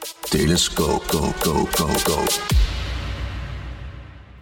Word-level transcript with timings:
Telescoop, 0.00 1.02
go, 1.02 1.18
go, 1.18 1.64
go, 1.64 1.86
go. 1.86 2.24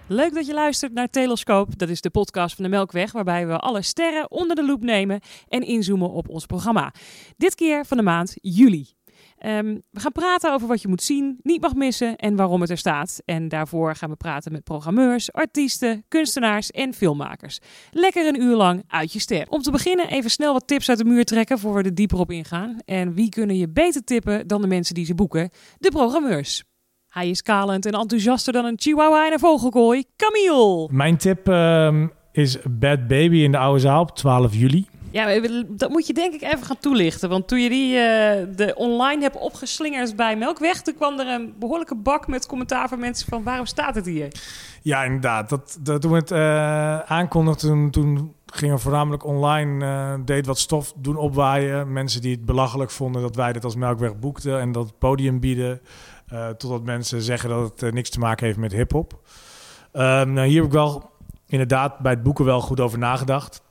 Leuk 0.07 0.35
dat 0.35 0.47
je 0.47 0.55
luistert 0.55 0.93
naar 0.93 1.11
Telescoop. 1.11 1.79
Dat 1.79 1.89
is 1.89 2.01
de 2.01 2.11
podcast 2.11 2.55
van 2.55 2.65
de 2.65 2.71
Melkweg, 2.71 3.13
waarbij 3.13 3.47
we 3.47 3.59
alle 3.59 3.83
sterren 3.83 4.31
onder 4.31 4.57
de 4.57 4.65
loep 4.65 4.83
nemen 4.83 5.21
en 5.49 5.63
inzoomen 5.63 6.11
op 6.11 6.29
ons 6.29 6.47
programma. 6.47 6.93
Dit 7.37 7.55
keer 7.55 7.87
van 7.87 7.97
de 7.97 8.03
maand 8.03 8.35
juli. 8.41 8.98
Ehm, 9.39 9.79
we 9.91 10.01
gaan 10.01 10.13
praten 10.13 10.53
over 10.53 10.69
wat 10.69 10.83
je 10.83 10.89
moet 10.89 11.03
zien, 11.03 11.39
niet 11.43 11.61
mag 11.61 11.75
missen 11.75 12.17
en 12.17 12.37
waarom 12.37 12.61
het 12.61 12.71
er 12.71 12.79
staat. 12.79 13.23
En 13.25 13.49
daarvoor 13.49 13.95
gaan 13.95 14.11
we 14.11 14.17
praten 14.17 14.53
met 14.53 14.65
programmeurs, 14.65 15.33
artiesten, 15.33 16.05
kunstenaars 16.09 16.71
en 16.71 16.95
filmmakers. 16.95 17.59
Lekker 17.91 18.27
een 18.27 18.43
uur 18.43 18.57
lang 18.57 18.85
uit 18.87 19.13
je 19.13 19.19
ster. 19.19 19.47
Om 19.49 19.63
te 19.63 19.71
beginnen 19.71 20.09
even 20.09 20.31
snel 20.31 20.53
wat 20.53 20.67
tips 20.67 20.89
uit 20.89 20.99
de 20.99 21.05
muur 21.05 21.25
trekken 21.25 21.59
voor 21.59 21.75
we 21.75 21.83
er 21.83 21.95
dieper 21.95 22.19
op 22.19 22.31
ingaan. 22.31 22.77
En 22.85 23.15
wie 23.15 23.29
kunnen 23.29 23.57
je 23.57 23.69
beter 23.69 24.05
tippen 24.05 24.47
dan 24.47 24.61
de 24.61 24.67
mensen 24.67 24.95
die 24.95 25.05
ze 25.05 25.15
boeken? 25.15 25.51
De 25.79 25.91
programmeurs. 25.91 26.65
Hij 27.09 27.29
is 27.29 27.43
kalend 27.43 27.87
en 27.87 27.93
enthousiaster 27.93 28.53
dan 28.53 28.65
een 28.65 28.79
chihuahua 28.81 29.27
en 29.27 29.33
een 29.33 29.39
vogelkooi. 29.39 30.05
Camille! 30.17 30.89
Mijn 30.91 31.17
tip 31.17 31.49
ehm, 31.49 32.07
is 32.33 32.59
Bad 32.71 33.07
Baby 33.07 33.37
in 33.37 33.53
de 33.53 33.59
Oude 33.59 33.81
Zaal 33.81 34.01
op 34.01 34.17
12 34.17 34.55
juli. 34.55 34.87
Ja, 35.11 35.41
dat 35.69 35.91
moet 35.91 36.07
je 36.07 36.13
denk 36.13 36.35
ik 36.35 36.43
even 36.43 36.65
gaan 36.65 36.79
toelichten. 36.81 37.29
Want 37.29 37.49
toen 37.49 37.61
je 37.61 37.69
die 37.69 37.95
uh, 37.95 38.01
de 38.57 38.73
online 38.77 39.23
hebt 39.23 39.37
opgeslingerd 39.37 40.17
bij 40.17 40.37
Melkweg... 40.37 40.83
toen 40.83 40.95
kwam 40.95 41.19
er 41.19 41.27
een 41.27 41.55
behoorlijke 41.59 41.97
bak 41.97 42.27
met 42.27 42.47
commentaar 42.47 42.89
van 42.89 42.99
mensen 42.99 43.29
van... 43.29 43.43
waarom 43.43 43.67
staat 43.67 43.95
het 43.95 44.07
hier? 44.07 44.33
Ja, 44.83 45.05
inderdaad. 45.05 45.49
Dat, 45.49 45.79
dat, 45.81 46.01
toen 46.01 46.11
we 46.11 46.17
het 46.17 46.31
uh, 46.31 46.99
aankondigden, 46.99 47.71
toen, 47.71 47.91
toen 47.91 48.35
gingen 48.47 48.75
we 48.75 48.81
voornamelijk 48.81 49.25
online... 49.25 49.85
Uh, 49.85 50.25
deed 50.25 50.47
wat 50.47 50.59
stof 50.59 50.93
doen 50.97 51.17
opwaaien. 51.17 51.93
Mensen 51.93 52.21
die 52.21 52.35
het 52.35 52.45
belachelijk 52.45 52.91
vonden 52.91 53.23
dat 53.23 53.37
wij 53.37 53.53
dit 53.53 53.65
als 53.65 53.77
Melkweg 53.77 54.19
boekten... 54.19 54.61
en 54.61 54.73
dat 54.73 54.99
podium 54.99 55.41
bieden... 55.41 55.81
totdat 56.57 56.85
mensen 56.85 57.23
zeggen 57.23 57.49
dat 57.49 57.81
het 57.81 57.95
niks 57.95 58.11
te 58.11 58.19
maken 58.19 58.47
heeft 58.47 58.59
met 58.59 58.73
hiphop. 58.73 59.21
Ehm, 59.93 60.33
nou, 60.33 60.47
hier 60.47 60.57
heb 60.57 60.67
ik 60.67 60.73
wel 60.73 61.11
inderdaad 61.47 61.99
bij 61.99 62.13
het 62.13 62.23
boeken 62.23 62.45
wel 62.45 62.61
goed 62.61 62.81
over 62.81 62.99
nagedacht... 62.99 63.63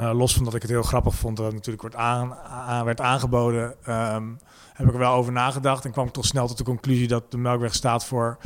Uh, 0.00 0.12
los 0.12 0.34
van 0.34 0.44
dat 0.44 0.54
ik 0.54 0.62
het 0.62 0.70
heel 0.70 0.82
grappig 0.82 1.14
vond 1.14 1.36
dat 1.36 1.46
het 1.46 1.54
natuurlijk 1.54 1.82
wordt 1.82 1.96
aan, 1.96 2.34
aan, 2.34 2.84
werd 2.84 3.00
aangeboden, 3.00 3.74
um, 3.88 4.38
heb 4.72 4.86
ik 4.86 4.92
er 4.92 4.98
wel 4.98 5.14
over 5.14 5.32
nagedacht 5.32 5.84
en 5.84 5.92
kwam 5.92 6.06
ik 6.06 6.12
toch 6.12 6.24
snel 6.24 6.46
tot 6.46 6.58
de 6.58 6.64
conclusie 6.64 7.08
dat 7.08 7.30
de 7.30 7.38
Melkweg 7.38 7.74
staat 7.74 8.04
voor 8.04 8.38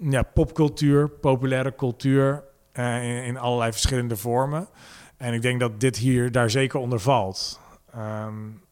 ja, 0.00 0.22
popcultuur, 0.22 1.08
populaire 1.08 1.74
cultuur 1.74 2.44
in, 2.72 3.24
in, 3.24 3.38
allerlei 3.38 3.72
verschillende 3.72 4.16
vormen. 4.16 4.68
En 5.16 5.34
ik 5.34 5.42
denk 5.42 5.60
dat 5.60 5.80
dit 5.80 5.96
hier 5.96 6.32
daar 6.32 6.50
zeker 6.50 6.80
onder 6.80 7.00
valt. 7.00 7.60
Um, 7.96 8.62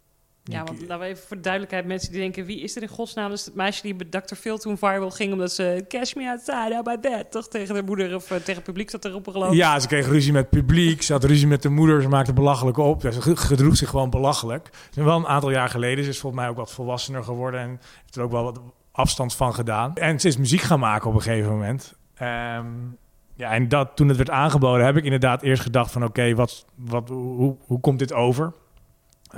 ja, 0.48 0.64
want 0.64 0.80
laten 0.80 0.98
we 0.98 1.04
even 1.04 1.26
voor 1.26 1.36
de 1.36 1.42
duidelijkheid, 1.42 1.86
mensen 1.86 2.10
die 2.10 2.20
denken, 2.20 2.44
wie 2.44 2.60
is 2.60 2.76
er 2.76 2.82
in 2.82 2.88
godsnaam? 2.88 3.30
Dus 3.30 3.44
het 3.44 3.54
meisje 3.54 3.82
die 3.82 3.94
bij 3.94 4.20
Dr. 4.20 4.34
Phil 4.34 4.58
toen 4.58 4.78
viral 4.78 5.10
ging, 5.10 5.32
omdat 5.32 5.52
ze 5.52 5.84
cash 5.88 6.14
me 6.14 6.28
outside, 6.28 6.74
out 6.74 6.86
my 6.86 7.00
bed, 7.00 7.30
toch 7.30 7.48
tegen 7.48 7.74
de 7.74 7.82
moeder 7.82 8.14
of 8.14 8.30
uh, 8.30 8.36
tegen 8.38 8.54
het 8.54 8.64
publiek 8.64 8.90
zat 8.90 9.08
geloof 9.24 9.50
ik. 9.50 9.56
Ja, 9.56 9.80
ze 9.80 9.86
kreeg 9.86 10.06
ruzie 10.06 10.32
met 10.32 10.42
het 10.42 10.50
publiek, 10.50 11.02
ze 11.02 11.12
had 11.12 11.24
ruzie 11.24 11.46
met 11.46 11.62
de 11.62 11.68
moeder, 11.68 12.02
ze 12.02 12.08
maakte 12.08 12.32
belachelijk 12.32 12.76
op. 12.76 13.00
Ze 13.00 13.36
gedroeg 13.36 13.76
zich 13.76 13.88
gewoon 13.88 14.10
belachelijk. 14.10 14.70
Ze 14.90 15.04
wel 15.04 15.16
een 15.16 15.26
aantal 15.26 15.50
jaar 15.50 15.68
geleden, 15.68 16.04
ze 16.04 16.10
is 16.10 16.18
volgens 16.18 16.42
mij 16.42 16.50
ook 16.50 16.56
wat 16.56 16.72
volwassener 16.72 17.24
geworden 17.24 17.60
en 17.60 17.68
heeft 18.00 18.16
er 18.16 18.22
ook 18.22 18.30
wel 18.30 18.44
wat 18.44 18.60
afstand 18.92 19.34
van 19.34 19.54
gedaan. 19.54 19.94
En 19.94 20.20
ze 20.20 20.28
is 20.28 20.36
muziek 20.36 20.60
gaan 20.60 20.80
maken 20.80 21.08
op 21.08 21.14
een 21.14 21.22
gegeven 21.22 21.50
moment. 21.50 21.94
Um, 22.22 22.98
ja, 23.34 23.50
en 23.50 23.68
dat, 23.68 23.90
toen 23.94 24.08
het 24.08 24.16
werd 24.16 24.30
aangeboden, 24.30 24.86
heb 24.86 24.96
ik 24.96 25.04
inderdaad 25.04 25.42
eerst 25.42 25.62
gedacht 25.62 25.90
van 25.92 26.04
oké, 26.04 26.34
wat, 26.34 26.64
wat, 26.74 27.08
hoe, 27.08 27.56
hoe 27.66 27.80
komt 27.80 27.98
dit 27.98 28.12
over? 28.12 28.52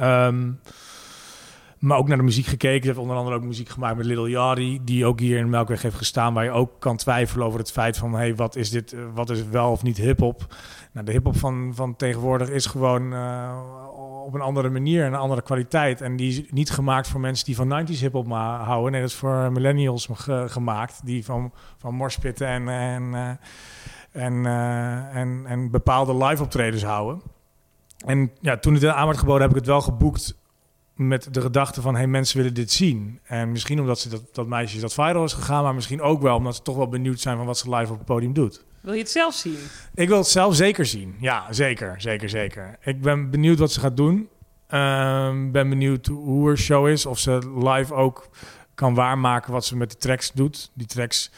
Um, 0.01 0.61
maar 1.79 1.99
ook 1.99 2.09
naar 2.09 2.17
de 2.17 2.23
muziek 2.23 2.47
gekeken. 2.47 2.81
Ze 2.81 2.87
heeft 2.87 2.99
onder 2.99 3.17
andere 3.17 3.37
ook 3.37 3.43
muziek 3.43 3.69
gemaakt 3.69 3.97
met 3.97 4.07
Little 4.07 4.31
Yachty, 4.31 4.81
die 4.83 5.07
ook 5.07 5.21
hier 5.21 5.39
in 5.39 5.51
Melkweg 5.51 5.83
heeft 5.83 5.97
gestaan, 5.97 6.35
waar 6.35 6.45
je 6.45 6.51
ook 6.51 6.71
kan 6.79 6.97
twijfelen 6.97 7.47
over 7.47 7.59
het 7.59 7.73
feit 7.73 7.97
van, 7.97 8.15
hey, 8.15 8.35
wat 8.35 8.57
is 8.57 8.71
dit, 8.71 8.97
wat 9.15 9.31
is 9.31 9.49
wel 9.49 9.71
of 9.71 9.83
niet 9.83 9.97
hip-hop? 9.97 10.55
Nou, 10.93 11.07
de 11.07 11.13
hip-hop 11.13 11.37
van, 11.37 11.73
van 11.75 11.97
tegenwoordig 11.97 12.49
is 12.49 12.67
gewoon 12.67 13.13
uh, 13.13 13.59
op 14.25 14.35
een 14.35 14.41
andere 14.41 14.69
manier, 14.69 15.05
een 15.05 15.15
andere 15.15 15.43
kwaliteit. 15.43 16.01
En 16.01 16.17
die 16.17 16.29
is 16.29 16.43
niet 16.51 16.71
gemaakt 16.71 17.09
voor 17.09 17.21
mensen 17.21 17.47
die 17.47 17.57
van 17.57 17.87
90s 17.87 18.01
hip-hop 18.01 18.29
houden. 18.29 18.93
Nee, 18.93 19.01
dat 19.01 19.11
is 19.11 19.17
voor 19.17 19.53
millennials 19.53 20.09
gemaakt, 20.47 21.01
die 21.05 21.25
van, 21.25 21.53
van 21.79 21.95
morspitten 21.95 22.47
en, 22.47 22.69
en, 22.69 23.03
uh, 23.03 23.29
en, 24.25 24.47
en, 25.13 25.43
en 25.47 25.71
bepaalde 25.71 26.25
live 26.25 26.43
optredens 26.43 26.83
houden. 26.83 27.23
En 28.07 28.31
ja, 28.41 28.57
toen 28.57 28.75
het 28.75 28.85
aan 28.85 29.07
werd 29.07 29.19
geboden, 29.19 29.43
heb 29.43 29.51
ik 29.51 29.57
het 29.57 29.67
wel 29.67 29.81
geboekt 29.81 30.38
met 30.99 31.35
de 31.35 31.41
gedachte 31.41 31.81
van, 31.81 31.95
hey, 31.95 32.07
mensen 32.07 32.37
willen 32.37 32.55
dit 32.55 32.73
zien. 32.73 33.21
En 33.23 33.51
misschien 33.51 33.81
omdat 33.81 33.99
ze 33.99 34.09
dat, 34.09 34.23
dat 34.33 34.47
meisje 34.47 34.81
dat 34.81 34.95
viral 34.95 35.25
is 35.25 35.33
gegaan, 35.33 35.63
maar 35.63 35.75
misschien 35.75 36.01
ook 36.01 36.23
wel 36.23 36.37
omdat 36.37 36.55
ze 36.57 36.63
toch 36.63 36.77
wel 36.77 36.89
benieuwd 36.89 37.21
zijn 37.21 37.37
van 37.37 37.47
wat 37.47 37.59
ze 37.59 37.75
live 37.75 37.93
op 37.93 37.99
het 37.99 38.07
podium 38.07 38.33
doet. 38.33 38.65
Wil 38.81 38.93
je 38.93 39.01
het 39.01 39.11
zelf 39.11 39.35
zien? 39.35 39.59
Ik 39.95 40.09
wil 40.09 40.17
het 40.17 40.27
zelf 40.27 40.55
zeker 40.55 40.87
zien. 40.87 41.15
Ja, 41.21 41.53
zeker, 41.53 42.01
zeker, 42.01 42.29
zeker. 42.29 42.77
Ik 42.81 43.01
ben 43.01 43.31
benieuwd 43.31 43.59
wat 43.59 43.73
ze 43.73 43.81
gaat 43.81 43.97
doen. 43.97 44.29
Um, 44.71 45.53
ben 45.53 45.69
benieuwd 45.69 46.07
hoe 46.07 46.47
haar 46.47 46.59
show 46.59 46.89
is. 46.89 47.07
Of 47.07 47.19
ze 47.19 47.53
live 47.65 47.95
ook 47.95 48.29
kan 48.75 48.95
waarmaken 48.95 49.53
wat 49.53 49.65
ze 49.65 49.77
met 49.77 49.91
de 49.91 49.97
tracks 49.97 50.33
doet. 50.33 50.71
Die 50.75 50.87
tracks 50.87 51.31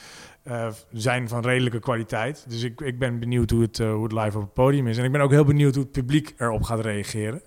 uh, 0.45 0.67
zijn 0.93 1.29
van 1.29 1.43
redelijke 1.43 1.81
kwaliteit. 1.81 2.45
Dus 2.49 2.63
ik, 2.63 2.81
ik 2.81 2.99
ben 2.99 3.19
benieuwd 3.19 3.51
hoe 3.51 3.63
het, 3.63 3.79
uh, 3.79 3.93
hoe 3.93 4.03
het 4.03 4.13
live 4.13 4.37
op 4.37 4.43
het 4.43 4.53
podium 4.53 4.87
is. 4.87 4.99
En 4.99 5.05
ik 5.05 5.13
ben 5.13 5.21
ook 5.21 5.31
heel 5.31 5.45
benieuwd 5.45 5.75
hoe 5.75 5.83
het 5.83 5.93
publiek 5.93 6.35
erop 6.37 6.63
gaat 6.63 6.81
reageren. 6.81 7.43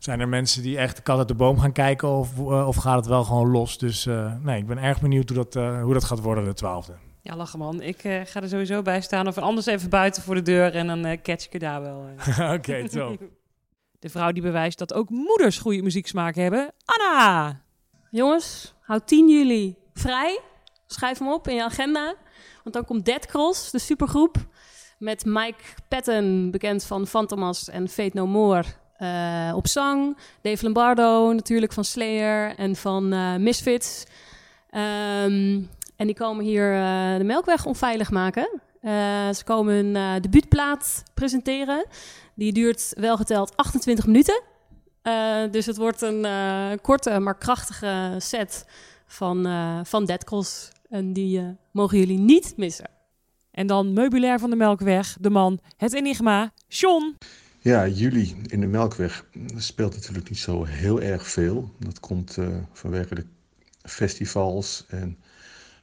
Zijn 0.00 0.20
er 0.20 0.28
mensen 0.28 0.62
die 0.62 0.78
echt 0.78 0.96
de 0.96 1.02
kat 1.02 1.18
uit 1.18 1.28
de 1.28 1.34
boom 1.34 1.58
gaan 1.58 1.72
kijken 1.72 2.08
of, 2.08 2.38
uh, 2.38 2.66
of 2.68 2.76
gaat 2.76 2.96
het 2.96 3.06
wel 3.06 3.24
gewoon 3.24 3.50
los? 3.50 3.78
Dus 3.78 4.06
uh, 4.06 4.32
nee, 4.42 4.58
ik 4.58 4.66
ben 4.66 4.78
erg 4.78 5.00
benieuwd 5.00 5.28
hoe 5.28 5.38
dat, 5.38 5.56
uh, 5.56 5.82
hoe 5.82 5.92
dat 5.92 6.04
gaat 6.04 6.20
worden 6.20 6.44
de 6.44 6.54
twaalfde. 6.54 6.92
Ja, 7.22 7.36
lachen 7.36 7.58
man. 7.58 7.82
Ik 7.82 8.00
ga 8.00 8.42
er 8.42 8.48
sowieso 8.48 8.82
bij 8.82 9.00
staan 9.00 9.26
of 9.26 9.38
anders 9.38 9.66
even 9.66 9.90
buiten 9.90 10.22
voor 10.22 10.34
de 10.34 10.42
deur 10.42 10.74
en 10.74 10.86
dan 10.86 11.18
catch 11.22 11.46
ik 11.46 11.52
er 11.52 11.58
daar 11.58 11.80
wel. 11.80 11.98
Oké, 12.30 12.52
okay, 12.52 12.88
top. 12.88 13.18
De 13.98 14.08
vrouw 14.08 14.32
die 14.32 14.42
bewijst 14.42 14.78
dat 14.78 14.94
ook 14.94 15.10
moeders 15.10 15.58
goede 15.58 15.82
muzieksmaak 15.82 16.34
hebben, 16.34 16.72
Anna. 16.84 17.60
Jongens, 18.10 18.74
houd 18.80 19.06
10 19.06 19.28
juli 19.28 19.76
vrij. 19.94 20.40
Schrijf 20.86 21.18
hem 21.18 21.32
op 21.32 21.48
in 21.48 21.54
je 21.54 21.64
agenda. 21.64 22.14
Want 22.62 22.74
dan 22.74 22.84
komt 22.84 23.04
Dead 23.04 23.26
Cross, 23.26 23.70
de 23.70 23.78
supergroep. 23.78 24.36
Met 24.98 25.24
Mike 25.24 25.62
Patton, 25.88 26.50
bekend 26.50 26.84
van 26.84 27.06
Fantomas 27.06 27.68
en 27.68 27.88
Fate 27.88 28.10
No 28.12 28.26
More. 28.26 28.64
Uh, 29.02 29.52
op 29.54 29.68
zang. 29.68 30.16
Dave 30.42 30.64
Lombardo 30.64 31.32
natuurlijk 31.32 31.72
van 31.72 31.84
Slayer 31.84 32.54
en 32.56 32.76
van 32.76 33.12
uh, 33.12 33.36
Misfits. 33.36 34.04
Um, 34.74 35.68
en 35.96 36.06
die 36.06 36.14
komen 36.14 36.44
hier 36.44 36.74
uh, 36.74 37.16
de 37.16 37.24
Melkweg 37.24 37.66
onveilig 37.66 38.10
maken. 38.10 38.60
ze 39.34 39.40
komen 39.44 39.74
hun 39.74 40.20
debuutplaat 40.22 41.02
presenteren. 41.14 41.86
Die 42.34 42.52
duurt 42.52 42.92
wel 42.96 43.16
geteld 43.16 43.56
28 43.56 44.06
minuten. 44.06 44.42
dus 45.50 45.66
het 45.66 45.76
wordt 45.76 46.02
een 46.02 46.26
korte 46.82 47.18
maar 47.18 47.38
krachtige 47.38 48.14
set 48.18 48.66
van, 49.06 49.48
van 49.86 50.04
Dead 50.04 50.24
Cross. 50.24 50.68
En 50.88 51.12
die 51.12 51.56
mogen 51.70 51.98
jullie 51.98 52.18
niet 52.18 52.52
missen. 52.56 52.90
En 53.50 53.66
dan 53.66 53.92
meubilair 53.92 54.38
van 54.38 54.50
de 54.50 54.56
Melkweg, 54.56 55.16
de 55.20 55.30
man, 55.30 55.60
het 55.76 55.92
enigma, 55.92 56.52
John. 56.68 57.16
Ja, 57.62 57.86
juli 57.86 58.36
in 58.46 58.60
de 58.60 58.66
Melkweg 58.66 59.24
speelt 59.56 59.94
natuurlijk 59.94 60.28
niet 60.28 60.38
zo 60.38 60.64
heel 60.64 61.00
erg 61.00 61.28
veel. 61.28 61.70
Dat 61.78 62.00
komt 62.00 62.36
uh, 62.36 62.48
vanwege 62.72 63.14
de 63.14 63.24
festivals 63.82 64.84
en 64.88 65.16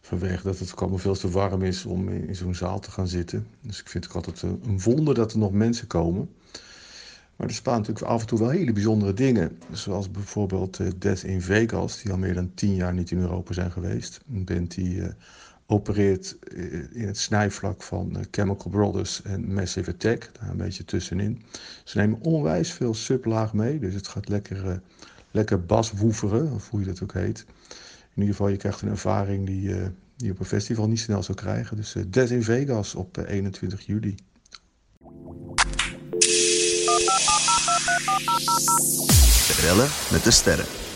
vanwege 0.02 0.44
dat 0.44 0.60
het 0.60 0.76
allemaal 0.76 0.98
veel 0.98 1.16
te 1.16 1.30
warm 1.30 1.64
is 1.64 1.86
om 1.86 2.10
in, 2.10 2.36
zo'n 2.36 2.56
zaal 2.56 2.80
te 2.80 2.92
gaan 2.92 3.08
zitten. 3.08 3.48
Dus 3.62 3.80
ik 3.80 3.90
vind 3.90 4.04
het 4.04 4.16
altijd 4.16 4.42
een 4.42 4.80
wonder 4.82 5.16
dat 5.16 5.32
er 5.32 5.38
nog 5.38 5.52
mensen 5.52 5.88
komen. 5.88 6.30
Maar 7.36 7.48
er 7.48 7.54
spelen 7.54 7.80
natuurlijk 7.80 8.06
af 8.06 8.22
en 8.22 8.28
toe 8.28 8.40
wel 8.40 8.50
hele 8.50 8.74
bijzondere 8.74 9.14
dingen. 9.14 9.60
Zoals 9.72 10.12
bijvoorbeeld 10.12 10.80
uh, 10.80 10.88
Death 10.98 11.24
in 11.24 11.42
Vegas, 11.42 12.02
die 12.02 12.12
al 12.12 12.18
meer 12.18 12.34
dan 12.34 12.52
tien 12.54 12.76
jaar 12.76 12.94
niet 12.94 13.12
in 13.12 13.20
Europa 13.20 13.54
zijn 13.54 13.72
geweest. 13.72 14.20
Een 14.34 14.68
die 14.68 15.02
opereert 15.68 16.38
in 16.92 17.08
het 17.08 17.18
snijvlak 17.18 17.84
van 17.84 18.26
Chemical 18.32 18.72
Brothers 18.72 19.22
en 19.22 19.54
Massive 19.54 19.92
Attack, 19.92 20.30
daar 20.40 20.50
een 20.50 20.58
beetje 20.58 20.86
tussenin. 20.86 21.42
Ze 21.84 21.98
nemen 21.98 22.20
onwijs 22.22 22.72
veel 22.72 22.94
sublaag 22.94 23.54
mee, 23.54 23.80
dus 23.80 23.94
het 23.94 24.08
gaat 24.08 24.30
lekker, 24.30 24.66
uh, 24.66 24.76
lekker 25.32 25.66
baswoeveren, 25.66 26.52
of 26.52 26.70
hoe 26.70 26.80
je 26.80 26.86
dat 26.86 27.04
ook 27.04 27.14
heet. 27.14 27.46
In 28.16 28.24
ieder 28.24 28.36
geval, 28.36 28.48
je 28.48 28.58
krijgt 28.58 28.82
een 28.82 28.90
ervaring 28.90 29.46
die, 29.46 29.62
die 30.16 30.28
je 30.28 30.32
op 30.32 30.40
een 30.40 30.46
festival 30.46 30.88
niet 30.88 31.00
snel 31.00 31.24
zou 31.24 31.38
krijgen. 31.38 31.78
Dus 31.78 31.96
Dead 32.08 32.30
in 32.30 32.44
Vegas 32.44 32.96
op 32.96 33.18
21 33.18 33.86
juli. 33.86 34.16
Rellen 39.62 39.90
met 40.12 40.24
de 40.24 40.32
sterren. 40.32 40.87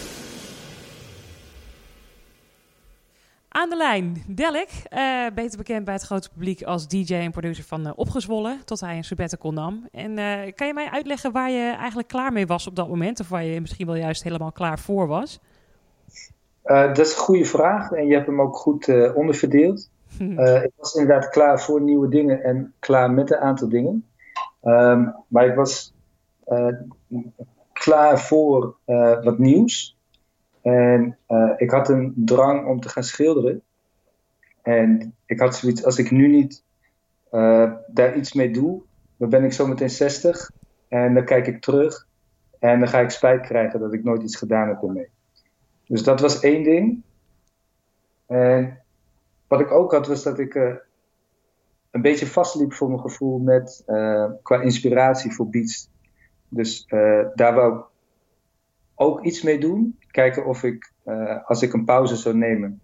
Aan 3.54 3.70
de 3.70 3.78
lijn, 3.78 4.24
Delik, 4.28 4.70
uh, 4.90 5.26
beter 5.36 5.58
bekend 5.58 5.86
bij 5.86 5.94
het 5.94 6.04
grote 6.04 6.30
publiek 6.30 6.64
als 6.64 6.88
DJ 6.88 7.14
en 7.14 7.32
producer 7.32 7.64
van 7.64 7.88
uh, 7.88 7.92
Opgezwollen, 7.96 8.62
tot 8.66 8.80
hij 8.80 8.98
een 8.98 9.04
sabbatical 9.04 9.52
nam. 9.52 9.88
En 9.92 10.12
uh, 10.18 10.52
kan 10.56 10.68
je 10.68 10.74
mij 10.74 10.90
uitleggen 10.90 11.32
waar 11.32 11.50
je 11.50 11.72
eigenlijk 11.72 12.08
klaar 12.08 12.34
mee 12.34 12.48
was 12.48 12.68
op 12.68 12.76
dat 12.76 12.88
moment, 12.88 13.20
of 13.20 13.30
waar 13.30 13.44
je 13.44 13.62
misschien 13.62 13.86
wel 13.86 13.96
juist 13.96 14.24
helemaal 14.24 14.52
klaar 14.52 14.80
voor 14.80 15.08
was? 15.08 15.40
Dat 16.64 16.98
is 16.98 17.12
een 17.12 17.20
goede 17.20 17.46
vraag 17.46 17.92
en 17.92 18.08
je 18.08 18.14
hebt 18.14 18.26
hem 18.26 18.42
ook 18.42 18.56
goed 18.56 19.14
onderverdeeld. 19.14 19.90
Uh, 20.20 20.64
ik 20.64 20.72
was 20.78 20.94
inderdaad 20.94 21.30
klaar 21.30 21.62
voor 21.62 21.82
nieuwe 21.82 22.10
dingen 22.10 22.44
en 22.44 22.74
klaar 22.80 23.12
met 23.12 23.32
een 23.32 23.40
aantal 23.40 23.70
dingen. 23.70 24.06
Um, 24.64 25.16
maar 25.28 25.46
ik 25.46 25.56
was 25.56 25.94
klaar 27.74 28.20
voor 28.20 28.76
wat 29.22 29.38
nieuws. 29.38 29.98
En 30.62 31.18
ik 31.58 31.72
had 31.72 31.90
een 31.90 32.14
drang 32.16 32.68
om 32.68 32.80
te 32.80 32.90
gaan 32.90 33.04
schilderen. 33.04 33.62
En 34.62 35.16
ik 35.26 35.40
had 35.40 35.56
zoiets, 35.56 35.86
als 35.86 35.98
ik 35.98 36.12
nu 36.12 36.28
niet 36.28 36.64
daar 37.88 38.16
iets 38.16 38.34
mee 38.34 38.52
doe, 38.52 38.82
dan 39.18 39.30
ben 39.30 39.44
ik 39.44 39.54
zometeen 39.54 39.90
60. 39.90 40.52
En 40.88 41.14
dan 41.14 41.26
kijk 41.26 41.48
ik 41.48 41.62
terug 41.62 42.08
en 42.60 42.80
dan 42.80 42.88
ga 42.88 43.00
ik 43.00 43.10
spijt 43.10 43.42
krijgen 43.42 43.80
dat 43.80 43.94
ik 43.94 44.04
nooit 44.04 44.22
iets 44.22 44.36
gedaan 44.36 44.68
heb 44.68 44.82
ermee. 44.82 45.10
Dus 45.88 46.04
dat 46.04 46.20
was 46.20 46.40
één 46.40 46.64
ding. 46.64 47.02
En 48.26 48.80
wat 49.48 49.60
ik 49.60 49.72
ook 49.72 49.92
had, 49.92 50.08
was 50.08 50.24
dat 50.24 50.40
ik 50.40 50.56
uh, 50.56 50.76
een 51.92 52.02
beetje 52.02 52.28
vastliep 52.28 52.74
voor 52.74 52.88
mijn 52.88 53.00
gevoel 53.00 53.40
met, 53.40 53.84
qua 54.42 54.62
inspiratie 54.62 55.34
voor 55.34 55.50
beats. 55.50 55.90
Dus 56.48 56.86
daar 57.36 57.54
wou 57.54 57.78
ik 57.78 57.86
ook 58.96 59.24
iets 59.26 59.42
mee 59.42 59.60
doen. 59.60 60.00
Kijken 60.12 60.46
of 60.46 60.64
ik, 60.64 60.92
als 61.46 61.62
ik 61.62 61.74
een 61.74 61.86
pauze 61.86 62.16
zou 62.16 62.36
nemen, 62.36 62.82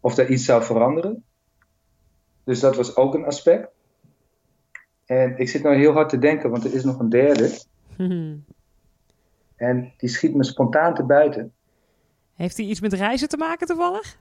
of 0.00 0.16
er 0.16 0.30
iets 0.30 0.44
zou 0.44 0.62
veranderen. 0.62 1.24
Dus 2.44 2.60
dat 2.60 2.76
was 2.76 2.96
ook 2.96 3.14
een 3.14 3.24
aspect. 3.24 3.68
En 5.04 5.38
ik 5.38 5.48
zit 5.48 5.62
nou 5.62 5.76
heel 5.76 5.92
hard 5.92 6.08
te 6.08 6.18
denken, 6.18 6.50
want 6.50 6.64
er 6.64 6.74
is 6.74 6.84
nog 6.84 6.98
een 6.98 7.08
derde. 7.08 7.50
En 9.56 9.92
die 9.96 10.08
schiet 10.08 10.34
me 10.34 10.44
spontaan 10.44 10.94
te 10.94 11.02
buiten. 11.02 11.52
Heeft 12.34 12.56
hij 12.56 12.66
iets 12.66 12.80
met 12.80 12.92
reizen 12.92 13.28
te 13.28 13.36
maken 13.36 13.66
toevallig? 13.66 14.18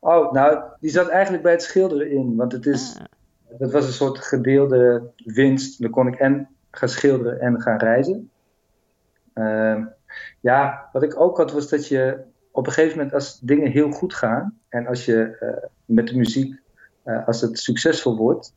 Oh, 0.00 0.32
nou, 0.32 0.62
die 0.80 0.90
zat 0.90 1.08
eigenlijk 1.08 1.42
bij 1.42 1.52
het 1.52 1.62
schilderen 1.62 2.10
in. 2.10 2.36
Want 2.36 2.52
het 2.52 2.66
is, 2.66 2.96
ah. 2.98 3.58
dat 3.58 3.72
was 3.72 3.86
een 3.86 3.92
soort 3.92 4.18
gedeelde 4.18 5.10
winst. 5.16 5.80
Dan 5.80 5.90
kon 5.90 6.06
ik 6.06 6.14
en 6.14 6.48
gaan 6.70 6.88
schilderen 6.88 7.40
en 7.40 7.60
gaan 7.60 7.78
reizen. 7.78 8.30
Uh, 9.34 9.84
ja, 10.40 10.88
wat 10.92 11.02
ik 11.02 11.20
ook 11.20 11.36
had 11.36 11.52
was 11.52 11.68
dat 11.68 11.88
je 11.88 12.18
op 12.50 12.66
een 12.66 12.72
gegeven 12.72 12.96
moment 12.96 13.14
als 13.14 13.40
dingen 13.40 13.70
heel 13.70 13.90
goed 13.90 14.14
gaan. 14.14 14.58
En 14.68 14.86
als 14.86 15.04
je 15.04 15.38
uh, 15.40 15.68
met 15.84 16.08
de 16.08 16.16
muziek, 16.16 16.60
uh, 17.04 17.26
als 17.26 17.40
het 17.40 17.58
succesvol 17.58 18.16
wordt. 18.16 18.54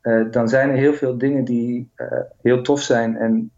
Eh, 0.00 0.30
dan 0.30 0.48
zijn 0.48 0.70
er 0.70 0.76
heel 0.76 0.94
veel 0.94 1.18
dingen 1.18 1.44
die 1.44 1.90
heel 2.42 2.62
tof 2.62 2.80
zijn 2.80 3.16
en 3.16 3.50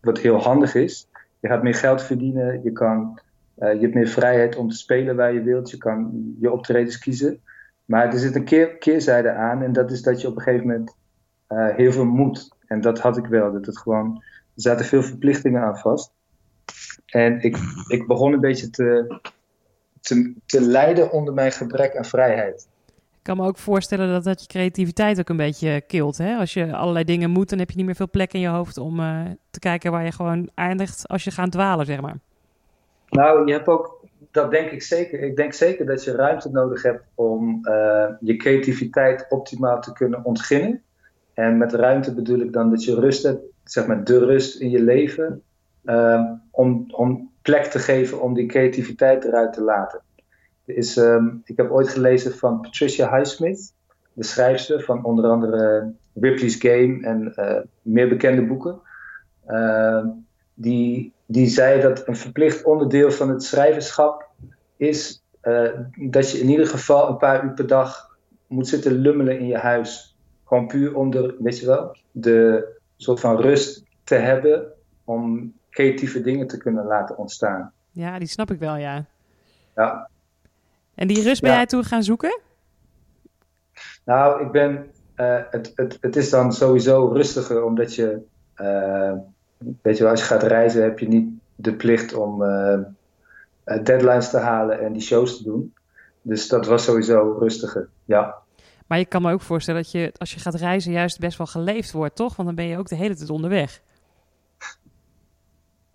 wat 0.00 0.18
heel 0.18 0.42
handig 0.42 0.74
is. 0.74 1.08
Je 1.40 1.48
gaat 1.48 1.62
meer 1.62 1.74
geld 1.74 2.02
verdienen, 2.02 2.62
je 2.62 2.72
kan 2.72 3.20
je 3.54 3.78
hebt 3.80 3.94
meer 3.94 4.08
vrijheid 4.08 4.56
om 4.56 4.68
te 4.68 4.76
spelen 4.76 5.16
waar 5.16 5.32
je 5.32 5.42
wilt. 5.42 5.70
Je 5.70 5.76
kan 5.76 6.10
je 6.40 6.52
optredens 6.52 6.98
kiezen. 6.98 7.40
Maar 7.84 8.06
er 8.06 8.18
zit 8.18 8.34
een 8.34 8.44
keer, 8.44 8.76
keerzijde 8.76 9.30
aan. 9.30 9.62
En 9.62 9.72
dat 9.72 9.90
is 9.90 10.02
dat 10.02 10.20
je 10.20 10.28
op 10.28 10.36
een 10.36 10.42
gegeven 10.42 10.66
moment 10.66 10.96
heel 11.76 11.92
veel 11.92 12.04
moet. 12.04 12.56
En 12.66 12.80
dat 12.80 12.98
had 13.00 13.16
ik 13.16 13.26
wel. 13.26 13.52
Dat 13.52 13.66
het 13.66 13.78
gewoon, 13.78 14.22
er 14.54 14.62
zaten 14.62 14.84
veel 14.84 15.02
verplichtingen 15.02 15.62
aan 15.62 15.78
vast. 15.78 16.13
En 17.14 17.40
ik, 17.40 17.56
ik 17.88 18.06
begon 18.06 18.32
een 18.32 18.40
beetje 18.40 18.70
te, 18.70 19.16
te, 20.00 20.34
te 20.46 20.60
lijden 20.60 21.12
onder 21.12 21.34
mijn 21.34 21.52
gebrek 21.52 21.96
aan 21.96 22.04
vrijheid. 22.04 22.68
Ik 22.86 23.22
kan 23.22 23.36
me 23.36 23.46
ook 23.46 23.58
voorstellen 23.58 24.08
dat 24.08 24.24
dat 24.24 24.40
je 24.40 24.46
creativiteit 24.46 25.18
ook 25.18 25.28
een 25.28 25.36
beetje 25.36 25.80
kilt. 25.80 26.18
Hè? 26.18 26.36
Als 26.36 26.54
je 26.54 26.74
allerlei 26.74 27.04
dingen 27.04 27.30
moet, 27.30 27.48
dan 27.48 27.58
heb 27.58 27.70
je 27.70 27.76
niet 27.76 27.86
meer 27.86 27.94
veel 27.94 28.10
plek 28.10 28.32
in 28.32 28.40
je 28.40 28.48
hoofd 28.48 28.78
om 28.78 29.00
uh, 29.00 29.20
te 29.50 29.58
kijken 29.58 29.90
waar 29.90 30.04
je 30.04 30.12
gewoon 30.12 30.50
eindigt 30.54 31.08
als 31.08 31.24
je 31.24 31.30
gaat 31.30 31.52
dwalen, 31.52 31.86
zeg 31.86 32.00
maar. 32.00 32.18
Nou, 33.08 33.46
je 33.46 33.52
hebt 33.52 33.68
ook, 33.68 34.04
dat 34.30 34.50
denk 34.50 34.70
ik 34.70 34.82
zeker. 34.82 35.20
Ik 35.20 35.36
denk 35.36 35.52
zeker 35.52 35.86
dat 35.86 36.04
je 36.04 36.12
ruimte 36.12 36.50
nodig 36.50 36.82
hebt 36.82 37.04
om 37.14 37.60
uh, 37.62 38.06
je 38.20 38.36
creativiteit 38.36 39.26
optimaal 39.28 39.80
te 39.80 39.92
kunnen 39.92 40.24
ontginnen. 40.24 40.82
En 41.34 41.58
met 41.58 41.72
ruimte 41.72 42.14
bedoel 42.14 42.40
ik 42.40 42.52
dan 42.52 42.70
dat 42.70 42.84
je 42.84 42.94
rust 42.94 43.22
hebt, 43.22 43.42
zeg 43.64 43.86
maar 43.86 44.04
de 44.04 44.18
rust 44.18 44.60
in 44.60 44.70
je 44.70 44.82
leven, 44.82 45.42
uh, 45.84 46.30
om, 46.50 46.84
om 46.90 47.30
plek 47.42 47.64
te 47.64 47.78
geven 47.78 48.20
om 48.20 48.34
die 48.34 48.46
creativiteit 48.46 49.24
eruit 49.24 49.52
te 49.52 49.62
laten. 49.62 50.00
Is, 50.64 50.96
um, 50.96 51.42
ik 51.44 51.56
heb 51.56 51.70
ooit 51.70 51.88
gelezen 51.88 52.34
van 52.34 52.60
Patricia 52.60 53.16
Highsmith, 53.16 53.72
de 54.12 54.24
schrijfster 54.24 54.82
van 54.82 55.04
onder 55.04 55.30
andere 55.30 55.92
Ripley's 56.14 56.56
Game 56.56 57.00
en 57.02 57.32
uh, 57.36 57.60
meer 57.82 58.08
bekende 58.08 58.46
boeken. 58.46 58.80
Uh, 59.46 60.04
die 60.54 61.14
die 61.26 61.46
zei 61.46 61.80
dat 61.80 62.08
een 62.08 62.16
verplicht 62.16 62.64
onderdeel 62.64 63.10
van 63.10 63.28
het 63.28 63.42
schrijverschap 63.42 64.28
is 64.76 65.22
uh, 65.42 65.70
dat 65.96 66.30
je 66.30 66.38
in 66.38 66.48
ieder 66.48 66.66
geval 66.66 67.08
een 67.08 67.16
paar 67.16 67.44
uur 67.44 67.52
per 67.52 67.66
dag 67.66 68.16
moet 68.46 68.68
zitten 68.68 68.92
lummelen 68.92 69.38
in 69.38 69.46
je 69.46 69.56
huis. 69.56 70.16
Gewoon 70.44 70.66
puur 70.66 70.96
om 70.96 71.10
de, 71.10 71.36
weet 71.38 71.58
je 71.58 71.66
wel, 71.66 71.96
de 72.10 72.66
soort 72.96 73.20
van 73.20 73.40
rust 73.40 73.84
te 74.04 74.14
hebben 74.14 74.72
om 75.04 75.52
creatieve 75.74 76.20
dingen 76.20 76.46
te 76.46 76.56
kunnen 76.56 76.84
laten 76.84 77.16
ontstaan. 77.18 77.72
Ja, 77.90 78.18
die 78.18 78.28
snap 78.28 78.50
ik 78.50 78.58
wel, 78.58 78.76
ja. 78.76 79.04
Ja. 79.74 80.08
En 80.94 81.06
die 81.06 81.22
rust 81.22 81.40
ben 81.40 81.50
ja. 81.50 81.56
jij 81.56 81.66
toen 81.66 81.84
gaan 81.84 82.02
zoeken? 82.02 82.40
Nou, 84.04 84.44
ik 84.44 84.50
ben, 84.50 84.90
uh, 85.16 85.40
het, 85.50 85.72
het, 85.74 85.98
het 86.00 86.16
is 86.16 86.30
dan 86.30 86.52
sowieso 86.52 87.06
rustiger 87.12 87.64
omdat 87.64 87.94
je 87.94 88.22
uh, 88.60 89.12
weet 89.82 89.96
je 89.96 90.02
wel, 90.02 90.12
als 90.12 90.20
je 90.20 90.26
gaat 90.26 90.42
reizen 90.42 90.82
heb 90.82 90.98
je 90.98 91.08
niet 91.08 91.28
de 91.54 91.74
plicht 91.74 92.14
om 92.14 92.42
uh, 92.42 92.78
deadlines 93.64 94.30
te 94.30 94.38
halen 94.38 94.80
en 94.80 94.92
die 94.92 95.02
shows 95.02 95.36
te 95.36 95.42
doen. 95.42 95.74
Dus 96.22 96.48
dat 96.48 96.66
was 96.66 96.84
sowieso 96.84 97.36
rustiger, 97.38 97.88
ja. 98.04 98.34
Maar 98.86 98.98
je 98.98 99.04
kan 99.04 99.22
me 99.22 99.32
ook 99.32 99.40
voorstellen 99.40 99.82
dat 99.82 99.90
je 99.90 100.12
als 100.16 100.34
je 100.34 100.40
gaat 100.40 100.54
reizen 100.54 100.92
juist 100.92 101.18
best 101.18 101.38
wel 101.38 101.46
geleefd 101.46 101.92
wordt, 101.92 102.16
toch? 102.16 102.36
Want 102.36 102.48
dan 102.48 102.56
ben 102.56 102.66
je 102.66 102.78
ook 102.78 102.88
de 102.88 102.94
hele 102.94 103.16
tijd 103.16 103.30
onderweg. 103.30 103.80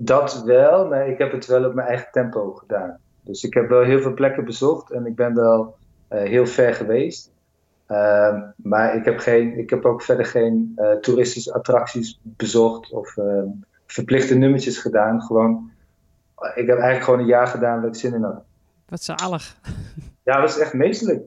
Dat 0.01 0.43
wel, 0.43 0.87
maar 0.87 1.07
ik 1.07 1.17
heb 1.17 1.31
het 1.31 1.45
wel 1.45 1.65
op 1.65 1.73
mijn 1.73 1.87
eigen 1.87 2.07
tempo 2.11 2.51
gedaan. 2.51 2.97
Dus 3.21 3.43
ik 3.43 3.53
heb 3.53 3.69
wel 3.69 3.83
heel 3.83 4.01
veel 4.01 4.13
plekken 4.13 4.45
bezocht 4.45 4.91
en 4.91 5.05
ik 5.05 5.15
ben 5.15 5.35
wel 5.35 5.75
uh, 6.09 6.21
heel 6.21 6.45
ver 6.45 6.73
geweest. 6.73 7.31
Uh, 7.87 8.41
maar 8.55 8.95
ik 8.95 9.05
heb, 9.05 9.19
geen, 9.19 9.57
ik 9.57 9.69
heb 9.69 9.85
ook 9.85 10.01
verder 10.01 10.25
geen 10.25 10.73
uh, 10.77 10.91
toeristische 10.91 11.53
attracties 11.53 12.19
bezocht 12.23 12.91
of 12.91 13.17
uh, 13.17 13.43
verplichte 13.85 14.35
nummertjes 14.35 14.77
gedaan. 14.77 15.21
Gewoon, 15.21 15.71
ik 16.35 16.67
heb 16.67 16.77
eigenlijk 16.77 17.03
gewoon 17.03 17.19
een 17.19 17.25
jaar 17.25 17.47
gedaan 17.47 17.79
waar 17.79 17.89
ik 17.89 17.95
zin 17.95 18.13
in 18.13 18.23
had. 18.23 18.43
Wat 18.87 19.03
zalig. 19.03 19.55
Ja, 20.23 20.41
dat 20.41 20.49
is 20.49 20.59
echt 20.59 20.73
meestelijk. 20.73 21.21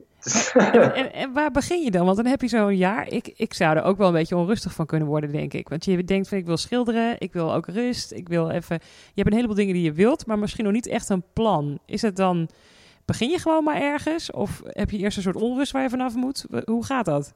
En, 0.53 0.95
en, 1.01 1.13
en, 1.13 1.33
waar 1.33 1.51
begin 1.51 1.83
je 1.83 1.91
dan? 1.91 2.05
Want 2.05 2.17
dan 2.17 2.25
heb 2.25 2.41
je 2.41 2.47
zo'n 2.47 2.77
jaar. 2.77 3.07
Ik, 3.07 3.33
ik 3.35 3.53
zou 3.53 3.77
er 3.77 3.83
ook 3.83 3.97
wel 3.97 4.07
een 4.07 4.13
beetje 4.13 4.37
onrustig 4.37 4.73
van 4.73 4.85
kunnen 4.85 5.07
worden, 5.07 5.31
denk 5.31 5.53
ik. 5.53 5.69
Want 5.69 5.85
je 5.85 6.03
denkt 6.03 6.27
van 6.27 6.37
ik 6.37 6.45
wil 6.45 6.57
schilderen, 6.57 7.15
ik 7.17 7.33
wil 7.33 7.53
ook 7.53 7.67
rust, 7.67 8.11
ik 8.11 8.27
wil 8.27 8.49
even... 8.49 8.79
Je 8.81 9.21
hebt 9.21 9.27
een 9.27 9.33
heleboel 9.33 9.55
dingen 9.55 9.73
die 9.73 9.83
je 9.83 9.93
wilt, 9.93 10.25
maar 10.25 10.39
misschien 10.39 10.63
nog 10.63 10.73
niet 10.73 10.87
echt 10.87 11.09
een 11.09 11.23
plan. 11.33 11.79
Is 11.85 12.01
het 12.01 12.15
dan 12.15 12.49
Begin 13.05 13.29
je 13.29 13.39
gewoon 13.39 13.63
maar 13.63 13.81
ergens? 13.81 14.31
Of 14.31 14.61
heb 14.65 14.89
je 14.89 14.97
eerst 14.97 15.17
een 15.17 15.23
soort 15.23 15.35
onrust 15.35 15.71
waar 15.71 15.81
je 15.81 15.89
vanaf 15.89 16.15
moet? 16.15 16.45
Hoe 16.65 16.85
gaat 16.85 17.05
dat? 17.05 17.33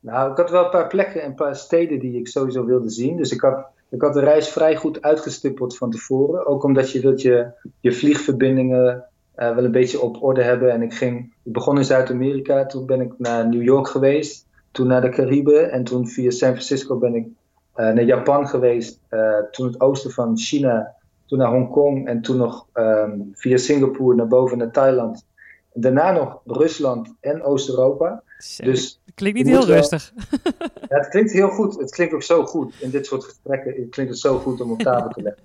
Nou, 0.00 0.30
ik 0.30 0.36
had 0.36 0.50
wel 0.50 0.64
een 0.64 0.70
paar 0.70 0.86
plekken 0.86 1.22
en 1.22 1.28
een 1.28 1.34
paar 1.34 1.56
steden 1.56 1.98
die 1.98 2.18
ik 2.18 2.28
sowieso 2.28 2.64
wilde 2.64 2.90
zien. 2.90 3.16
Dus 3.16 3.32
ik 3.32 3.40
had, 3.40 3.66
ik 3.90 4.02
had 4.02 4.14
de 4.14 4.20
reis 4.20 4.48
vrij 4.48 4.76
goed 4.76 5.02
uitgestippeld 5.02 5.76
van 5.76 5.90
tevoren. 5.90 6.46
Ook 6.46 6.64
omdat 6.64 6.90
je 6.90 7.00
wilt 7.00 7.22
je, 7.22 7.50
je 7.80 7.92
vliegverbindingen 7.92 9.04
uh, 9.36 9.54
wel 9.54 9.64
een 9.64 9.72
beetje 9.72 10.00
op 10.00 10.22
orde 10.22 10.42
hebben. 10.42 10.72
En 10.72 10.82
ik, 10.82 10.94
ging, 10.94 11.34
ik 11.42 11.52
begon 11.52 11.76
in 11.76 11.84
Zuid-Amerika, 11.84 12.66
toen 12.66 12.86
ben 12.86 13.00
ik 13.00 13.12
naar 13.18 13.48
New 13.48 13.62
York 13.62 13.88
geweest. 13.88 14.46
Toen 14.70 14.86
naar 14.86 15.00
de 15.00 15.08
Cariben 15.08 15.70
en 15.70 15.84
toen 15.84 16.08
via 16.08 16.30
San 16.30 16.50
Francisco 16.50 16.98
ben 16.98 17.14
ik 17.14 17.26
uh, 17.26 17.32
naar 17.76 18.02
Japan 18.02 18.48
geweest. 18.48 19.00
Uh, 19.10 19.38
toen 19.50 19.66
het 19.66 19.80
oosten 19.80 20.10
van 20.10 20.38
China 20.38 20.94
toen 21.32 21.38
naar 21.38 21.50
Hongkong 21.50 22.06
en 22.08 22.22
toen 22.22 22.36
nog 22.36 22.66
um, 22.74 23.30
via 23.34 23.56
Singapore 23.56 24.16
naar 24.16 24.26
boven 24.26 24.58
naar 24.58 24.70
Thailand. 24.70 25.26
En 25.72 25.80
daarna 25.80 26.10
nog 26.10 26.40
Rusland 26.44 27.14
en 27.20 27.42
Oost-Europa. 27.42 28.22
Dus 28.56 29.00
klinkt 29.14 29.38
niet 29.38 29.48
heel 29.48 29.66
rustig. 29.66 30.12
ja, 30.88 30.96
het 30.96 31.08
klinkt 31.08 31.32
heel 31.32 31.48
goed. 31.48 31.78
Het 31.78 31.90
klinkt 31.90 32.14
ook 32.14 32.22
zo 32.22 32.44
goed. 32.44 32.74
In 32.80 32.90
dit 32.90 33.06
soort 33.06 33.24
gesprekken 33.24 33.88
klinkt 33.90 34.12
het 34.12 34.20
zo 34.20 34.38
goed 34.38 34.60
om 34.60 34.70
op 34.70 34.78
tafel 34.78 35.10
te 35.10 35.22
leggen. 35.22 35.44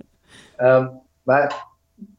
Um, 0.57 1.01
maar 1.29 1.66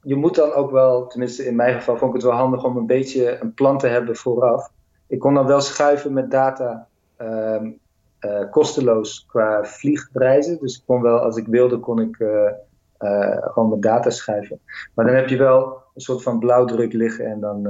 je 0.02 0.16
moet 0.16 0.34
dan 0.34 0.52
ook 0.52 0.70
wel, 0.70 1.06
tenminste 1.06 1.46
in 1.46 1.56
mijn 1.56 1.74
geval 1.74 1.96
vond 1.96 2.14
ik 2.14 2.20
het 2.20 2.30
wel 2.30 2.38
handig 2.38 2.64
om 2.64 2.76
een 2.76 2.86
beetje 2.86 3.40
een 3.40 3.54
plan 3.54 3.78
te 3.78 3.86
hebben 3.86 4.16
vooraf. 4.16 4.70
Ik 5.06 5.18
kon 5.18 5.34
dan 5.34 5.46
wel 5.46 5.60
schuiven 5.60 6.12
met 6.12 6.30
data 6.30 6.88
um, 7.18 7.78
uh, 8.20 8.50
kosteloos 8.50 9.24
qua 9.28 9.64
vliegreizen. 9.64 10.58
Dus 10.60 10.76
ik 10.76 10.82
kon 10.86 11.02
wel, 11.02 11.18
als 11.18 11.36
ik 11.36 11.46
wilde, 11.46 11.78
kon 11.78 12.00
ik 12.00 12.18
uh, 12.18 12.50
uh, 12.98 13.36
gewoon 13.40 13.68
met 13.68 13.82
data 13.82 14.10
schrijven. 14.10 14.60
Maar 14.94 15.06
dan 15.06 15.14
heb 15.14 15.28
je 15.28 15.36
wel 15.36 15.82
een 15.94 16.00
soort 16.00 16.22
van 16.22 16.38
blauwdruk 16.38 16.92
liggen 16.92 17.26
en 17.26 17.40
dan, 17.40 17.62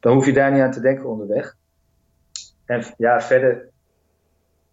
dan 0.00 0.12
hoef 0.12 0.26
je 0.26 0.32
daar 0.32 0.52
niet 0.52 0.62
aan 0.62 0.70
te 0.70 0.80
denken 0.80 1.04
onderweg. 1.04 1.56
En 2.64 2.84
ja, 2.96 3.20
verder, 3.20 3.68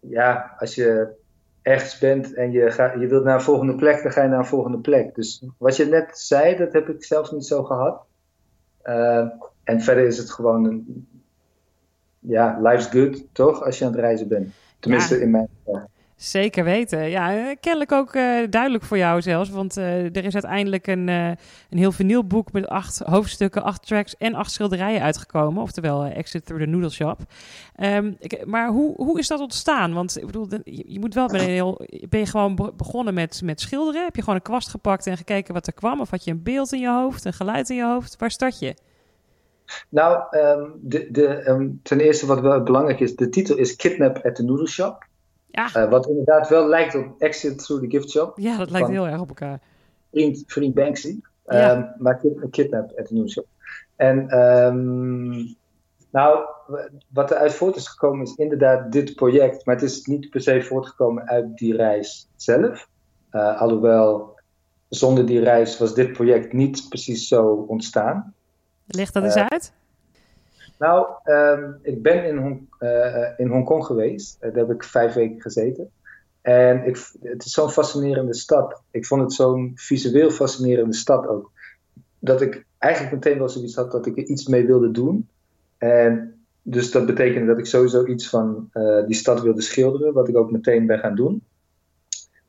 ja, 0.00 0.54
als 0.58 0.74
je 0.74 1.16
ergens 1.62 1.98
bent 1.98 2.34
en 2.34 2.52
je, 2.52 2.70
ga, 2.70 2.92
je 2.92 3.06
wilt 3.06 3.24
naar 3.24 3.34
een 3.34 3.40
volgende 3.40 3.74
plek, 3.74 4.02
dan 4.02 4.12
ga 4.12 4.22
je 4.22 4.28
naar 4.28 4.38
een 4.38 4.44
volgende 4.44 4.78
plek. 4.78 5.14
Dus 5.14 5.44
wat 5.58 5.76
je 5.76 5.84
net 5.84 6.18
zei, 6.18 6.56
dat 6.56 6.72
heb 6.72 6.88
ik 6.88 7.04
zelf 7.04 7.32
niet 7.32 7.46
zo 7.46 7.62
gehad. 7.64 8.00
Uh, 8.84 9.26
en 9.64 9.80
verder 9.80 10.06
is 10.06 10.18
het 10.18 10.30
gewoon 10.30 10.64
een, 10.64 11.08
ja, 12.18 12.58
life's 12.60 12.86
good, 12.86 13.24
toch? 13.32 13.62
Als 13.64 13.78
je 13.78 13.84
aan 13.84 13.90
het 13.90 14.00
reizen 14.00 14.28
bent. 14.28 14.54
Tenminste, 14.78 15.20
in 15.20 15.30
mijn. 15.30 15.48
Zeker 16.18 16.64
weten. 16.64 17.10
Ja, 17.10 17.54
kennelijk 17.54 17.92
ook 17.92 18.14
uh, 18.14 18.46
duidelijk 18.50 18.84
voor 18.84 18.96
jou 18.96 19.22
zelfs. 19.22 19.50
Want 19.50 19.76
uh, 19.76 20.16
er 20.16 20.24
is 20.24 20.32
uiteindelijk 20.32 20.86
een, 20.86 21.08
uh, 21.08 21.28
een 21.70 21.78
heel 21.78 21.92
vinylboek 21.92 22.52
met 22.52 22.66
acht 22.66 22.98
hoofdstukken, 22.98 23.62
acht 23.62 23.86
tracks 23.86 24.16
en 24.16 24.34
acht 24.34 24.50
schilderijen 24.50 25.02
uitgekomen. 25.02 25.62
Oftewel 25.62 26.04
Exit 26.04 26.46
Through 26.46 26.64
the 26.64 26.70
Noodle 26.70 26.90
Shop. 26.90 27.18
Um, 27.82 28.16
ik, 28.18 28.46
maar 28.46 28.68
hoe, 28.68 28.94
hoe 28.96 29.18
is 29.18 29.28
dat 29.28 29.40
ontstaan? 29.40 29.92
Want 29.92 30.18
ik 30.18 30.26
bedoel, 30.26 30.48
je, 30.64 31.00
moet 31.00 31.14
wel 31.14 31.26
bij 31.26 31.40
een 31.40 31.48
heel... 31.48 31.86
Ben 32.08 32.20
je 32.20 32.26
gewoon 32.26 32.72
begonnen 32.76 33.14
met, 33.14 33.40
met 33.44 33.60
schilderen? 33.60 34.04
Heb 34.04 34.14
je 34.14 34.20
gewoon 34.20 34.36
een 34.36 34.42
kwast 34.42 34.68
gepakt 34.68 35.06
en 35.06 35.16
gekeken 35.16 35.54
wat 35.54 35.66
er 35.66 35.72
kwam? 35.72 36.00
Of 36.00 36.10
had 36.10 36.24
je 36.24 36.30
een 36.30 36.42
beeld 36.42 36.72
in 36.72 36.80
je 36.80 36.90
hoofd, 36.90 37.24
een 37.24 37.32
geluid 37.32 37.70
in 37.70 37.76
je 37.76 37.84
hoofd? 37.84 38.16
Waar 38.18 38.30
start 38.30 38.58
je? 38.58 38.74
Nou, 39.88 40.38
um, 40.38 40.72
de, 40.80 41.08
de, 41.10 41.48
um, 41.48 41.80
ten 41.82 42.00
eerste 42.00 42.26
wat 42.26 42.40
wel 42.40 42.62
belangrijk 42.62 43.00
is, 43.00 43.16
de 43.16 43.28
titel 43.28 43.56
is 43.56 43.76
Kidnap 43.76 44.24
at 44.24 44.34
the 44.34 44.42
Noodle 44.42 44.68
Shop. 44.68 45.07
Ja. 45.58 45.84
Uh, 45.84 45.90
wat 45.90 46.06
inderdaad 46.06 46.48
wel 46.48 46.68
lijkt 46.68 46.94
op 46.94 47.14
Exit 47.18 47.64
Through 47.64 47.84
the 47.84 47.90
Gift 47.90 48.10
Shop. 48.10 48.38
Ja, 48.38 48.56
dat 48.58 48.70
lijkt 48.70 48.88
heel 48.88 49.06
erg 49.06 49.20
op 49.20 49.28
elkaar. 49.28 49.60
Vriend, 50.10 50.44
vriend 50.46 50.74
Banksy. 50.74 51.20
Ja. 51.46 51.76
Um, 51.76 51.94
maar 51.98 52.20
Kidnap 52.50 52.92
at 52.98 53.06
the 53.06 53.14
Noodle 53.14 53.30
Shop. 53.30 53.46
En 53.96 54.38
um, 54.38 55.56
nou, 56.10 56.44
wat 57.08 57.30
eruit 57.30 57.54
voort 57.54 57.76
is 57.76 57.88
gekomen 57.88 58.26
is 58.26 58.34
inderdaad 58.34 58.92
dit 58.92 59.14
project. 59.14 59.66
Maar 59.66 59.74
het 59.74 59.84
is 59.84 60.04
niet 60.04 60.30
per 60.30 60.40
se 60.40 60.62
voortgekomen 60.62 61.28
uit 61.28 61.56
die 61.56 61.76
reis 61.76 62.28
zelf. 62.36 62.88
Uh, 63.32 63.60
alhoewel, 63.60 64.38
zonder 64.88 65.26
die 65.26 65.40
reis 65.40 65.78
was 65.78 65.94
dit 65.94 66.12
project 66.12 66.52
niet 66.52 66.86
precies 66.88 67.28
zo 67.28 67.64
ontstaan. 67.68 68.34
Ligt 68.86 69.14
dat 69.14 69.22
eens 69.22 69.36
uh, 69.36 69.46
uit? 69.46 69.72
Nou, 70.78 71.06
um, 71.24 71.78
ik 71.82 72.02
ben 72.02 72.24
in, 72.24 72.36
Hong, 72.36 72.68
uh, 72.80 73.50
Hongkong 73.50 73.84
geweest. 73.84 74.36
Uh, 74.40 74.54
daar 74.54 74.66
heb 74.66 74.74
ik 74.76 74.84
vijf 74.84 75.14
weken 75.14 75.40
gezeten. 75.40 75.90
En 76.40 76.86
ik, 76.86 77.10
het 77.22 77.44
is 77.44 77.52
zo'n 77.52 77.70
fascinerende 77.70 78.34
stad. 78.34 78.82
Ik 78.90 79.06
vond 79.06 79.22
het 79.22 79.32
zo'n 79.32 79.72
visueel 79.74 80.30
fascinerende 80.30 80.94
stad 80.94 81.26
ook. 81.26 81.50
Dat 82.18 82.40
ik 82.40 82.64
eigenlijk 82.78 83.14
meteen 83.14 83.38
wel 83.38 83.48
zoiets 83.48 83.74
had 83.74 83.92
dat 83.92 84.06
ik 84.06 84.16
er 84.16 84.24
iets 84.24 84.46
mee 84.46 84.66
wilde 84.66 84.90
doen. 84.90 85.28
En 85.78 86.42
dus 86.62 86.90
dat 86.90 87.06
betekende 87.06 87.46
dat 87.46 87.58
ik 87.58 87.66
sowieso 87.66 88.06
iets 88.06 88.28
van 88.28 88.70
uh, 88.74 89.06
die 89.06 89.14
stad 89.16 89.40
wilde 89.42 89.60
schilderen. 89.60 90.12
Wat 90.12 90.28
ik 90.28 90.36
ook 90.36 90.50
meteen 90.50 90.86
ben 90.86 90.98
gaan 90.98 91.14
doen. 91.14 91.42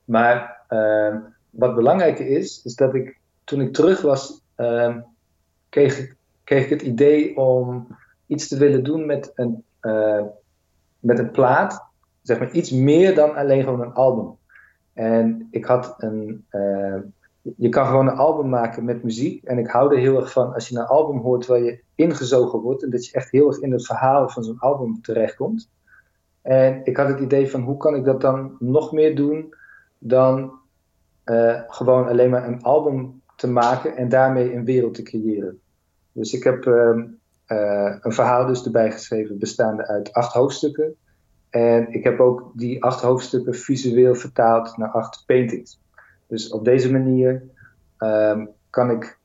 Maar 0.05 0.63
ehm, 0.67 1.17
wat 1.49 1.75
belangrijker 1.75 2.27
is, 2.27 2.61
is 2.63 2.75
dat 2.75 2.93
ik 2.93 3.19
toen 3.43 3.61
ik 3.61 3.73
terug 3.73 4.01
was, 4.01 4.41
ehm, 4.55 4.99
kreeg 5.69 6.17
kreeg 6.43 6.63
ik 6.63 6.69
het 6.69 6.81
idee 6.81 7.37
om 7.37 7.87
iets 8.29 8.47
te 8.47 8.57
willen 8.57 8.83
doen 8.83 9.05
met 9.05 9.31
een, 9.35 9.63
uh, 9.81 10.21
met 10.99 11.19
een 11.19 11.31
plaat. 11.31 11.87
Zeg 12.21 12.39
maar 12.39 12.51
iets 12.51 12.71
meer 12.71 13.15
dan 13.15 13.35
alleen 13.35 13.63
gewoon 13.63 13.81
een 13.81 13.93
album. 13.93 14.35
En 14.93 15.47
ik 15.51 15.65
had 15.65 15.95
een. 15.97 16.45
Uh, 16.51 16.95
je 17.57 17.69
kan 17.69 17.85
gewoon 17.85 18.07
een 18.07 18.15
album 18.15 18.49
maken 18.49 18.85
met 18.85 19.03
muziek. 19.03 19.43
En 19.43 19.57
ik 19.57 19.67
hou 19.67 19.93
er 19.93 19.99
heel 19.99 20.19
erg 20.19 20.31
van 20.31 20.53
als 20.53 20.67
je 20.67 20.77
een 20.77 20.85
album 20.85 21.17
hoort 21.17 21.45
waar 21.45 21.59
je 21.59 21.81
ingezogen 21.95 22.59
wordt. 22.59 22.83
En 22.83 22.89
dat 22.89 23.05
je 23.05 23.13
echt 23.13 23.31
heel 23.31 23.47
erg 23.47 23.59
in 23.59 23.71
het 23.71 23.85
verhaal 23.85 24.29
van 24.29 24.43
zo'n 24.43 24.59
album 24.59 25.01
terechtkomt. 25.01 25.69
En 26.41 26.81
ik 26.83 26.97
had 26.97 27.07
het 27.07 27.19
idee 27.19 27.49
van 27.51 27.61
hoe 27.61 27.77
kan 27.77 27.95
ik 27.95 28.03
dat 28.03 28.21
dan 28.21 28.55
nog 28.59 28.91
meer 28.91 29.15
doen 29.15 29.53
dan 29.97 30.51
uh, 31.25 31.61
gewoon 31.67 32.07
alleen 32.07 32.29
maar 32.29 32.47
een 32.47 32.63
album 32.63 33.21
te 33.35 33.47
maken 33.47 33.95
en 33.95 34.09
daarmee 34.09 34.53
een 34.53 34.65
wereld 34.65 34.93
te 34.93 35.03
creëren. 35.03 35.59
Dus 36.11 36.33
ik 36.33 36.43
heb 36.43 36.65
uh, 36.65 37.03
uh, 37.49 37.95
een 38.01 38.11
verhaal 38.11 38.45
dus 38.45 38.65
erbij 38.65 38.91
geschreven 38.91 39.39
bestaande 39.39 39.87
uit 39.87 40.13
acht 40.13 40.33
hoofdstukken. 40.33 40.95
En 41.49 41.93
ik 41.93 42.03
heb 42.03 42.19
ook 42.19 42.51
die 42.53 42.83
acht 42.83 43.01
hoofdstukken 43.01 43.55
visueel 43.55 44.15
vertaald 44.15 44.77
naar 44.77 44.89
acht 44.89 45.23
paintings. 45.25 45.79
Dus 46.27 46.49
op 46.49 46.65
deze 46.65 46.91
manier 46.91 47.43
um, 47.97 48.49
kan 48.69 48.89
ik, 48.89 49.19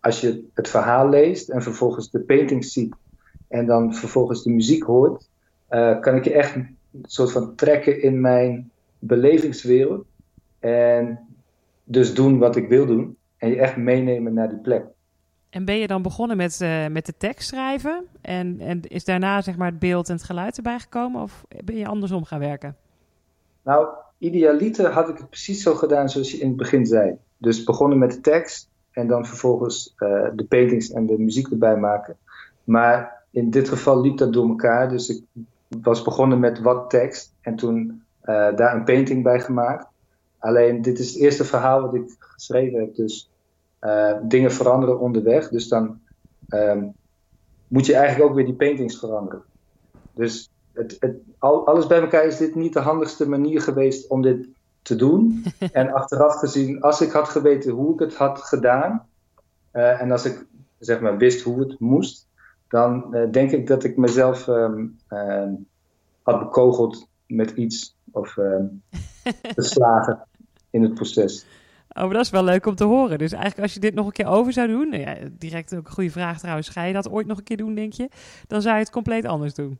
als 0.00 0.20
je 0.20 0.44
het 0.54 0.68
verhaal 0.68 1.08
leest 1.08 1.48
en 1.48 1.62
vervolgens 1.62 2.10
de 2.10 2.20
paintings 2.20 2.72
ziet 2.72 2.94
en 3.48 3.66
dan 3.66 3.94
vervolgens 3.94 4.42
de 4.42 4.50
muziek 4.50 4.82
hoort, 4.82 5.28
uh, 5.70 6.00
kan 6.00 6.16
ik 6.16 6.24
je 6.24 6.32
echt 6.32 6.54
een 6.54 6.76
soort 7.02 7.32
van 7.32 7.54
trekken 7.54 8.02
in 8.02 8.20
mijn 8.20 8.70
belevingswereld. 8.98 10.06
En 10.58 11.28
dus 11.84 12.14
doen 12.14 12.38
wat 12.38 12.56
ik 12.56 12.68
wil 12.68 12.86
doen. 12.86 13.16
En 13.36 13.48
je 13.48 13.56
echt 13.56 13.76
meenemen 13.76 14.34
naar 14.34 14.48
die 14.48 14.58
plek. 14.58 14.84
En 15.50 15.64
ben 15.64 15.78
je 15.78 15.86
dan 15.86 16.02
begonnen 16.02 16.36
met, 16.36 16.60
uh, 16.62 16.86
met 16.86 17.06
de 17.06 17.14
tekst 17.16 17.48
schrijven? 17.48 18.06
En, 18.20 18.60
en 18.60 18.80
is 18.82 19.04
daarna 19.04 19.40
zeg 19.40 19.56
maar 19.56 19.70
het 19.70 19.78
beeld 19.78 20.08
en 20.08 20.14
het 20.14 20.24
geluid 20.24 20.56
erbij 20.56 20.78
gekomen? 20.78 21.22
Of 21.22 21.44
ben 21.64 21.76
je 21.76 21.86
andersom 21.86 22.24
gaan 22.24 22.38
werken? 22.38 22.76
Nou, 23.62 23.88
idealiter 24.18 24.90
had 24.90 25.08
ik 25.08 25.16
het 25.16 25.28
precies 25.28 25.62
zo 25.62 25.74
gedaan 25.74 26.08
zoals 26.08 26.30
je 26.30 26.38
in 26.38 26.48
het 26.48 26.56
begin 26.56 26.86
zei. 26.86 27.16
Dus 27.36 27.64
begonnen 27.64 27.98
met 27.98 28.12
de 28.12 28.20
tekst 28.20 28.68
en 28.90 29.06
dan 29.06 29.26
vervolgens 29.26 29.94
uh, 29.98 30.28
de 30.34 30.44
paintings 30.44 30.90
en 30.90 31.06
de 31.06 31.18
muziek 31.18 31.50
erbij 31.50 31.76
maken. 31.76 32.16
Maar 32.64 33.24
in 33.30 33.50
dit 33.50 33.68
geval 33.68 34.00
liep 34.00 34.18
dat 34.18 34.32
door 34.32 34.48
elkaar. 34.48 34.88
Dus 34.88 35.08
ik 35.08 35.24
was 35.82 36.02
begonnen 36.02 36.38
met 36.38 36.60
wat 36.60 36.90
tekst 36.90 37.34
en 37.40 37.56
toen 37.56 38.02
uh, 38.24 38.56
daar 38.56 38.74
een 38.74 38.84
painting 38.84 39.22
bij 39.22 39.40
gemaakt. 39.40 39.86
Alleen 40.38 40.82
dit 40.82 40.98
is 40.98 41.12
het 41.12 41.22
eerste 41.22 41.44
verhaal 41.44 41.80
wat 41.80 41.94
ik 41.94 42.16
geschreven 42.18 42.80
heb. 42.80 42.94
Dus 42.94 43.30
uh, 43.80 44.16
dingen 44.22 44.52
veranderen 44.52 45.00
onderweg. 45.00 45.48
Dus 45.48 45.68
dan 45.68 46.00
um, 46.48 46.94
moet 47.68 47.86
je 47.86 47.94
eigenlijk 47.94 48.30
ook 48.30 48.36
weer 48.36 48.44
die 48.44 48.54
paintings 48.54 48.98
veranderen. 48.98 49.42
Dus 50.12 50.50
het, 50.72 50.96
het, 51.00 51.16
al, 51.38 51.66
alles 51.66 51.86
bij 51.86 52.00
elkaar 52.00 52.26
is 52.26 52.36
dit 52.36 52.54
niet 52.54 52.72
de 52.72 52.80
handigste 52.80 53.28
manier 53.28 53.60
geweest 53.60 54.08
om 54.08 54.22
dit 54.22 54.48
te 54.82 54.96
doen. 54.96 55.44
en 55.72 55.92
achteraf 55.92 56.34
gezien, 56.34 56.80
als 56.80 57.00
ik 57.00 57.10
had 57.10 57.28
geweten 57.28 57.72
hoe 57.72 57.92
ik 57.92 57.98
het 57.98 58.14
had 58.14 58.38
gedaan. 58.38 59.06
Uh, 59.72 60.00
en 60.00 60.10
als 60.10 60.24
ik 60.24 60.46
zeg 60.78 61.00
maar 61.00 61.16
wist 61.16 61.42
hoe 61.42 61.60
het 61.60 61.78
moest. 61.78 62.26
Dan 62.68 63.06
uh, 63.10 63.30
denk 63.30 63.50
ik 63.50 63.66
dat 63.66 63.84
ik 63.84 63.96
mezelf 63.96 64.46
um, 64.46 64.98
had 66.22 66.38
bekogeld 66.38 67.08
met 67.26 67.50
iets. 67.50 67.96
Of 68.10 68.36
geslagen 69.56 70.26
in 70.70 70.82
het 70.82 70.94
proces. 70.94 71.46
Oh, 71.98 72.04
maar 72.04 72.14
dat 72.14 72.24
is 72.24 72.30
wel 72.30 72.44
leuk 72.44 72.66
om 72.66 72.74
te 72.74 72.84
horen. 72.84 73.18
Dus 73.18 73.32
eigenlijk 73.32 73.62
als 73.62 73.74
je 73.74 73.80
dit 73.80 73.94
nog 73.94 74.06
een 74.06 74.12
keer 74.12 74.26
over 74.26 74.52
zou 74.52 74.68
doen... 74.68 74.92
Ja, 74.92 75.16
direct 75.32 75.76
ook 75.76 75.86
een 75.86 75.92
goede 75.92 76.10
vraag 76.10 76.38
trouwens. 76.38 76.68
Ga 76.68 76.84
je 76.84 76.92
dat 76.92 77.10
ooit 77.10 77.26
nog 77.26 77.38
een 77.38 77.44
keer 77.44 77.56
doen, 77.56 77.74
denk 77.74 77.92
je? 77.92 78.08
Dan 78.46 78.62
zou 78.62 78.74
je 78.74 78.80
het 78.80 78.90
compleet 78.90 79.24
anders 79.24 79.54
doen. 79.54 79.78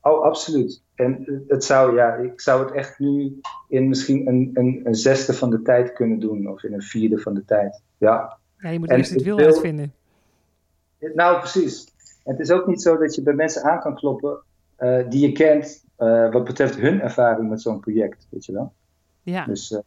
Oh, 0.00 0.22
absoluut. 0.24 0.82
En 0.94 1.42
het 1.48 1.64
zou, 1.64 1.96
ja, 1.96 2.14
ik 2.14 2.40
zou 2.40 2.64
het 2.64 2.74
echt 2.74 2.98
nu 2.98 3.40
in 3.68 3.88
misschien 3.88 4.26
een, 4.28 4.50
een, 4.54 4.80
een 4.84 4.94
zesde 4.94 5.32
van 5.32 5.50
de 5.50 5.62
tijd 5.62 5.92
kunnen 5.92 6.20
doen. 6.20 6.48
Of 6.48 6.62
in 6.62 6.72
een 6.72 6.82
vierde 6.82 7.18
van 7.18 7.34
de 7.34 7.44
tijd. 7.44 7.82
Ja, 7.98 8.38
ja 8.58 8.68
je 8.68 8.78
moet 8.78 8.90
en 8.90 8.96
eerst 8.96 9.14
het 9.14 9.22
wil 9.22 9.38
uitvinden. 9.38 9.92
Nou, 11.14 11.38
precies. 11.38 11.86
En 12.24 12.32
het 12.32 12.40
is 12.40 12.50
ook 12.50 12.66
niet 12.66 12.82
zo 12.82 12.96
dat 12.96 13.14
je 13.14 13.22
bij 13.22 13.34
mensen 13.34 13.62
aan 13.62 13.80
kan 13.80 13.94
kloppen... 13.94 14.38
Uh, 14.78 15.08
die 15.08 15.26
je 15.26 15.32
kent 15.32 15.84
uh, 15.98 16.32
wat 16.32 16.44
betreft 16.44 16.76
hun 16.76 17.00
ervaring 17.00 17.48
met 17.48 17.60
zo'n 17.60 17.80
project, 17.80 18.26
weet 18.30 18.44
je 18.44 18.52
wel. 18.52 18.72
Ja. 19.22 19.44
Dus... 19.44 19.70
Uh, 19.70 19.78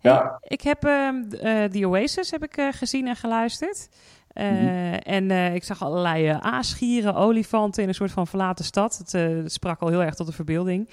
ja. 0.00 0.38
Ik 0.42 0.60
heb 0.60 0.84
uh, 0.84 1.64
The 1.64 1.86
Oasis 1.86 2.30
heb 2.30 2.42
ik, 2.42 2.56
uh, 2.56 2.68
gezien 2.70 3.06
en 3.06 3.16
geluisterd. 3.16 3.88
Uh, 4.34 4.50
mm-hmm. 4.50 4.92
En 4.94 5.54
ik 5.54 5.64
zag 5.64 5.82
allerlei 5.82 6.38
aasgieren, 6.40 7.14
olifanten 7.14 7.82
in 7.82 7.88
een 7.88 7.94
soort 7.94 8.10
van 8.10 8.26
verlaten 8.26 8.64
stad. 8.64 8.98
Het, 8.98 9.12
het 9.12 9.52
sprak 9.52 9.80
al 9.80 9.88
heel 9.88 10.02
erg 10.02 10.14
tot 10.14 10.26
de 10.26 10.32
verbeelding. 10.32 10.88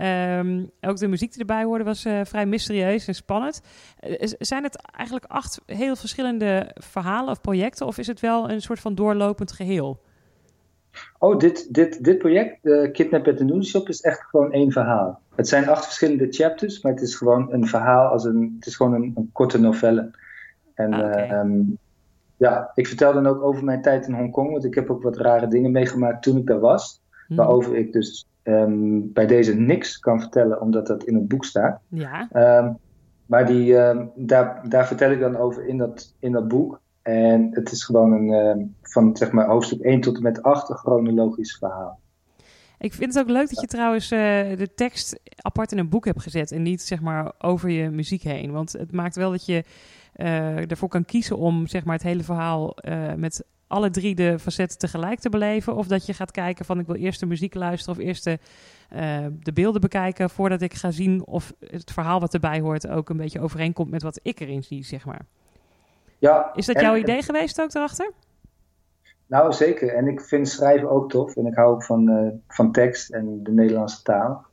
Um, 0.00 0.70
ook 0.80 0.96
de 0.96 1.08
muziek 1.08 1.30
die 1.30 1.40
erbij 1.40 1.64
hoorde 1.64 1.84
was 1.84 2.06
vrij 2.22 2.46
mysterieus 2.46 3.06
en 3.06 3.14
spannend. 3.14 3.62
zijn 4.38 4.62
het 4.62 4.76
eigenlijk 4.76 5.30
acht 5.30 5.60
heel 5.66 5.96
verschillende 5.96 6.70
verhalen 6.74 7.30
of 7.30 7.40
projecten? 7.40 7.86
Of 7.86 7.98
is 7.98 8.06
het 8.06 8.20
wel 8.20 8.50
een 8.50 8.62
soort 8.62 8.80
van 8.80 8.94
doorlopend 8.94 9.52
geheel? 9.52 10.00
Oh, 11.18 11.38
dit, 11.38 11.74
dit, 11.74 12.04
dit 12.04 12.18
project, 12.18 12.58
uh, 12.62 12.92
Kidnap 12.92 13.28
at 13.28 13.36
the 13.36 13.44
Noodle 13.44 13.64
Shop, 13.64 13.88
is 13.88 14.00
echt 14.00 14.20
gewoon 14.20 14.52
één 14.52 14.72
verhaal. 14.72 15.20
Het 15.34 15.48
zijn 15.48 15.68
acht 15.68 15.84
verschillende 15.84 16.26
chapters, 16.30 16.82
maar 16.82 16.92
het 16.92 17.00
is 17.00 17.16
gewoon 17.16 17.52
een 17.52 17.66
verhaal 17.66 18.06
als 18.06 18.24
een... 18.24 18.54
Het 18.58 18.66
is 18.66 18.76
gewoon 18.76 18.94
een, 18.94 19.12
een 19.14 19.30
korte 19.32 19.60
novelle. 19.60 20.10
En 20.74 20.92
Ah, 20.92 20.98
okay. 20.98 21.28
uh, 21.28 21.38
um, 21.38 21.78
ja, 22.36 22.70
ik 22.74 22.86
vertel 22.86 23.12
dan 23.12 23.26
ook 23.26 23.42
over 23.42 23.64
mijn 23.64 23.82
tijd 23.82 24.06
in 24.06 24.14
Hongkong, 24.14 24.50
want 24.50 24.64
ik 24.64 24.74
heb 24.74 24.90
ook 24.90 25.02
wat 25.02 25.16
rare 25.16 25.48
dingen 25.48 25.70
meegemaakt 25.70 26.22
toen 26.22 26.36
ik 26.36 26.46
daar 26.46 26.60
was. 26.60 27.00
Hm. 27.26 27.34
Waarover 27.34 27.76
ik 27.76 27.92
dus 27.92 28.26
um, 28.42 29.12
bij 29.12 29.26
deze 29.26 29.54
niks 29.54 29.98
kan 29.98 30.20
vertellen, 30.20 30.60
omdat 30.60 30.86
dat 30.86 31.04
in 31.04 31.14
het 31.14 31.28
boek 31.28 31.44
staat. 31.44 31.80
Ja. 31.88 32.28
Um, 32.58 32.76
maar 33.26 33.46
die, 33.46 33.76
daar, 34.14 34.68
daar 34.68 34.86
vertel 34.86 35.10
ik 35.10 35.20
dan 35.20 35.36
over 35.36 35.66
in 35.66 35.78
dat, 35.78 36.14
in 36.18 36.32
dat 36.32 36.48
boek. 36.48 36.80
En 37.02 37.48
het 37.50 37.72
is 37.72 37.84
gewoon 37.84 38.12
een, 38.12 38.58
uh, 38.58 38.64
van 38.82 39.16
zeg 39.16 39.32
maar 39.32 39.46
hoofdstuk 39.46 39.80
1 39.80 40.00
tot 40.00 40.16
en 40.16 40.22
met 40.22 40.42
8 40.42 40.68
een 40.68 40.76
chronologisch 40.76 41.56
verhaal. 41.56 42.00
Ik 42.78 42.92
vind 42.92 43.14
het 43.14 43.22
ook 43.22 43.30
leuk 43.30 43.48
dat 43.48 43.60
je 43.60 43.66
trouwens 43.66 44.10
eh, 44.10 44.18
de 44.56 44.68
tekst 44.74 45.20
apart 45.36 45.72
in 45.72 45.78
een 45.78 45.88
boek 45.88 46.04
hebt 46.04 46.22
gezet 46.22 46.52
en 46.52 46.62
niet 46.62 46.82
zeg 46.82 47.00
maar 47.00 47.32
over 47.38 47.70
je 47.70 47.90
muziek 47.90 48.22
heen. 48.22 48.52
Want 48.52 48.72
het 48.72 48.92
maakt 48.92 49.16
wel 49.16 49.30
dat 49.30 49.46
je 49.46 49.64
uh, 50.16 50.70
ervoor 50.70 50.88
kan 50.88 51.04
kiezen 51.04 51.36
om 51.38 51.66
zeg 51.66 51.84
maar 51.84 51.94
het 51.94 52.02
hele 52.02 52.22
verhaal 52.22 52.76
uh, 52.80 53.14
met 53.14 53.44
alle 53.66 53.90
drie 53.90 54.14
de 54.14 54.38
facetten 54.38 54.78
tegelijk 54.78 55.18
te 55.18 55.28
beleven. 55.28 55.76
Of 55.76 55.86
dat 55.86 56.06
je 56.06 56.14
gaat 56.14 56.30
kijken 56.30 56.64
van 56.64 56.78
ik 56.78 56.86
wil 56.86 56.96
eerst 56.96 57.20
de 57.20 57.26
muziek 57.26 57.54
luisteren 57.54 57.98
of 57.98 58.04
eerst 58.04 58.24
de, 58.24 58.38
uh, 58.94 59.26
de 59.42 59.52
beelden 59.52 59.80
bekijken 59.80 60.30
voordat 60.30 60.60
ik 60.60 60.74
ga 60.74 60.90
zien 60.90 61.26
of 61.26 61.52
het 61.66 61.92
verhaal 61.92 62.20
wat 62.20 62.34
erbij 62.34 62.60
hoort 62.60 62.88
ook 62.88 63.08
een 63.08 63.16
beetje 63.16 63.40
overeenkomt 63.40 63.90
met 63.90 64.02
wat 64.02 64.20
ik 64.22 64.40
erin 64.40 64.62
zie, 64.62 64.84
zeg 64.84 65.04
maar. 65.04 65.26
Ja, 66.22 66.50
Is 66.54 66.66
dat 66.66 66.80
jouw 66.80 66.96
idee 66.96 67.22
geweest 67.22 67.60
ook 67.60 67.74
erachter? 67.74 68.10
Nou, 69.26 69.52
zeker. 69.52 69.94
En 69.94 70.06
ik 70.06 70.20
vind 70.20 70.48
schrijven 70.48 70.90
ook 70.90 71.10
tof. 71.10 71.36
En 71.36 71.46
ik 71.46 71.54
hou 71.54 71.74
ook 71.74 71.84
van, 71.84 72.10
uh, 72.10 72.28
van 72.48 72.72
tekst 72.72 73.10
en 73.10 73.42
de 73.42 73.52
Nederlandse 73.52 74.02
taal. 74.02 74.44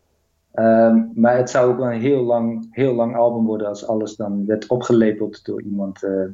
Um, 0.54 1.12
maar 1.16 1.38
het 1.38 1.50
zou 1.50 1.72
ook 1.72 1.78
wel 1.78 1.92
een 1.92 2.02
heel 2.02 2.24
lang, 2.24 2.68
heel 2.72 2.94
lang 2.94 3.16
album 3.16 3.46
worden 3.46 3.68
als 3.68 3.88
alles 3.88 4.16
dan 4.16 4.46
werd 4.46 4.68
opgelepeld 4.68 5.46
door 5.46 5.62
iemand 5.62 6.04
uh, 6.04 6.26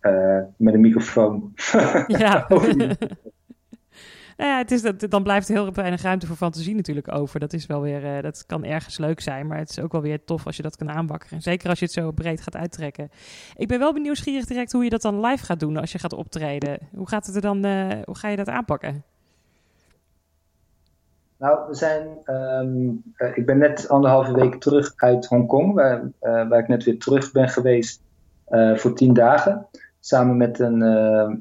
uh, 0.00 0.42
met 0.56 0.74
een 0.74 0.80
microfoon. 0.80 1.52
Ja. 2.06 2.46
nou 4.40 4.52
ja, 4.52 4.58
het 4.58 4.70
is 4.70 4.82
dat, 4.82 5.10
dan 5.10 5.22
blijft 5.22 5.48
er 5.48 5.54
heel 5.54 5.72
weinig 5.72 6.02
ruimte 6.02 6.26
voor 6.26 6.36
fantasie 6.36 6.74
natuurlijk 6.74 7.12
over. 7.12 7.40
Dat 7.40 7.52
is 7.52 7.66
wel 7.66 7.80
weer, 7.80 8.16
uh, 8.16 8.22
dat 8.22 8.46
kan 8.46 8.64
ergens 8.64 8.98
leuk 8.98 9.20
zijn, 9.20 9.46
maar 9.46 9.58
het 9.58 9.70
is 9.70 9.80
ook 9.80 9.92
wel 9.92 10.00
weer 10.00 10.24
tof 10.24 10.46
als 10.46 10.56
je 10.56 10.62
dat 10.62 10.76
kan 10.76 10.90
aanbakken. 10.90 11.42
Zeker 11.42 11.68
als 11.68 11.78
je 11.78 11.84
het 11.84 11.94
zo 11.94 12.10
breed 12.10 12.40
gaat 12.40 12.56
uittrekken. 12.56 13.10
Ik 13.56 13.68
ben 13.68 13.78
wel 13.78 13.92
nieuwsgierig 13.92 14.44
direct 14.44 14.72
hoe 14.72 14.84
je 14.84 14.90
dat 14.90 15.02
dan 15.02 15.20
live 15.20 15.44
gaat 15.44 15.60
doen 15.60 15.76
als 15.76 15.92
je 15.92 15.98
gaat 15.98 16.12
optreden. 16.12 16.78
Hoe 16.94 17.08
gaat 17.08 17.26
het 17.26 17.34
er 17.34 17.40
dan, 17.40 17.66
uh, 17.66 17.88
hoe 18.04 18.16
ga 18.16 18.28
je 18.28 18.36
dat 18.36 18.48
aanpakken? 18.48 19.04
Nou, 21.36 21.68
we 21.68 21.74
zijn, 21.74 22.06
um, 22.26 23.02
uh, 23.16 23.36
ik 23.36 23.46
ben 23.46 23.58
net 23.58 23.88
anderhalve 23.88 24.32
week 24.32 24.60
terug 24.60 24.92
uit 24.96 25.26
Hongkong, 25.26 25.74
waar, 25.74 26.10
waar 26.20 26.58
ik 26.58 26.68
net 26.68 26.84
weer 26.84 26.98
terug 26.98 27.32
ben 27.32 27.48
geweest 27.48 28.00
voor 28.74 28.94
tien 28.94 29.12
dagen. 29.12 29.66
Samen 30.00 30.36
met 30.36 30.58
een 30.58 30.82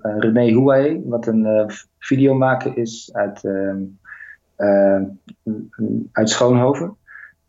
René 0.02 0.54
Houae, 0.54 1.02
wat 1.06 1.28
een 1.28 1.72
videomaker 2.00 2.78
is 2.78 3.10
uit, 3.14 3.44
ehm, 4.56 5.04
uit 6.12 6.30
Schoonhoven. 6.30 6.96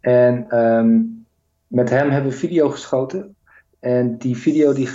En 0.00 0.58
um, 0.58 1.26
met 1.66 1.90
hem 1.90 2.10
hebben 2.10 2.30
we 2.30 2.36
video 2.36 2.68
geschoten. 2.68 3.36
En 3.80 4.18
die 4.18 4.36
video, 4.36 4.72
die, 4.72 4.88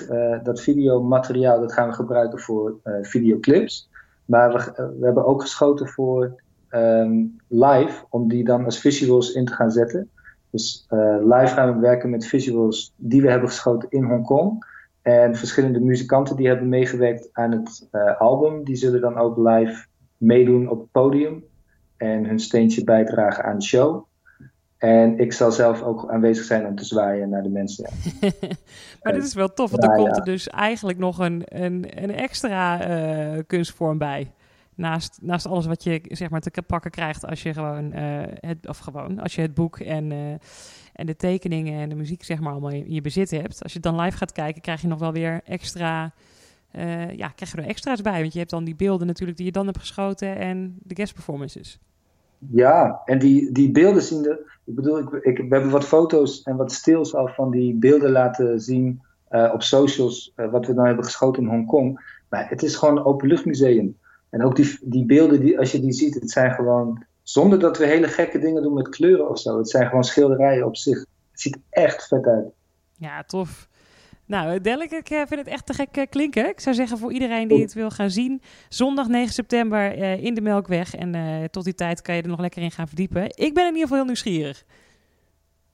dat 0.44 0.62
videomateriaal 0.62 1.60
dat 1.60 1.74
gaan 1.74 1.88
we 1.88 1.94
gebruiken 1.94 2.40
voor 2.40 2.76
videoclips. 3.02 3.90
Maar 4.26 4.54
we, 4.54 4.92
we 5.00 5.06
hebben 5.06 5.26
ook 5.26 5.42
geschoten 5.42 5.88
voor 5.88 6.42
live, 7.48 8.06
om 8.10 8.28
die 8.28 8.44
dan 8.44 8.66
als 8.66 8.80
visuals 8.80 9.32
in 9.32 9.46
te 9.46 9.54
gaan 9.54 9.72
zetten. 9.72 10.10
Dus 10.56 10.86
uh, 10.90 11.18
live 11.20 11.54
gaan 11.54 11.76
we 11.76 11.80
werken 11.80 12.10
met 12.10 12.26
visuals 12.26 12.94
die 12.96 13.22
we 13.22 13.30
hebben 13.30 13.50
geschoten 13.50 13.90
in 13.90 14.04
Hongkong. 14.04 14.66
En 15.06 15.36
verschillende 15.36 15.80
muzikanten 15.80 16.36
die 16.36 16.48
hebben 16.48 16.70
meegewerkt 16.70 17.30
aan 17.32 17.52
het 17.52 17.88
uh, 17.92 18.20
album, 18.20 18.64
die 18.64 18.76
zullen 18.76 19.02
dan 19.02 19.18
ook 19.18 19.38
live 19.38 19.86
meedoen 20.18 20.70
op 20.70 20.80
het 20.80 20.92
podium. 20.92 21.44
En 21.98 22.26
hun 22.26 22.40
steentje 22.40 22.84
bijdragen 22.84 23.44
aan 23.44 23.58
de 23.58 23.64
show. 23.64 24.04
En 24.78 25.20
ik 25.20 25.34
zal 25.34 25.52
zelf 25.52 25.82
ook 25.82 26.10
aanwezig 26.10 26.46
zijn 26.46 26.66
om 26.66 26.76
te 26.76 26.86
zwaaien 26.86 27.30
naar 27.30 27.44
de 27.44 27.50
mensen. 27.50 27.90
maar 29.04 29.14
dit 29.14 29.24
is 29.24 29.34
wel 29.34 29.54
tof, 29.54 29.72
want 29.72 29.84
er 29.84 29.96
komt 29.96 30.18
er 30.18 30.24
dus 30.24 30.50
eigenlijk 30.50 30.98
nog 30.98 31.20
een, 31.20 31.42
een, 31.46 32.04
een 32.04 32.12
extra 32.12 32.90
uh, 32.90 33.42
kunstvorm 33.48 33.98
bij. 33.98 34.32
Naast, 34.76 35.20
naast 35.22 35.46
alles 35.46 35.66
wat 35.66 35.84
je 35.84 36.02
zeg 36.08 36.30
maar 36.30 36.42
te 36.42 36.62
pakken 36.68 36.92
krijgt 36.92 37.26
als 37.26 37.44
je 37.44 37.54
gewoon 37.54 37.96
uh, 37.96 38.22
het 38.40 38.68
of 38.68 38.78
gewoon 38.78 39.20
als 39.20 39.36
je 39.36 39.42
het 39.42 39.54
boek 39.54 39.80
en, 39.80 40.40
en 40.96 41.06
de 41.06 41.16
tekeningen 41.16 41.82
en 41.82 41.90
de 41.90 41.96
muziek 41.96 42.24
zeg 42.24 42.40
maar 42.40 42.52
allemaal 42.52 42.72
in 42.72 42.94
je 42.94 43.02
bezit 43.02 43.32
hebt. 43.32 43.64
Als 43.64 43.74
je 43.74 43.80
dan 43.80 44.00
live 44.00 44.18
gaat 44.18 44.32
kijken, 44.32 44.62
krijg 44.62 44.82
je 44.82 44.88
nog 44.88 45.00
wel 45.00 45.12
weer 45.12 45.42
extra. 45.46 46.14
Uh, 46.76 47.12
ja, 47.12 47.28
krijg 47.28 47.52
je 47.52 47.58
er 47.58 47.68
extra's 47.68 48.02
bij. 48.02 48.22
Want 48.22 48.34
je 48.34 48.40
hebt 48.40 48.52
dan 48.52 48.64
die 48.64 48.76
beelden 48.76 49.08
natuurlijk 49.08 49.38
die 49.38 49.46
je 49.46 49.52
dan 49.52 49.66
hebt 49.66 49.80
geschoten 49.80 50.38
en 50.38 50.78
de 50.84 50.96
guest 50.96 51.14
performances. 51.14 51.80
Ja, 52.38 53.02
en 53.06 53.20
die, 53.20 53.52
die 53.52 53.72
beelden 53.72 54.02
zien 54.02 54.26
er. 54.26 54.60
Ik 54.66 54.76
bedoel, 54.76 55.00
ik, 55.00 55.12
ik, 55.12 55.38
we 55.38 55.48
hebben 55.50 55.72
wat 55.72 55.86
foto's 55.86 56.42
en 56.42 56.56
wat 56.56 56.72
stils 56.72 57.16
al 57.16 57.28
van 57.28 57.52
die 57.52 57.76
beelden 57.76 58.12
laten 58.12 58.62
zien 58.62 59.02
op 59.54 59.62
socials. 59.62 60.34
wat 60.36 60.66
we 60.66 60.74
dan 60.74 60.86
hebben 60.86 61.06
geschoten 61.06 61.44
in 61.44 61.50
Hongkong. 61.50 62.20
Maar 62.30 62.50
het 62.50 62.64
is 62.64 62.76
gewoon 62.76 62.98
een 62.98 63.06
openluchtmuseum. 63.06 63.98
En 64.30 64.44
ook 64.44 64.56
die, 64.56 64.78
die 64.82 65.06
beelden, 65.06 65.40
die, 65.40 65.60
als 65.60 65.72
je 65.72 65.80
die 65.80 65.92
ziet, 65.92 66.14
het 66.14 66.32
zijn 66.32 66.52
gewoon, 66.52 67.04
zonder 67.26 67.60
dat 67.60 67.78
we 67.78 67.86
hele 67.86 68.08
gekke 68.08 68.40
dingen 68.40 68.62
doen 68.62 68.74
met 68.74 68.90
kleuren 68.90 69.30
of 69.30 69.40
zo. 69.40 69.58
Het 69.58 69.70
zijn 69.70 69.88
gewoon 69.88 70.04
schilderijen 70.04 70.66
op 70.66 70.76
zich. 70.76 70.98
Het 71.32 71.42
ziet 71.42 71.58
echt 71.70 72.08
vet 72.08 72.26
uit. 72.26 72.46
Ja, 72.98 73.24
tof. 73.24 73.68
Nou, 74.26 74.62
Delk, 74.62 74.92
ik 74.92 75.08
vind 75.08 75.36
het 75.36 75.48
echt 75.48 75.66
te 75.66 75.74
gek 75.74 76.08
klinken. 76.10 76.50
Ik 76.50 76.60
zou 76.60 76.76
zeggen 76.76 76.98
voor 76.98 77.12
iedereen 77.14 77.48
die 77.48 77.62
het 77.62 77.74
wil 77.74 77.90
gaan 77.90 78.10
zien, 78.10 78.42
zondag 78.70 79.08
9 79.08 79.34
september 79.34 79.98
uh, 79.98 80.24
in 80.24 80.34
de 80.34 80.42
Melkweg. 80.42 80.96
En 80.96 81.16
uh, 81.16 81.44
tot 81.44 81.64
die 81.64 81.76
tijd 81.76 82.02
kan 82.02 82.16
je 82.16 82.22
er 82.22 82.28
nog 82.28 82.40
lekker 82.40 82.62
in 82.62 82.72
gaan 82.72 82.88
verdiepen. 82.88 83.24
Ik 83.24 83.54
ben 83.54 83.64
in 83.64 83.74
ieder 83.74 83.82
geval 83.82 83.98
heel 83.98 84.06
nieuwsgierig. 84.06 84.64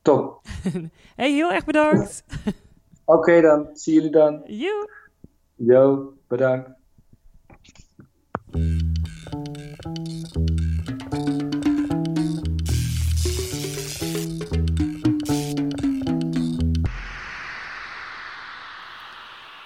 Top. 0.01 0.41
hey, 1.15 1.31
heel 1.31 1.51
erg 1.51 1.65
bedankt. 1.65 2.23
Oké 3.05 3.19
okay, 3.19 3.41
dan, 3.41 3.69
zie 3.73 3.93
jullie 3.93 4.11
dan. 4.11 4.41
Yo. 4.45 4.87
Yo, 5.55 6.13
bedankt. 6.27 6.69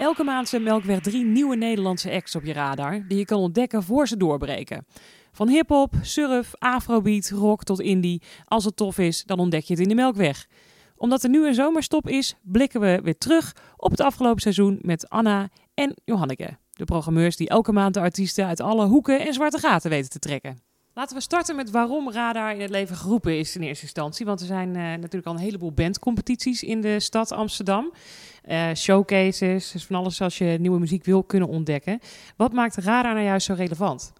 Elke 0.05 0.23
maand 0.23 0.49
zijn 0.49 0.63
Melkweg 0.63 0.99
drie 0.99 1.25
nieuwe 1.25 1.55
Nederlandse 1.55 2.11
acts 2.11 2.35
op 2.35 2.43
je 2.43 2.53
radar 2.53 3.05
die 3.07 3.17
je 3.17 3.25
kan 3.25 3.39
ontdekken 3.39 3.83
voor 3.83 4.07
ze 4.07 4.17
doorbreken. 4.17 4.85
Van 5.31 5.47
hip-hop, 5.47 5.93
surf, 6.01 6.51
afrobeat, 6.57 7.29
rock 7.29 7.63
tot 7.63 7.81
indie. 7.81 8.21
Als 8.43 8.65
het 8.65 8.75
tof 8.75 8.97
is, 8.97 9.23
dan 9.23 9.39
ontdek 9.39 9.63
je 9.63 9.73
het 9.73 9.81
in 9.81 9.89
de 9.89 9.95
Melkweg. 9.95 10.47
Omdat 10.97 11.23
er 11.23 11.29
nu 11.29 11.47
een 11.47 11.53
zomerstop 11.53 12.09
is, 12.09 12.35
blikken 12.43 12.79
we 12.79 12.99
weer 13.03 13.17
terug 13.17 13.55
op 13.77 13.91
het 13.91 14.01
afgelopen 14.01 14.41
seizoen 14.41 14.79
met 14.81 15.09
Anna 15.09 15.49
en 15.73 15.95
Johanneke. 16.03 16.57
De 16.71 16.85
programmeurs 16.85 17.35
die 17.35 17.49
elke 17.49 17.71
maand 17.71 17.93
de 17.93 17.99
artiesten 17.99 18.45
uit 18.45 18.61
alle 18.61 18.85
hoeken 18.85 19.19
en 19.19 19.33
zwarte 19.33 19.59
gaten 19.59 19.89
weten 19.89 20.09
te 20.09 20.19
trekken. 20.19 20.64
Laten 20.97 21.15
we 21.15 21.21
starten 21.21 21.55
met 21.55 21.71
waarom 21.71 22.11
Radar 22.11 22.53
in 22.53 22.61
het 22.61 22.69
leven 22.69 22.95
geroepen 22.95 23.37
is 23.37 23.55
in 23.55 23.61
eerste 23.61 23.83
instantie. 23.83 24.25
Want 24.25 24.39
er 24.39 24.45
zijn 24.45 24.69
uh, 24.69 24.75
natuurlijk 24.75 25.25
al 25.25 25.33
een 25.33 25.39
heleboel 25.39 25.71
bandcompetities 25.71 26.63
in 26.63 26.81
de 26.81 26.99
stad 26.99 27.31
Amsterdam. 27.31 27.93
Uh, 28.49 28.73
showcases, 28.73 29.71
dus 29.71 29.85
van 29.85 29.95
alles 29.95 30.21
als 30.21 30.37
je 30.37 30.57
nieuwe 30.59 30.79
muziek 30.79 31.05
wil 31.05 31.23
kunnen 31.23 31.49
ontdekken. 31.49 31.99
Wat 32.35 32.53
maakt 32.53 32.75
Radar 32.75 33.13
nou 33.13 33.25
juist 33.25 33.45
zo 33.45 33.53
relevant? 33.53 34.13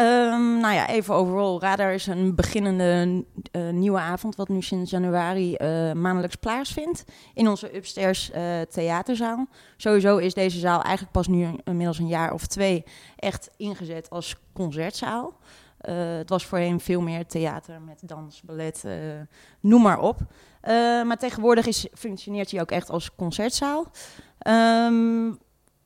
Um, 0.00 0.60
nou 0.60 0.74
ja, 0.74 0.88
even 0.88 1.14
overal. 1.14 1.60
Radar 1.60 1.92
is 1.92 2.06
een 2.06 2.34
beginnende 2.34 3.24
uh, 3.52 3.70
nieuwe 3.70 3.98
avond, 3.98 4.36
wat 4.36 4.48
nu 4.48 4.62
sinds 4.62 4.90
januari 4.90 5.56
maandelijks 5.94 6.36
plaatsvindt 6.36 7.04
in 7.34 7.48
onze 7.48 7.76
upstairs 7.76 8.30
uh, 8.30 8.60
theaterzaal. 8.60 9.46
Sowieso 9.76 10.16
is 10.16 10.34
deze 10.34 10.58
zaal 10.58 10.82
eigenlijk 10.82 11.12
pas 11.12 11.26
nu 11.26 11.48
inmiddels 11.64 11.98
een 11.98 12.06
jaar 12.06 12.32
of 12.32 12.46
twee 12.46 12.84
echt 13.16 13.50
ingezet 13.56 14.10
als 14.10 14.36
concertzaal. 14.52 15.36
Het 15.80 16.28
was 16.28 16.46
voorheen 16.46 16.80
veel 16.80 17.00
meer 17.00 17.26
theater 17.26 17.80
met 17.80 18.00
dans, 18.04 18.42
ballet, 18.42 18.84
noem 19.60 19.82
maar 19.82 20.00
op. 20.00 20.18
maar 21.04 21.16
tegenwoordig 21.16 21.66
is, 21.66 21.86
functioneert 21.94 22.50
hij 22.50 22.60
ook 22.60 22.70
echt 22.70 22.90
als 22.90 23.14
concertzaal. 23.14 23.90
Um, 24.48 25.38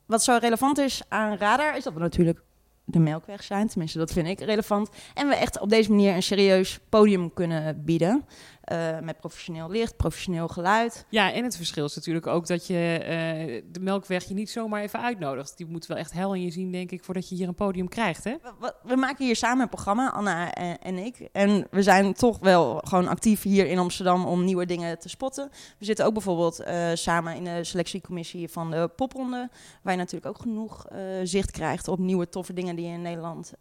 wat 0.07 0.23
zo 0.23 0.39
relevant 0.41 0.79
is 0.79 1.03
aan 1.09 1.37
Radar 1.37 1.77
is 1.77 1.85
dat 1.85 1.93
we 1.93 2.01
natuurlijk 2.01 2.43
de 2.85 2.99
Melkweg 2.99 3.43
zijn. 3.43 3.69
Tenminste, 3.69 3.99
dat 3.99 4.13
vind 4.13 4.27
ik 4.27 4.41
relevant. 4.41 4.91
En 5.15 5.29
we 5.29 5.35
echt 5.35 5.61
op 5.61 5.69
deze 5.69 5.91
manier 5.91 6.15
een 6.15 6.23
serieus 6.23 6.81
podium 6.89 7.33
kunnen 7.33 7.85
bieden. 7.85 8.27
Uh, 8.73 8.99
met 8.99 9.21
professioneel 9.21 9.71
licht, 9.71 9.97
professioneel 9.97 10.49
geluid. 10.49 11.07
Ja, 11.09 11.33
en 11.33 11.45
het 11.45 11.57
verschil 11.57 11.85
is 11.85 11.95
natuurlijk 11.95 12.27
ook 12.27 12.47
dat 12.47 12.67
je 12.67 12.99
uh, 13.01 13.63
de 13.73 13.81
Melkweg 13.81 14.25
je 14.25 14.35
niet 14.35 14.51
zomaar 14.51 14.83
even 14.83 15.01
uitnodigt. 15.01 15.57
Die 15.57 15.67
moet 15.67 15.87
wel 15.87 15.97
echt 15.97 16.13
hel 16.13 16.35
in 16.35 16.43
je 16.43 16.51
zien, 16.51 16.73
denk 16.73 16.91
ik, 16.91 17.05
voordat 17.05 17.29
je 17.29 17.35
hier 17.35 17.49
een 17.49 17.55
podium 17.55 17.89
krijgt, 17.89 18.25
hè? 18.25 18.37
We, 18.61 18.75
we 18.83 18.97
maken 18.97 19.25
hier 19.25 19.37
samen 19.37 19.63
een 19.63 19.69
programma, 19.69 20.11
Anna 20.11 20.53
en, 20.53 20.79
en, 20.79 20.99
ik. 20.99 21.29
En 21.33 21.67
we 21.71 21.83
zijn 21.83 22.15
toch 22.15 22.39
wel 22.39 22.81
gewoon 22.85 23.09
actief 23.09 23.43
hier 23.43 23.67
in 23.67 23.79
Amsterdam 23.79 24.27
om 24.27 24.45
nieuwe 24.45 24.67
dingen 24.67 24.99
te 24.99 25.09
spotten. 25.09 25.51
We 25.79 25.85
zitten 25.85 26.07
ook 26.07 26.13
bijvoorbeeld 26.13 26.61
uh, 26.61 26.91
samen 26.95 27.37
in 27.37 27.45
de 27.45 27.65
selectiecommissie 27.65 28.49
van 28.49 28.71
de 28.71 28.91
popronde. 28.97 29.49
Waar 29.83 29.93
je 29.93 29.99
natuurlijk 29.99 30.27
ook 30.27 30.41
genoeg 30.41 30.87
zicht 31.23 31.51
krijgt 31.51 31.89
op 31.89 31.99
nieuwe 31.99 32.29
toffe 32.29 32.53
dingen 32.53 32.77
die 32.77 32.87
in 32.87 33.03
Nederland 33.03 33.53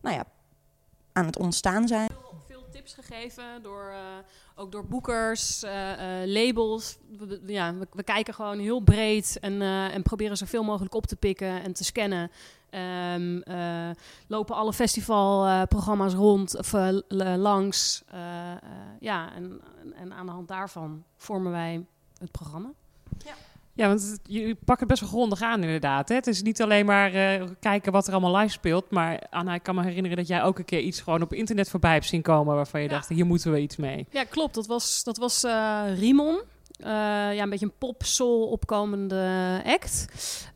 nou 0.00 0.16
ja, 0.16 0.24
aan 1.12 1.26
het 1.26 1.38
ontstaan 1.38 1.88
zijn 1.88 2.15
tips 2.76 2.94
gegeven, 2.94 3.62
door, 3.62 3.90
uh, 3.90 3.98
ook 4.54 4.72
door 4.72 4.86
boekers, 4.86 5.64
uh, 5.64 5.70
labels. 6.24 6.98
We, 7.18 7.40
ja, 7.46 7.74
we, 7.92 8.02
kijken 8.02 8.34
gewoon 8.34 8.58
heel 8.58 8.80
breed 8.80 9.38
en, 9.40 9.62
en 9.62 10.02
proberen 10.02 10.36
zoveel 10.36 10.62
mogelijk 10.62 10.94
op 10.94 11.06
te 11.06 11.16
pikken 11.16 11.62
en 11.62 11.72
te 11.72 11.84
scannen. 11.84 12.30
Um, 13.14 13.42
lopen 14.26 14.56
alle 14.56 14.72
festivalprogramma's 14.72 16.14
rond 16.14 16.56
of 16.56 16.72
langs. 17.36 18.04
ja, 19.00 19.34
en, 19.34 19.60
en 19.94 20.12
aan 20.14 20.26
de 20.26 20.32
hand 20.32 20.48
daarvan 20.48 21.04
vormen 21.16 21.52
wij 21.52 21.86
het 22.18 22.30
programma. 22.30 22.72
Ja. 23.24 23.34
Ja, 23.76 23.88
want 23.88 24.18
je 24.22 24.56
pakt 24.64 24.80
het 24.80 24.88
best 24.88 25.00
wel 25.00 25.10
grondig 25.10 25.42
aan 25.42 25.62
inderdaad. 25.62 26.08
Hè? 26.08 26.14
Het 26.14 26.26
is 26.26 26.42
niet 26.42 26.62
alleen 26.62 26.86
maar 26.86 27.14
uh, 27.14 27.46
kijken 27.60 27.92
wat 27.92 28.06
er 28.06 28.12
allemaal 28.12 28.36
live 28.36 28.52
speelt. 28.52 28.90
Maar 28.90 29.22
Anna, 29.30 29.54
ik 29.54 29.62
kan 29.62 29.74
me 29.74 29.82
herinneren 29.82 30.16
dat 30.16 30.26
jij 30.26 30.42
ook 30.42 30.58
een 30.58 30.64
keer 30.64 30.80
iets 30.80 31.00
gewoon 31.00 31.22
op 31.22 31.32
internet 31.32 31.70
voorbij 31.70 31.92
hebt 31.92 32.06
zien 32.06 32.22
komen... 32.22 32.54
waarvan 32.54 32.82
je 32.82 32.88
dacht, 32.88 33.08
hier 33.08 33.26
moeten 33.26 33.52
we 33.52 33.60
iets 33.60 33.76
mee. 33.76 34.06
Ja, 34.10 34.24
klopt. 34.24 34.54
Dat 34.54 34.66
was, 34.66 35.04
dat 35.04 35.16
was 35.16 35.44
uh, 35.44 35.82
Rimon. 35.98 36.40
Uh, 36.80 36.86
ja, 37.34 37.42
een 37.42 37.50
beetje 37.50 37.66
een 37.66 37.78
pop-soul 37.78 38.46
opkomende 38.46 39.62
act. 39.64 40.06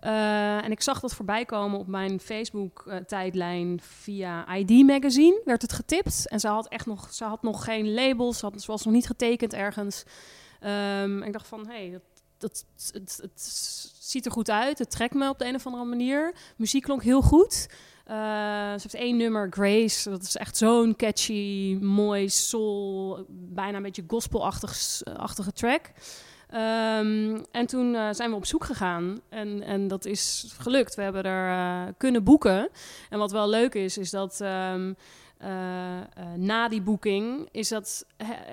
en 0.01 0.71
ik 0.71 0.83
zag 0.83 1.01
dat 1.01 1.15
voorbij 1.15 1.45
komen 1.45 1.79
op 1.79 1.87
mijn 1.87 2.21
Facebook-tijdlijn 2.21 3.81
via 3.83 4.55
ID 4.57 4.87
Magazine. 4.87 5.41
Werd 5.45 5.63
het 5.63 5.73
getipt. 5.73 6.29
En 6.29 6.41
ze 6.41 6.49
had 6.49 6.69
echt 6.69 6.87
nog, 6.87 7.13
ze 7.13 7.25
had 7.25 7.43
nog 7.43 7.65
geen 7.65 7.93
labels. 7.95 8.39
Ze, 8.39 8.47
had, 8.47 8.63
ze 8.63 8.71
was 8.71 8.85
nog 8.85 8.95
niet 8.95 9.07
getekend 9.07 9.55
ergens. 9.55 10.05
Um, 11.03 11.23
ik 11.23 11.33
dacht 11.33 11.47
van, 11.47 11.67
hé, 11.67 11.77
hey, 11.77 11.91
dat, 11.91 12.03
het, 12.43 12.65
ziet 13.99 14.27
er 14.27 14.33
goed 14.33 14.51
uit. 14.51 14.79
Het 14.79 14.91
trekt 14.91 15.15
me 15.15 15.29
op 15.29 15.39
de 15.39 15.47
een 15.47 15.55
of 15.55 15.67
andere 15.67 15.85
manier. 15.85 16.35
Muziek 16.57 16.83
klonk 16.83 17.03
heel 17.03 17.23
goed. 17.23 17.69
Uh, 18.11 18.17
ze 18.67 18.81
heeft 18.83 18.95
één 18.95 19.17
nummer, 19.17 19.47
Grace. 19.51 20.11
Dat 20.11 20.23
is 20.23 20.37
echt 20.37 20.57
zo'n 20.57 20.97
catchy, 20.97 21.79
mooi 21.81 22.29
soul, 22.29 23.25
bijna 23.29 23.77
een 23.77 23.83
beetje 23.83 24.05
gospelachtige 24.07 25.53
track. 25.53 25.91
Um, 26.55 27.45
en 27.51 27.67
toen 27.67 27.95
uh, 27.95 28.09
zijn 28.11 28.31
we 28.31 28.37
op 28.37 28.47
zoek 28.47 28.65
gegaan 28.65 29.21
en, 29.29 29.63
en 29.63 29.89
dat 29.89 30.05
is 30.05 30.55
gelukt. 30.59 30.95
We 30.95 31.03
hebben 31.03 31.23
er 31.23 31.49
uh, 31.49 31.93
kunnen 31.97 32.25
boeken. 32.25 32.69
En 33.11 33.19
wat 33.19 33.31
wel 33.31 33.49
leuk 33.49 33.75
is, 33.75 33.99
is 33.99 34.11
dat 34.11 34.41
um, 34.41 34.97
uh, 35.43 35.49
uh, 35.49 36.03
na 36.37 36.69
die 36.69 36.83
boeking 36.83 37.49
is 37.51 37.69
dat, 37.69 38.07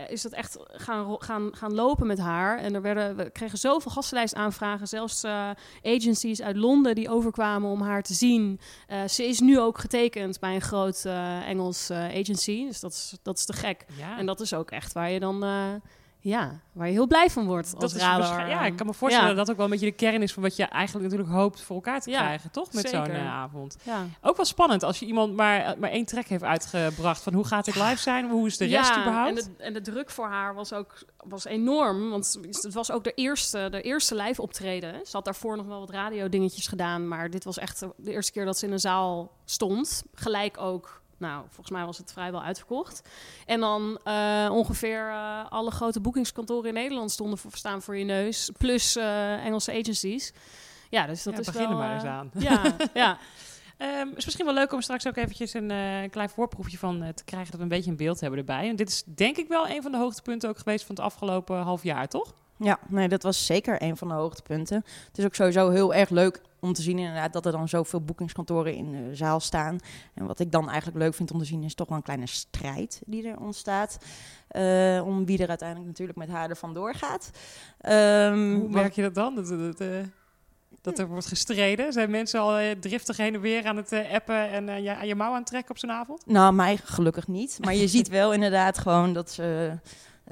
is 0.10 0.22
dat 0.22 0.32
echt 0.32 0.58
gaan, 0.68 1.16
gaan, 1.20 1.50
gaan 1.56 1.74
lopen 1.74 2.08
met 2.08 2.20
haar. 2.20 2.58
En 2.60 2.76
er 2.76 2.82
werden, 2.82 3.16
we 3.16 3.30
kregen 3.30 3.58
zoveel 3.58 3.92
gastenlijstaanvragen. 3.92 4.88
Zelfs 4.88 5.24
uh, 5.24 5.50
agencies 5.84 6.42
uit 6.42 6.56
Londen 6.56 6.96
die 6.96 7.10
overkwamen 7.10 7.70
om 7.70 7.82
haar 7.82 8.04
te 8.04 8.14
zien. 8.14 8.60
ze 9.08 9.28
is 9.28 9.40
nu 9.40 9.60
ook 9.60 9.78
getekend 9.78 10.40
bij 10.40 10.56
een 10.56 10.62
groot 10.62 11.06
Engels 11.46 11.92
agency. 11.92 12.66
Dus 12.66 12.80
dat 12.80 12.92
is, 12.92 13.16
dat 13.22 13.38
is 13.38 13.46
te 13.46 13.54
gek. 13.54 13.86
Ja. 13.98 14.18
En 14.18 14.26
dat 14.26 14.40
is 14.40 14.54
ook 14.54 14.72
echt 14.72 14.94
waar 14.94 15.10
je 15.10 15.20
dan 15.20 15.44
ja, 16.20 16.60
waar 16.72 16.88
je 16.88 16.94
heel 16.94 17.08
blij 17.08 17.30
van 17.30 17.46
wordt 17.46 17.76
als 17.76 17.94
dat 17.94 18.02
radar. 18.02 18.50
Ja, 18.50 18.66
ik 18.66 18.76
kan 18.76 18.86
me 18.86 18.94
voorstellen 18.94 19.28
dat 19.28 19.38
dat 19.38 19.50
ook 19.50 19.56
wel 19.56 19.66
een 19.66 19.72
beetje 19.72 19.86
de 19.86 19.92
kern 19.92 20.22
is 20.22 20.34
van 20.34 20.44
wat 20.44 20.56
je 20.56 20.64
eigenlijk 20.64 21.10
natuurlijk 21.10 21.38
hoopt 21.38 21.62
voor 21.62 21.76
elkaar 21.76 22.02
te 22.02 22.10
krijgen, 22.10 22.52
toch? 22.52 22.74
Met 22.74 22.90
zo'n 22.90 23.10
uh, 23.10 23.34
avond. 23.34 23.78
Ja. 23.84 24.06
Ook 24.22 24.36
wel 24.36 24.46
spannend 24.46 24.84
als 24.84 25.00
je 25.00 25.06
iemand 25.06 25.36
maar, 25.36 25.60
eh, 25.60 25.78
maar 25.78 25.90
één 25.90 26.06
track 26.06 26.28
heeft 26.28 26.44
uitgebracht 26.44 27.24
van 27.24 27.34
hoe 27.34 27.46
gaat 27.46 27.66
het 27.66 27.76
live 27.76 27.98
zijn, 27.98 28.30
hoe 28.30 28.48
is 28.48 28.58
de 28.58 28.66
rest 28.66 28.98
überhaupt? 28.98 29.30
En 29.30 29.36
de, 29.36 29.64
en 29.64 29.74
de 29.74 29.82
druk 29.82 30.10
voor 30.10 30.28
haar 30.28 30.54
was 30.54 30.74
ook 30.74 31.06
was 31.18 31.46
enorm, 31.46 32.10
want 32.10 32.40
het 32.62 32.74
was 32.74 32.92
ook 32.92 33.04
de 33.04 33.14
eerste, 33.14 33.68
de 33.72 33.82
eerste 33.82 34.16
live 34.16 34.42
optreden. 34.42 35.06
Ze 35.06 35.16
had 35.16 35.26
daarvoor 35.26 35.58
nog 35.58 35.66
wel 35.66 35.80
wat 35.80 35.90
radio 35.90 36.30
dingetjes 36.30 36.68
gedaan, 36.68 37.08
maar 37.08 37.30
dit 37.30 37.44
was 37.44 37.58
echt 37.58 37.80
de 37.98 38.12
eerste 38.12 38.32
keer 38.32 38.46
dat 38.46 38.58
ze 38.58 38.66
in 38.66 38.72
een 38.72 38.80
zaal 38.80 39.32
stond. 39.46 40.04
Gelijk 40.14 40.58
ook 40.58 41.02
nou, 41.18 41.44
volgens 41.46 41.70
mij 41.70 41.86
was 41.86 41.98
het 41.98 42.12
vrijwel 42.12 42.44
uitverkocht. 42.44 43.10
En 43.46 43.60
dan 43.60 44.00
uh, 44.06 44.50
ongeveer 44.52 45.08
uh, 45.08 45.46
alle 45.50 45.72
grote 45.72 46.00
boekingskantoren 46.00 46.68
in 46.68 46.74
Nederland 46.74 47.12
stonden 47.12 47.38
voor, 47.38 47.52
staan 47.54 47.82
voor 47.82 47.98
je 47.98 48.06
neus. 48.06 48.52
Plus 48.58 48.98
uh, 48.98 49.46
Engelse 49.46 49.72
agencies. 49.72 50.34
Ja, 50.90 51.06
dus 51.06 51.24
dat 51.24 51.34
ja, 51.34 51.40
is 51.40 51.46
beginnen 51.46 51.78
wel... 51.78 51.88
maar 51.88 51.94
eens 51.94 52.04
aan. 52.04 52.32
Ja, 52.38 52.76
ja. 52.94 53.18
Um, 54.02 54.14
is 54.16 54.26
misschien 54.26 54.46
wel 54.46 54.54
leuk 54.54 54.74
om 54.74 54.82
straks 54.82 55.08
ook 55.08 55.16
eventjes 55.16 55.54
een, 55.54 55.70
een 55.70 56.10
klein 56.10 56.30
voorproefje 56.30 56.78
van 56.78 57.14
te 57.16 57.24
krijgen... 57.24 57.50
dat 57.50 57.58
we 57.58 57.64
een 57.64 57.76
beetje 57.76 57.92
een 57.92 57.98
beeld 57.98 58.20
hebben 58.20 58.40
erbij. 58.40 58.70
En 58.70 58.76
dit 58.76 58.90
is 58.90 59.04
denk 59.06 59.38
ik 59.38 59.48
wel 59.48 59.70
een 59.70 59.82
van 59.82 59.92
de 59.92 59.98
hoogtepunten 59.98 60.50
ook 60.50 60.58
geweest 60.58 60.86
van 60.86 60.96
het 60.96 61.04
afgelopen 61.04 61.62
half 61.62 61.84
jaar, 61.84 62.08
toch? 62.08 62.34
Ja, 62.58 62.80
nee, 62.88 63.08
dat 63.08 63.24
was 63.24 63.46
zeker 63.46 63.82
een 63.82 63.98
van 63.98 64.08
de 64.08 64.14
hoogtepunten. 64.14 64.84
Het 65.08 65.18
is 65.18 65.26
ook 65.26 65.36
sowieso 65.36 65.70
heel 65.70 65.94
erg 65.94 66.10
leuk 66.10 66.42
om 66.60 66.74
te 66.74 66.82
zien 66.82 67.00
inderdaad 67.00 67.34
dat 67.34 67.46
er 67.46 67.52
dan 67.52 67.70
zoveel 67.70 68.02
boekingskantoren 68.02 68.74
in 68.74 68.92
de 68.92 69.16
zaal 69.16 69.40
staan. 69.40 69.80
En 70.14 70.26
wat 70.26 70.40
ik 70.40 70.52
dan 70.52 70.70
eigenlijk 70.70 70.98
leuk 70.98 71.14
vind 71.14 71.32
om 71.32 71.40
te 71.40 71.46
zien 71.46 71.64
is 71.64 71.76
toch 71.76 71.88
wel 71.88 71.98
een 71.98 72.04
kleine 72.04 72.28
strijd 72.28 73.02
die 73.06 73.28
er 73.28 73.40
ontstaat. 73.40 73.98
Uh, 74.52 75.06
om 75.06 75.26
wie 75.26 75.42
er 75.42 75.50
uiteindelijk 75.50 75.90
natuurlijk 75.90 76.18
met 76.18 76.30
haar 76.30 76.50
ervan 76.50 76.74
doorgaat. 76.74 77.30
Um, 77.82 78.60
Hoe 78.60 78.70
merk 78.70 78.94
je 78.94 79.02
dat 79.02 79.16
dan? 79.16 79.36
Dat, 79.36 79.48
dat, 79.48 79.82
uh, 79.82 79.88
dat 80.82 81.00
er 81.00 81.08
wordt 81.08 81.28
gestreden? 81.28 81.94
Zijn 81.94 82.12
mensen 82.12 82.40
al 82.40 82.60
uh, 82.60 82.72
driftig 82.72 83.18
heen 83.18 83.34
en 83.34 83.42
weer 83.42 83.66
aan 83.66 83.78
het 83.78 83.94
appen 84.12 84.50
en 84.50 84.84
je, 84.84 84.96
aan 84.96 85.08
je 85.08 85.16
mouw 85.16 85.32
aan 85.32 85.38
het 85.38 85.46
trekken 85.46 85.72
op 85.72 85.78
zo'n 85.78 85.92
avond? 85.92 86.26
Nou, 86.26 86.54
mij 86.54 86.78
gelukkig 86.78 87.28
niet. 87.28 87.58
Maar 87.62 87.76
je 87.76 87.88
ziet 87.98 88.08
wel 88.08 88.34
inderdaad 88.34 88.78
gewoon 88.78 89.14
dat 89.14 89.32
ze 89.32 89.78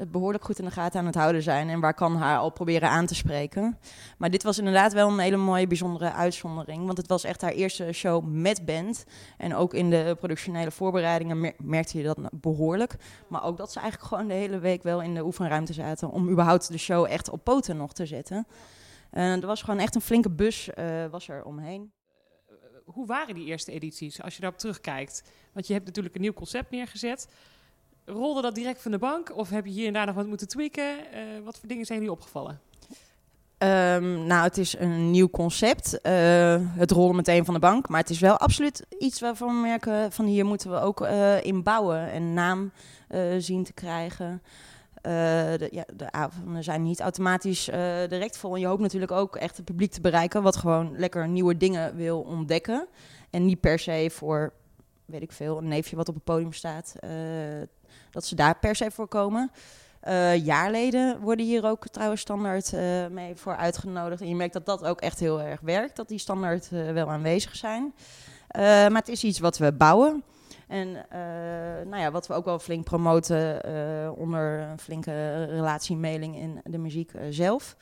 behoorlijk 0.07 0.43
goed 0.43 0.59
in 0.59 0.65
de 0.65 0.71
gaten 0.71 0.99
aan 0.99 1.05
het 1.05 1.15
houden 1.15 1.41
zijn. 1.41 1.69
En 1.69 1.79
waar 1.79 1.93
kan 1.93 2.15
haar 2.15 2.37
al 2.37 2.49
proberen 2.49 2.89
aan 2.89 3.05
te 3.05 3.15
spreken. 3.15 3.79
Maar 4.17 4.29
dit 4.29 4.43
was 4.43 4.57
inderdaad 4.57 4.93
wel 4.93 5.09
een 5.09 5.19
hele 5.19 5.37
mooie, 5.37 5.67
bijzondere 5.67 6.11
uitzondering. 6.11 6.85
Want 6.85 6.97
het 6.97 7.07
was 7.07 7.23
echt 7.23 7.41
haar 7.41 7.51
eerste 7.51 7.91
show 7.91 8.25
met 8.25 8.65
band. 8.65 9.05
En 9.37 9.55
ook 9.55 9.73
in 9.73 9.89
de 9.89 10.15
productionele 10.19 10.71
voorbereidingen 10.71 11.53
merkte 11.57 11.97
je 11.97 12.03
dat 12.03 12.17
behoorlijk. 12.31 12.95
Maar 13.27 13.43
ook 13.43 13.57
dat 13.57 13.71
ze 13.71 13.79
eigenlijk 13.79 14.09
gewoon 14.09 14.27
de 14.27 14.33
hele 14.33 14.59
week 14.59 14.83
wel 14.83 15.01
in 15.01 15.13
de 15.13 15.25
oefenruimte 15.25 15.73
zaten. 15.73 16.09
Om 16.09 16.29
überhaupt 16.29 16.71
de 16.71 16.77
show 16.77 17.05
echt 17.09 17.29
op 17.29 17.43
poten 17.43 17.77
nog 17.77 17.93
te 17.93 18.05
zetten. 18.05 18.47
En 19.09 19.41
er 19.41 19.47
was 19.47 19.61
gewoon 19.61 19.79
echt 19.79 19.95
een 19.95 20.01
flinke 20.01 20.29
bus 20.29 20.69
uh, 20.75 21.05
was 21.05 21.27
er 21.27 21.43
omheen. 21.43 21.91
Hoe 22.85 23.07
waren 23.07 23.35
die 23.35 23.45
eerste 23.45 23.71
edities, 23.71 24.21
als 24.21 24.35
je 24.35 24.41
daarop 24.41 24.59
terugkijkt? 24.59 25.23
Want 25.53 25.67
je 25.67 25.73
hebt 25.73 25.85
natuurlijk 25.85 26.15
een 26.15 26.21
nieuw 26.21 26.33
concept 26.33 26.71
neergezet. 26.71 27.27
Rolde 28.05 28.41
dat 28.41 28.55
direct 28.55 28.81
van 28.81 28.91
de 28.91 28.97
bank 28.97 29.37
of 29.37 29.49
heb 29.49 29.65
je 29.65 29.71
hier 29.71 29.87
en 29.87 29.93
daar 29.93 30.05
nog 30.05 30.15
wat 30.15 30.27
moeten 30.27 30.47
tweaken? 30.47 30.97
Uh, 31.13 31.19
wat 31.43 31.57
voor 31.57 31.67
dingen 31.67 31.85
zijn 31.85 31.99
jullie 31.99 32.13
opgevallen? 32.13 32.59
Um, 33.57 34.25
nou, 34.25 34.43
het 34.43 34.57
is 34.57 34.77
een 34.77 35.11
nieuw 35.11 35.29
concept. 35.29 35.99
Uh, 36.03 36.55
het 36.61 36.91
rolde 36.91 37.13
meteen 37.13 37.45
van 37.45 37.53
de 37.53 37.59
bank. 37.59 37.89
Maar 37.89 37.99
het 37.99 38.09
is 38.09 38.19
wel 38.19 38.37
absoluut 38.37 38.85
iets 38.99 39.19
waarvan 39.19 39.47
we 39.47 39.61
merken... 39.61 40.11
van 40.11 40.25
hier 40.25 40.45
moeten 40.45 40.71
we 40.71 40.79
ook 40.79 41.01
uh, 41.01 41.43
in 41.43 41.63
bouwen 41.63 42.11
en 42.11 42.33
naam 42.33 42.71
zien 43.37 43.63
te 43.63 43.73
krijgen. 43.73 44.41
de, 45.01 45.67
ja, 45.71 45.83
de 45.93 46.11
avonden 46.11 46.63
zijn 46.63 46.83
niet 46.83 46.99
automatisch 46.99 47.65
direct 48.09 48.37
vol. 48.37 48.53
En 48.53 48.59
je 48.59 48.67
hoopt 48.67 48.81
natuurlijk 48.81 49.11
ook 49.11 49.35
echt 49.35 49.57
het 49.57 49.65
publiek 49.65 49.91
te 49.91 50.01
bereiken... 50.01 50.43
wat 50.43 50.55
gewoon 50.55 50.93
lekker 50.97 51.27
nieuwe 51.27 51.57
dingen 51.57 51.95
wil 51.95 52.21
ontdekken. 52.21 52.87
En 53.29 53.45
niet 53.45 53.59
per 53.59 53.79
se 53.79 54.09
voor, 54.11 54.53
weet 55.05 55.21
ik 55.21 55.31
veel, 55.31 55.57
een 55.57 55.67
neefje 55.67 55.95
wat 55.95 56.09
op 56.09 56.15
het 56.15 56.23
podium 56.23 56.53
staat 56.53 56.95
dat 58.15 58.25
ze 58.25 58.35
daar 58.35 58.59
per 58.59 58.75
se 58.75 58.91
voor 58.91 59.07
komen. 59.07 59.51
Uh, 60.07 60.45
jaarleden 60.45 61.19
worden 61.19 61.45
hier 61.45 61.65
ook 61.65 61.87
trouwens 61.87 62.21
standaard 62.21 62.73
uh, 62.73 63.07
mee 63.07 63.35
voor 63.35 63.55
uitgenodigd. 63.55 64.21
En 64.21 64.27
je 64.27 64.35
merkt 64.35 64.53
dat 64.53 64.65
dat 64.65 64.83
ook 64.83 65.01
echt 65.01 65.19
heel 65.19 65.41
erg 65.41 65.59
werkt, 65.59 65.95
dat 65.95 66.07
die 66.07 66.19
standaard 66.19 66.69
uh, 66.71 66.91
wel 66.91 67.09
aanwezig 67.09 67.55
zijn. 67.55 67.93
maar 68.53 68.91
het 68.91 69.07
is 69.07 69.23
iets 69.23 69.39
wat 69.39 69.57
we 69.57 69.73
bouwen. 69.73 70.23
En 70.67 70.91
nou 71.89 71.97
ja, 71.97 72.11
wat 72.11 72.27
we 72.27 72.33
ook 72.33 72.45
wel 72.45 72.59
flink 72.59 72.83
promoten 72.83 73.63
onder 74.17 74.59
een 74.59 74.79
flinke 74.79 75.43
relatiemailing 75.43 76.35
in 76.35 76.61
de 76.63 76.77
muziek 76.77 77.11
zelf. 77.29 77.75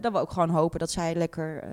dat 0.00 0.12
we 0.12 0.18
ook 0.18 0.32
gewoon 0.32 0.50
hopen 0.50 0.78
dat 0.78 0.90
zij 0.90 1.14
lekker 1.14 1.64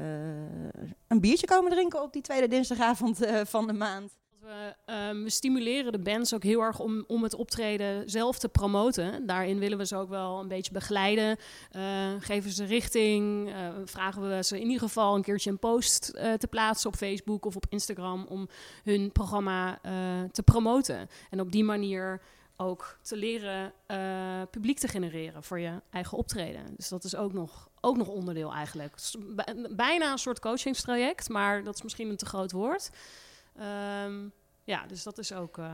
een 1.07 1.19
biertje 1.19 1.47
komen 1.47 1.71
drinken 1.71 2.01
op 2.01 2.13
die 2.13 2.21
tweede 2.21 2.47
dinsdagavond 2.47 3.19
van 3.43 3.67
de 3.67 3.73
maand. 3.73 4.20
We, 4.41 4.93
um, 4.93 5.23
we, 5.23 5.29
stimuleren 5.29 5.91
de 5.91 5.99
bands 5.99 6.33
ook 6.33 6.43
heel 6.43 6.61
erg 6.61 6.79
om, 6.79 7.03
om 7.07 7.23
het 7.23 7.33
optreden 7.33 8.09
zelf 8.09 8.39
te 8.39 8.49
promoten. 8.49 9.25
Daarin 9.25 9.59
willen 9.59 9.77
we 9.77 9.85
ze 9.85 9.95
ook 9.95 10.09
wel 10.09 10.39
een 10.39 10.47
beetje 10.47 10.71
begeleiden. 10.71 11.37
Uh, 11.75 12.07
geven 12.19 12.51
ze 12.51 12.65
richting. 12.65 13.49
Uh, 13.49 13.69
vragen 13.85 14.29
we 14.29 14.43
ze 14.43 14.59
in 14.59 14.65
ieder 14.65 14.79
geval 14.79 15.15
een 15.15 15.21
keertje 15.21 15.49
een 15.49 15.59
post 15.59 16.11
uh, 16.15 16.33
te 16.33 16.47
plaatsen 16.47 16.89
op 16.89 16.95
Facebook 16.95 17.45
of 17.45 17.55
op 17.55 17.65
Instagram 17.69 18.25
om 18.29 18.47
hun 18.83 19.11
programma 19.11 19.79
te 20.31 20.43
promoten. 20.43 21.09
En 21.29 21.39
op 21.39 21.51
die 21.51 21.63
manier 21.63 22.21
ook 22.57 22.97
te 23.01 23.15
leren 23.15 23.73
publiek 24.49 24.79
te 24.79 24.87
genereren 24.87 25.43
voor 25.43 25.59
je 25.59 25.81
eigen 25.89 26.17
optreden. 26.17 26.63
Dus 26.75 26.89
dat 26.89 27.03
is 27.03 27.15
ook 27.15 27.33
nog, 27.33 27.69
ook 27.81 27.97
nog 27.97 28.07
onderdeel 28.07 28.53
eigenlijk. 28.53 28.95
Bijna 29.69 30.11
een 30.11 30.17
soort 30.17 30.39
coachingstraject, 30.39 31.29
maar 31.29 31.63
dat 31.63 31.75
is 31.75 31.81
misschien 31.81 32.09
een 32.09 32.17
te 32.17 32.25
groot 32.25 32.51
woord. 32.51 32.89
Um, 33.59 34.31
Ja, 34.63 34.85
dus 34.87 35.03
dat 35.03 35.17
is 35.17 35.33
ook... 35.33 35.57
eh, 35.57 35.65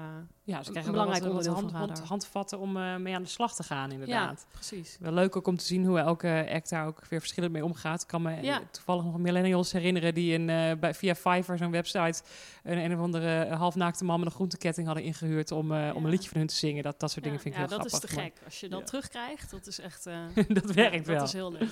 Ja, 0.43 0.54
ze 0.62 0.65
Een 0.65 0.71
krijgen 0.71 0.91
belangrijk 0.91 1.23
wel 1.23 1.34
wat, 1.34 1.45
wat 1.45 1.47
onderdeel 1.47 1.54
van 1.54 1.63
hand, 1.63 1.78
hand- 1.78 1.89
Radar. 1.89 2.08
handvatten 2.08 2.60
om 2.60 2.78
eh, 2.78 2.95
mee 2.95 3.15
aan 3.15 3.21
de 3.23 3.30
slag 3.30 3.56
te 3.56 3.63
gaan, 3.63 3.91
inderdaad. 3.91 4.45
ja, 4.45 4.47
precies. 4.52 4.97
Wel 5.00 5.12
leuk 5.12 5.36
ook 5.36 5.47
om 5.47 5.58
te 5.58 5.65
zien 5.65 5.86
hoe 5.86 6.00
elke 6.00 6.47
act 6.54 6.69
daar 6.69 6.88
ook 6.88 7.06
weer 7.10 7.19
verschillend 7.19 7.54
mee 7.54 7.63
omgaat. 7.65 8.02
Ik 8.02 8.08
kan 8.08 8.21
me 8.21 8.41
Ja. 8.41 8.60
eh, 8.60 8.65
toevallig 8.71 9.04
nog 9.04 9.17
millennials 9.17 9.71
herinneren 9.71 10.13
die 10.13 10.34
een, 10.34 10.50
eh, 10.50 10.71
bij, 10.80 10.93
via 10.93 11.15
Fiverr, 11.15 11.58
zo'n 11.58 11.71
website, 11.71 12.21
een, 12.63 12.78
een 12.78 12.93
of 12.93 13.00
andere 13.00 13.41
eh, 13.43 13.58
halfnaakte 13.60 14.04
man 14.06 14.19
met 14.19 14.28
een 14.28 14.34
groenteketting 14.36 14.86
hadden 14.88 15.06
ingehuurd 15.06 15.52
om, 15.52 15.71
eh, 15.71 15.78
om 15.89 15.95
een 15.95 16.02
Ja. 16.04 16.10
liedje 16.10 16.30
van 16.30 16.38
hun 16.38 16.47
te 16.47 16.56
zingen. 16.56 16.84
Dat, 16.84 17.00
dat 17.00 17.12
soort 17.12 17.23
dingen 17.23 17.38
ja, 17.38 17.43
vind 17.43 17.56
ik 17.56 17.62
ja, 17.62 17.67
heel 17.67 17.78
dat 17.78 17.88
grappig. 17.88 18.10
is 18.10 18.15
te 18.15 18.21
maar 18.21 18.32
gek. 18.36 18.45
Als 18.45 18.60
je 18.60 18.69
dat 18.69 18.80
Ja. 18.80 18.86
terugkrijgt, 18.86 19.52
dat 19.52 19.67
is 19.67 19.80
echt... 19.80 20.06
eh, 20.06 20.15
dat 20.63 20.71
werkt 20.71 20.95
ja, 20.95 21.12
wel. 21.12 21.17
Dat 21.17 21.28
is 21.28 21.34
heel 21.34 21.52
leuk. 21.52 21.69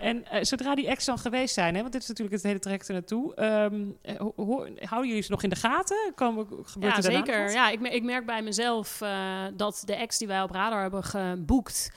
En 0.00 0.24
eh, 0.24 0.44
zodra 0.44 0.74
die 0.74 0.90
acts 0.90 1.04
dan 1.04 1.18
geweest 1.18 1.54
zijn, 1.54 1.74
hè, 1.74 1.80
want 1.80 1.92
dit 1.92 2.02
is 2.02 2.08
natuurlijk 2.08 2.36
het 2.36 2.44
hele 2.46 2.58
traject 2.58 2.88
er 2.88 2.94
naartoe, 2.94 3.34
ehm, 3.34 3.80
eh, 4.02 4.16
ho- 4.16 4.32
ho- 4.36 4.66
houden 4.80 5.08
jullie 5.08 5.22
ze 5.22 5.30
nog 5.30 5.42
in 5.42 5.50
de 5.50 5.56
gaten? 5.56 6.12
Komen, 6.14 6.46
gebeurt 6.62 6.92
Ja, 6.92 6.96
er 6.96 7.12
zeker. 7.12 7.50
Ja, 7.50 7.70
ik, 7.70 7.80
ik 7.80 8.02
merk 8.02 8.26
bij 8.26 8.42
mezelf 8.42 9.00
eh, 9.00 9.44
dat 9.54 9.82
de 9.84 9.98
acts 9.98 10.18
die 10.18 10.26
wij 10.28 10.42
op 10.42 10.50
Radar 10.50 10.80
hebben 10.80 11.04
geboekt 11.04 11.90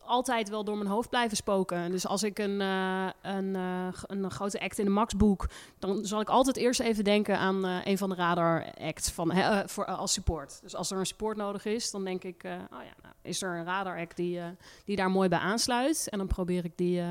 altijd 0.00 0.48
wel 0.48 0.64
door 0.64 0.76
mijn 0.76 0.90
hoofd 0.90 1.08
blijven 1.08 1.36
spoken. 1.36 1.90
Dus 1.90 2.06
als 2.06 2.22
ik 2.22 2.38
een, 2.38 2.60
eh, 2.60 3.08
een, 3.22 3.56
eh, 3.56 3.88
een 4.06 4.30
grote 4.30 4.60
act 4.60 4.78
in 4.78 4.84
de 4.84 4.90
Max 4.90 5.16
boek, 5.16 5.50
dan 5.78 6.04
zal 6.04 6.20
ik 6.20 6.28
altijd 6.28 6.56
eerst 6.56 6.80
even 6.80 7.04
denken 7.04 7.38
aan 7.38 7.64
een 7.64 7.98
van 7.98 8.08
de 8.08 8.14
Radar 8.14 8.74
acts 8.80 9.10
van, 9.10 9.32
voor, 9.68 9.84
als 9.84 10.12
support. 10.12 10.58
Dus 10.62 10.74
als 10.74 10.90
er 10.90 10.98
een 10.98 11.06
support 11.06 11.36
nodig 11.36 11.64
is, 11.64 11.90
dan 11.90 12.04
denk 12.04 12.24
ik, 12.24 12.42
oh 12.44 12.50
ja, 12.70 12.94
nou, 13.02 13.14
is 13.22 13.42
er 13.42 13.56
een 13.56 13.64
Radar 13.64 13.98
act 13.98 14.16
die, 14.16 14.40
die 14.84 14.96
daar 14.96 15.10
mooi 15.10 15.28
bij 15.28 15.38
aansluit? 15.38 16.08
En 16.08 16.18
dan 16.18 16.26
probeer 16.26 16.64
ik 16.64 16.76
die 16.76 17.02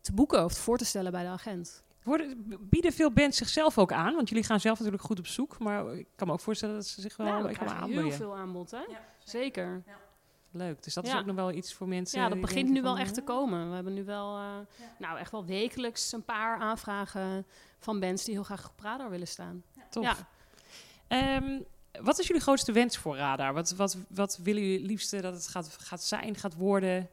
te 0.00 0.12
boeken 0.12 0.44
of 0.44 0.52
voor 0.52 0.78
te 0.78 0.84
stellen 0.84 1.12
bij 1.12 1.22
de 1.22 1.28
agent. 1.28 1.84
Worden, 2.06 2.58
bieden 2.60 2.92
veel 2.92 3.10
bands 3.12 3.36
zichzelf 3.36 3.78
ook 3.78 3.92
aan? 3.92 4.14
Want 4.14 4.28
jullie 4.28 4.44
gaan 4.44 4.60
zelf 4.60 4.78
natuurlijk 4.78 5.04
goed 5.04 5.18
op 5.18 5.26
zoek, 5.26 5.58
maar 5.58 5.94
ik 5.94 6.06
kan 6.16 6.26
me 6.26 6.32
ook 6.32 6.40
voorstellen 6.40 6.74
dat 6.74 6.86
ze 6.86 7.00
zich 7.00 7.16
wel 7.16 7.26
Nou, 7.26 7.42
we 7.44 7.52
krijgen 7.52 7.76
heel 7.76 7.82
aanbieden. 7.84 8.12
veel 8.12 8.36
aanbod, 8.36 8.70
hè? 8.70 8.80
Zeker. 9.24 9.82
Leuk, 10.50 10.82
dus 10.82 10.94
dat 10.94 11.04
is 11.04 11.10
Ja. 11.10 11.18
ook 11.18 11.26
nog 11.26 11.36
wel 11.36 11.52
iets 11.52 11.74
voor 11.74 11.88
mensen. 11.88 12.20
Ja, 12.20 12.28
dat 12.28 12.40
begint 12.40 12.70
nu 12.70 12.82
wel 12.82 12.92
van, 12.92 13.00
echt 13.00 13.14
te 13.14 13.22
komen. 13.22 13.68
We 13.68 13.74
hebben 13.74 13.94
nu 13.94 14.04
wel, 14.04 14.36
eh, 14.36 14.44
nou 14.98 15.18
echt 15.18 15.30
wel 15.30 15.44
wekelijks 15.44 16.12
een 16.12 16.24
paar 16.24 16.58
aanvragen 16.58 17.46
van 17.78 18.00
bands 18.00 18.24
die 18.24 18.34
heel 18.34 18.42
graag 18.42 18.68
op 18.68 18.80
radar 18.80 19.10
willen 19.10 19.28
staan. 19.28 19.62
Tof. 19.90 20.04
Ja. 20.04 20.16
Ehm, 21.08 21.60
wat 22.02 22.18
is 22.18 22.26
jullie 22.26 22.42
grootste 22.42 22.72
wens 22.72 22.96
voor 22.98 23.16
Radar? 23.16 23.54
Wat, 23.54 23.70
wat, 23.70 23.96
wat 24.08 24.38
willen 24.42 24.62
jullie 24.62 24.86
liefste 24.86 25.20
dat 25.20 25.34
het 25.34 25.48
gaat, 25.48 25.76
gaat 25.80 26.02
zijn, 26.02 26.34
gaat 26.36 26.54
worden? 26.54 27.08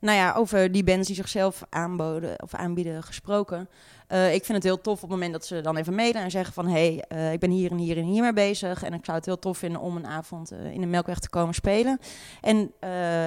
Nou 0.00 0.16
ja, 0.16 0.34
over 0.34 0.72
die 0.72 0.84
bands 0.84 1.06
die 1.06 1.16
zichzelf 1.16 1.62
aanboden 1.70 2.42
of 2.42 2.54
aanbieden 2.54 3.02
gesproken. 3.02 3.68
Eh, 4.06 4.34
ik 4.34 4.44
vind 4.44 4.58
het 4.58 4.66
heel 4.66 4.80
tof 4.80 4.94
op 4.94 5.00
het 5.00 5.10
moment 5.10 5.32
dat 5.32 5.46
ze 5.46 5.60
dan 5.60 5.76
even 5.76 5.94
mailen 5.94 6.22
en 6.22 6.30
zeggen 6.30 6.54
van... 6.54 6.66
hé, 6.66 6.72
hey, 6.72 7.04
eh, 7.08 7.32
ik 7.32 7.40
ben 7.40 7.50
hier 7.50 7.70
en 7.70 7.76
hier 7.76 7.96
en 7.96 8.04
hier 8.04 8.22
mee 8.22 8.32
bezig... 8.32 8.82
en 8.82 8.92
ik 8.92 9.04
zou 9.04 9.16
het 9.16 9.26
heel 9.26 9.38
tof 9.38 9.58
vinden 9.58 9.80
om 9.80 9.96
een 9.96 10.06
avond 10.06 10.50
eh, 10.50 10.72
in 10.72 10.80
de 10.80 10.86
Melkweg 10.86 11.18
te 11.18 11.28
komen 11.28 11.54
spelen. 11.54 11.98
En 12.40 12.72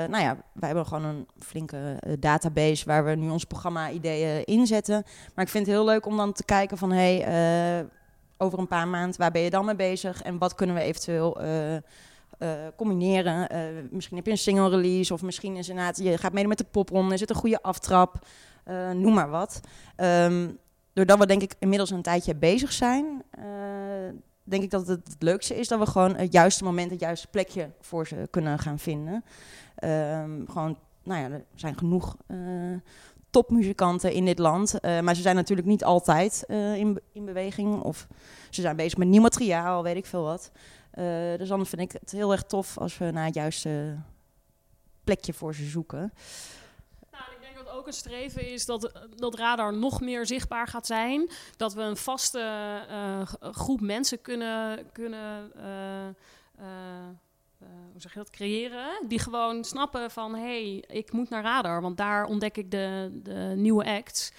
nou 0.10 0.24
ja, 0.24 0.38
wij 0.54 0.68
hebben 0.68 0.86
gewoon 0.86 1.04
een 1.04 1.28
flinke 1.40 2.00
database... 2.20 2.86
waar 2.86 3.06
we 3.06 3.16
nu 3.16 3.30
ons 3.30 3.46
programma-ideeën 3.46 4.44
inzetten. 4.44 5.04
Maar 5.36 5.46
ik 5.46 5.52
vind 5.52 5.66
het 5.66 5.76
heel 5.76 5.86
leuk 5.86 6.06
om 6.06 6.18
dan 6.18 6.34
te 6.34 6.44
kijken 6.44 6.78
van... 6.78 6.92
hé, 6.92 7.18
hey, 7.18 7.90
over 8.38 8.60
een 8.60 8.68
paar 8.68 8.88
maanden, 8.88 9.20
waar 9.20 9.32
ben 9.32 9.42
je 9.42 9.50
dan 9.50 9.66
mee 9.66 9.76
bezig? 9.76 10.22
En 10.22 10.38
wat 10.38 10.56
kunnen 10.56 10.76
we 10.76 10.82
eventueel... 10.82 11.38
eh, 12.42 12.52
combineren. 12.76 13.50
Eh, 13.50 13.62
misschien 13.92 14.18
heb 14.18 14.26
je 14.26 14.32
een 14.32 14.38
single 14.38 14.70
release 14.70 15.14
of 15.14 15.22
misschien 15.22 15.56
is 15.56 15.70
inderdaad, 15.70 15.98
je 15.98 16.18
gaat 16.18 16.34
mede 16.34 16.48
met 16.48 16.58
de 16.58 16.66
popronde, 16.72 17.14
is 17.14 17.20
het 17.20 17.30
een 17.30 17.36
goede 17.36 17.62
aftrap, 17.62 18.26
Eh, 18.64 18.92
noem 18.92 19.14
maar 19.14 19.30
wat. 19.30 19.60
Ehm, 19.96 20.50
doordat 20.94 21.20
we 21.20 21.26
denk 21.26 21.42
ik 21.42 21.56
inmiddels 21.60 21.90
een 21.90 22.02
tijdje 22.02 22.36
bezig 22.36 22.72
zijn, 22.72 23.24
denk 24.44 24.64
ik 24.64 24.70
dat 24.70 24.88
het 24.88 25.16
leukste 25.20 25.60
is 25.60 25.68
dat 25.68 25.80
we 25.80 25.86
gewoon 25.86 26.16
het 26.16 26.34
juiste 26.34 26.64
moment, 26.64 26.92
het 26.92 27.00
juiste 27.00 27.28
plekje 27.28 27.70
voor 27.80 28.08
ze 28.08 28.28
kunnen 28.30 28.60
gaan 28.60 28.80
vinden. 28.80 29.24
Ehm, 29.76 30.46
gewoon, 30.46 30.78
nou 31.04 31.22
ja, 31.22 31.30
er 31.30 31.44
zijn 31.56 31.78
genoeg 31.78 32.16
eh, 32.28 32.38
topmuzikanten 33.30 34.14
in 34.14 34.26
dit 34.26 34.40
land, 34.40 34.82
maar 34.82 35.16
ze 35.16 35.22
zijn 35.22 35.36
natuurlijk 35.36 35.68
niet 35.68 35.84
altijd 35.84 36.44
in, 36.48 37.00
in 37.12 37.26
beweging 37.26 37.82
of 37.82 38.08
ze 38.50 38.62
zijn 38.62 38.76
bezig 38.76 38.98
met 38.98 39.08
nieuw 39.08 39.22
materiaal, 39.22 39.84
weet 39.84 39.96
ik 39.96 40.06
veel 40.06 40.24
wat. 40.24 40.52
Eh, 40.92 41.38
dus 41.38 41.48
dan 41.48 41.66
vind 41.66 41.82
ik 41.82 41.92
het 41.92 42.12
heel 42.12 42.32
erg 42.32 42.44
tof 42.44 42.78
als 42.78 42.98
we 42.98 43.12
naar 43.12 43.26
het 43.26 43.36
juiste 43.36 43.98
plekje 45.04 45.34
voor 45.34 45.56
ze 45.56 45.66
zoeken. 45.66 46.14
Nou, 47.12 47.24
ik 47.32 47.42
denk 47.42 47.56
dat 47.56 47.70
ook 47.70 47.88
een 47.88 47.94
streven 47.94 48.52
is 48.52 48.66
dat, 48.66 49.08
dat 49.16 49.36
Radar 49.36 49.74
nog 49.74 50.02
meer 50.02 50.26
zichtbaar 50.26 50.68
gaat 50.68 50.86
zijn. 50.86 51.30
Dat 51.58 51.74
we 51.74 51.82
een 51.82 51.98
vaste 51.98 52.40
eh, 52.90 53.22
groep 53.52 53.82
mensen 53.82 54.22
kunnen, 54.22 54.92
kunnen 54.92 55.52
eh, 57.62 57.68
hoe 57.92 58.02
zeg 58.02 58.14
je 58.14 58.20
dat, 58.20 58.30
creëren. 58.30 59.08
Die 59.08 59.20
gewoon 59.20 59.64
snappen 59.64 60.12
van, 60.12 60.36
hé, 60.36 60.42
hey, 60.42 60.84
ik 60.98 61.12
moet 61.12 61.30
naar 61.30 61.44
Radar. 61.44 61.82
Want 61.82 61.98
daar 61.98 62.26
ontdek 62.26 62.58
ik 62.58 62.72
de, 62.72 63.20
de 63.24 63.54
nieuwe 63.56 63.86
acts. 63.86 64.32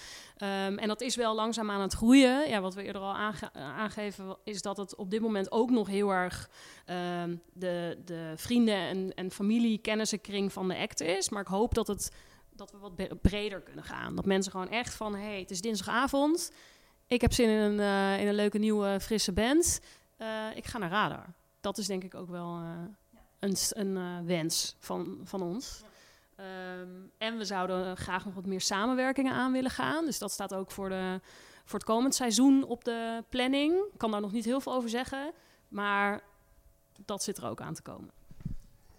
Ehm, 0.42 0.78
en 0.78 0.88
dat 0.88 1.00
is 1.00 1.16
wel 1.16 1.34
langzaam 1.34 1.70
aan 1.70 1.80
het 1.80 1.92
groeien. 1.92 2.48
Ja, 2.48 2.60
wat 2.60 2.74
we 2.74 2.82
eerder 2.82 3.02
al 3.02 3.14
aange- 3.14 3.52
aangeven, 3.52 4.36
is 4.44 4.62
dat 4.62 4.76
het 4.76 4.96
op 4.96 5.10
dit 5.10 5.20
moment 5.20 5.52
ook 5.52 5.70
nog 5.70 5.86
heel 5.88 6.10
erg 6.10 6.50
ehm, 6.84 7.36
de, 7.52 7.98
de 8.04 8.32
vrienden 8.36 8.74
en, 8.76 9.14
en 9.14 9.30
familie 9.30 9.78
kennissenkring 9.78 10.52
van 10.52 10.68
de 10.68 10.76
act 10.78 11.00
is. 11.00 11.28
Maar 11.28 11.40
ik 11.42 11.48
hoop 11.48 11.74
dat, 11.74 11.86
het, 11.86 12.10
dat 12.50 12.70
we 12.70 12.78
wat 12.78 12.96
bre- 12.96 13.16
breder 13.22 13.60
kunnen 13.60 13.84
gaan. 13.84 14.14
Dat 14.16 14.24
mensen 14.26 14.52
gewoon 14.52 14.68
echt 14.68 14.94
van, 14.94 15.14
hé, 15.14 15.24
hey, 15.28 15.40
het 15.40 15.50
is 15.50 15.60
dinsdagavond. 15.60 16.52
Ik 17.06 17.20
heb 17.20 17.32
zin 17.32 17.48
in 17.48 17.58
een, 17.58 17.80
eh, 17.80 18.20
in 18.20 18.26
een 18.28 18.34
leuke 18.34 18.58
nieuwe 18.58 19.00
frisse 19.00 19.32
band. 19.32 19.80
Eh, 20.16 20.46
ik 20.54 20.66
ga 20.66 20.78
naar 20.78 20.90
Radar. 20.90 21.34
Dat 21.60 21.78
is 21.78 21.86
denk 21.86 22.04
ik 22.04 22.14
ook 22.14 22.28
wel 22.30 22.56
eh, 22.58 22.70
een, 23.38 23.56
een 23.68 24.26
wens 24.26 24.76
van, 24.78 25.20
van 25.24 25.42
ons. 25.42 25.82
Ehm, 26.42 26.88
en 27.18 27.36
we 27.38 27.44
zouden 27.44 27.96
graag 27.96 28.24
nog 28.24 28.34
wat 28.34 28.46
meer 28.46 28.60
samenwerkingen 28.60 29.32
aan 29.32 29.52
willen 29.52 29.70
gaan. 29.70 30.04
Dus 30.04 30.18
dat 30.18 30.30
staat 30.30 30.54
ook 30.54 30.70
voor, 30.70 30.88
de, 30.88 31.20
voor 31.64 31.78
het 31.78 31.88
komend 31.88 32.14
seizoen 32.14 32.64
op 32.64 32.84
de 32.84 33.24
planning. 33.28 33.74
Ik 33.92 33.98
kan 33.98 34.10
daar 34.10 34.20
nog 34.20 34.32
niet 34.32 34.44
heel 34.44 34.60
veel 34.60 34.72
over 34.72 34.88
zeggen. 34.88 35.32
Maar 35.68 36.22
dat 37.04 37.22
zit 37.22 37.38
er 37.38 37.48
ook 37.48 37.60
aan 37.60 37.74
te 37.74 37.82
komen. 37.82 38.10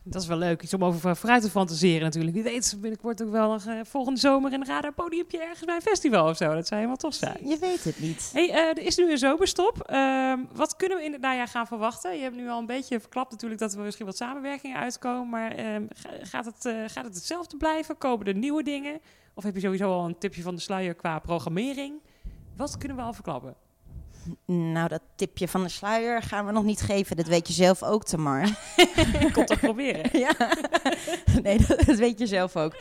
Dat 0.06 0.22
is 0.22 0.28
wel 0.28 0.38
leuk, 0.38 0.62
iets 0.64 0.74
om 0.74 0.84
over 0.84 1.16
vooruit 1.16 1.42
te 1.42 1.50
fantaseren 1.50 2.02
natuurlijk. 2.02 2.34
Wie 2.34 2.44
weet 2.44 2.78
binnenkort 2.82 3.24
ook 3.24 3.30
wel 3.32 3.52
nog 3.52 3.66
eh, 3.66 3.80
volgende 3.84 4.20
zomer 4.20 4.54
een 4.54 4.66
radar 4.66 4.94
podiumpje 4.94 5.40
ergens 5.42 5.66
bij 5.66 5.76
een 5.76 5.82
festival 5.82 6.30
of 6.30 6.38
zo. 6.38 6.54
Dat 6.54 6.68
zou 6.68 6.76
helemaal 6.76 6.96
tof 6.98 7.14
zijn. 7.14 7.38
Je 7.48 7.58
weet 7.60 7.84
het 7.84 8.00
niet. 8.00 8.30
Hey, 8.34 8.50
eh, 8.50 8.58
er 8.68 8.80
is 8.80 8.98
nu 8.98 9.12
een 9.12 9.18
zomerstop. 9.18 9.82
Ehm, 9.82 10.40
wat 10.54 10.76
kunnen 10.76 10.98
we 10.98 11.04
in 11.04 11.12
het 11.12 11.22
najaar 11.22 11.48
gaan 11.48 11.68
verwachten? 11.68 12.16
Je 12.16 12.22
hebt 12.22 12.36
nu 12.36 12.50
al 12.50 12.60
een 12.60 12.66
beetje 12.66 13.00
verklapt 13.00 13.32
natuurlijk 13.32 13.60
dat 13.62 13.74
er 13.74 13.80
misschien 13.80 14.06
wat 14.06 14.18
samenwerkingen 14.18 14.78
uitkomen. 14.78 15.30
Maar 15.30 15.52
ehm, 15.52 15.84
ga- 15.96 16.10
gaat, 16.22 16.46
het, 16.46 16.66
eh, 16.66 16.74
gaat 16.88 17.06
het 17.06 17.16
hetzelfde 17.16 17.58
blijven? 17.58 17.98
Komen 17.98 18.26
er 18.26 18.36
nieuwe 18.36 18.64
dingen? 18.64 19.00
Of 19.34 19.44
heb 19.44 19.54
je 19.56 19.62
sowieso 19.62 19.92
al 19.92 20.06
een 20.06 20.18
tipje 20.18 20.42
van 20.42 20.56
de 20.56 20.62
sluier 20.62 20.94
qua 20.94 21.20
programmering? 21.20 21.94
Wat 22.58 22.78
kunnen 22.78 22.98
we 22.98 23.04
al 23.04 23.14
verklappen? 23.14 23.56
Nou, 24.46 24.88
dat 24.88 25.02
tipje 25.16 25.48
van 25.48 25.64
de 25.64 25.70
sluier 25.70 26.22
gaan 26.22 26.46
we 26.46 26.52
nog 26.52 26.64
niet 26.64 26.82
geven. 26.82 27.16
Dat 27.16 27.28
weet 27.28 27.48
je 27.48 27.54
zelf 27.54 27.84
ook, 27.84 28.04
Tamar. 28.04 28.48
Ik 29.26 29.34
kom 29.34 29.46
toch 29.46 29.60
proberen. 29.60 30.20
ja, 30.26 30.36
nee, 31.42 31.58
dat, 31.58 31.86
dat 31.86 31.98
weet 31.98 32.20
je 32.20 32.28
zelf 32.28 32.56
ook. 32.56 32.76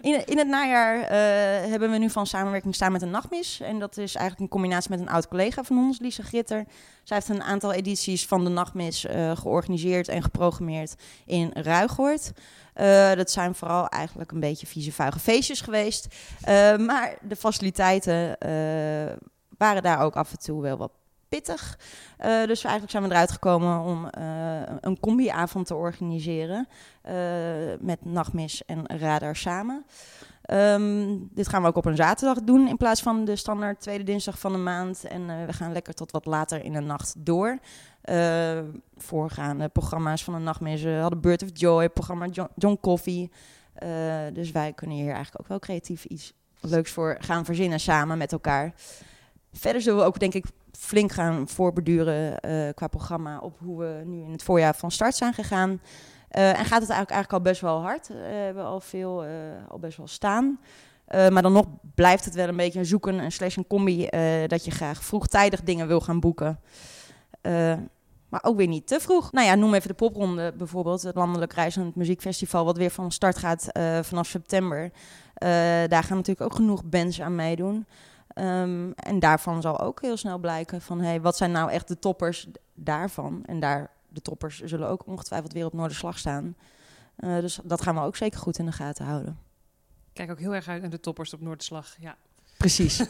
In, 0.00 0.26
in 0.26 0.38
het 0.38 0.48
najaar 0.48 1.00
eh, 1.00 1.70
hebben 1.70 1.90
we 1.90 1.98
nu 1.98 2.10
van 2.10 2.26
samenwerking 2.26 2.74
staan 2.74 2.92
met 2.92 3.02
een 3.02 3.10
nachtmis. 3.10 3.60
En 3.60 3.78
dat 3.78 3.96
is 3.96 4.14
eigenlijk 4.14 4.40
een 4.40 4.48
combinatie 4.48 4.90
met 4.90 5.00
een 5.00 5.08
oud 5.08 5.28
collega 5.28 5.62
van 5.62 5.78
ons, 5.78 5.98
Lisa 5.98 6.22
Gritter. 6.22 6.64
Zij 7.04 7.16
heeft 7.16 7.28
een 7.28 7.42
aantal 7.42 7.72
edities 7.72 8.26
van 8.26 8.44
de 8.44 8.50
nachtmis 8.50 9.04
eh, 9.04 9.36
georganiseerd 9.36 10.08
en 10.08 10.22
geprogrammeerd 10.22 10.94
in 11.24 11.50
Ruigoord. 11.54 12.32
Eh, 12.74 13.14
dat 13.14 13.30
zijn 13.30 13.54
vooral 13.54 13.88
eigenlijk 13.88 14.32
een 14.32 14.40
beetje 14.40 14.66
vieze 14.66 14.92
vuige 14.92 15.18
feestjes 15.18 15.60
geweest. 15.60 16.06
Maar 16.78 17.18
de 17.22 17.36
faciliteiten 17.36 18.36
waren 19.58 19.82
daar 19.82 20.00
ook 20.00 20.16
af 20.16 20.30
en 20.30 20.38
toe 20.38 20.62
wel 20.62 20.76
wat 20.76 20.92
pittig. 21.28 21.78
Eh, 22.16 22.46
dus 22.46 22.62
eigenlijk 22.62 22.90
zijn 22.90 23.02
we 23.02 23.10
eruit 23.10 23.30
gekomen 23.30 23.80
om 23.80 24.08
eh, 24.08 24.60
een 24.80 25.00
combi-avond 25.00 25.66
te 25.66 25.74
organiseren. 25.74 26.68
eh, 27.02 27.14
met 27.80 28.04
Nachtmis 28.04 28.64
en 28.64 28.86
Radar 28.98 29.36
samen. 29.36 29.86
Ehm, 30.42 31.16
dit 31.30 31.48
gaan 31.48 31.62
we 31.62 31.68
ook 31.68 31.76
op 31.76 31.84
een 31.84 31.96
zaterdag 31.96 32.44
doen 32.44 32.68
in 32.68 32.76
plaats 32.76 33.02
van 33.02 33.24
de 33.24 33.36
standaard 33.36 33.80
tweede 33.80 34.04
dinsdag 34.04 34.38
van 34.38 34.52
de 34.52 34.58
maand. 34.58 35.04
En 35.04 35.46
we 35.46 35.52
gaan 35.52 35.72
lekker 35.72 35.94
tot 35.94 36.10
wat 36.10 36.26
later 36.26 36.64
in 36.64 36.72
de 36.72 36.80
nacht 36.80 37.14
door. 37.18 37.58
Voorgaande 38.96 39.68
programma's 39.68 40.24
van 40.24 40.34
de 40.34 40.40
Nachtmis 40.40 40.84
hadden 40.84 41.20
Bird 41.20 41.42
of 41.42 41.48
Joy, 41.52 41.88
programma 41.88 42.26
John, 42.26 42.50
John 42.54 42.78
Coffee. 42.80 43.30
Dus 44.32 44.50
wij 44.50 44.72
kunnen 44.72 44.96
hier 44.96 45.12
eigenlijk 45.12 45.40
ook 45.40 45.48
wel 45.48 45.58
creatief 45.58 46.04
iets 46.04 46.32
leuks 46.60 46.90
voor 46.90 47.16
gaan 47.20 47.44
verzinnen 47.44 47.80
samen 47.80 48.18
met 48.18 48.32
elkaar. 48.32 48.74
Verder 49.58 49.82
zullen 49.82 49.98
we 49.98 50.04
ook 50.04 50.18
denk 50.18 50.34
ik 50.34 50.44
flink 50.78 51.12
gaan 51.12 51.48
voorbeduren 51.48 52.40
eh, 52.40 52.74
qua 52.74 52.86
programma 52.86 53.38
op 53.38 53.58
hoe 53.58 53.78
we 53.78 54.02
nu 54.04 54.22
in 54.22 54.32
het 54.32 54.42
voorjaar 54.42 54.74
van 54.74 54.90
start 54.90 55.14
zijn 55.14 55.34
gegaan. 55.34 55.80
Eh, 56.28 56.48
en 56.48 56.64
gaat 56.64 56.80
het 56.80 56.90
eigenlijk, 56.90 57.10
eigenlijk 57.10 57.32
al 57.32 57.40
best 57.40 57.60
wel 57.60 57.80
hard. 57.80 58.10
Eh, 58.10 58.16
we 58.16 58.22
hebben 58.22 58.64
al 58.64 58.80
veel, 58.80 59.24
al 59.68 59.78
best 59.78 59.96
wel 59.96 60.06
staan. 60.06 60.60
Maar 61.06 61.42
dan 61.42 61.52
nog 61.52 61.66
blijft 61.94 62.24
het 62.24 62.34
wel 62.34 62.48
een 62.48 62.56
beetje 62.56 62.78
een 62.78 62.86
zoeken, 62.86 63.18
een 63.18 63.32
slash 63.32 63.56
een 63.56 63.66
combi, 63.66 64.08
dat 64.46 64.64
je 64.64 64.70
graag 64.70 65.04
vroegtijdig 65.04 65.62
dingen 65.62 65.86
wil 65.86 66.00
gaan 66.00 66.20
boeken. 66.20 66.60
Maar 68.28 68.40
ook 68.42 68.56
weer 68.56 68.66
niet 68.66 68.86
te 68.86 69.00
vroeg. 69.00 69.32
Nou 69.32 69.46
ja, 69.46 69.54
noem 69.54 69.74
even 69.74 69.88
de 69.88 69.94
popronde 69.94 70.52
bijvoorbeeld. 70.56 71.02
Het 71.02 71.14
Landelijk 71.14 71.52
Reizend 71.52 71.94
Muziekfestival, 71.94 72.64
wat 72.64 72.76
weer 72.76 72.90
van 72.90 73.12
start 73.12 73.38
gaat 73.38 73.68
vanaf 74.02 74.26
september. 74.26 74.90
Daar 75.88 76.02
gaan 76.02 76.16
natuurlijk 76.16 76.40
ook 76.40 76.54
genoeg 76.54 76.84
bands 76.84 77.20
aan 77.20 77.34
meedoen. 77.34 77.86
Ehm, 78.36 78.90
en 78.90 79.18
daarvan 79.18 79.62
zal 79.62 79.80
ook 79.80 80.00
heel 80.00 80.16
snel 80.16 80.38
blijken 80.38 80.80
van... 80.80 81.00
Hey, 81.00 81.20
wat 81.20 81.36
zijn 81.36 81.50
nou 81.50 81.70
echt 81.70 81.88
de 81.88 81.98
toppers 81.98 82.48
daarvan? 82.74 83.44
En 83.44 83.60
daar, 83.60 83.90
de 84.08 84.20
toppers 84.20 84.60
zullen 84.60 84.88
ook 84.88 85.06
ongetwijfeld 85.06 85.52
weer 85.52 85.66
op 85.66 85.72
Noorderslag 85.72 86.18
staan. 86.18 86.56
Eh, 87.16 87.38
dus 87.38 87.60
dat 87.64 87.82
gaan 87.82 87.94
we 87.94 88.00
ook 88.00 88.16
zeker 88.16 88.40
goed 88.40 88.58
in 88.58 88.66
de 88.66 88.72
gaten 88.72 89.04
houden. 89.04 89.38
Kijk 90.12 90.30
ook 90.30 90.38
heel 90.38 90.54
erg 90.54 90.68
uit 90.68 90.80
naar 90.80 90.90
de 90.90 91.00
toppers 91.00 91.34
op 91.34 91.40
Noorderslag. 91.40 91.96
Ja. 92.00 92.16
Precies. 92.56 93.02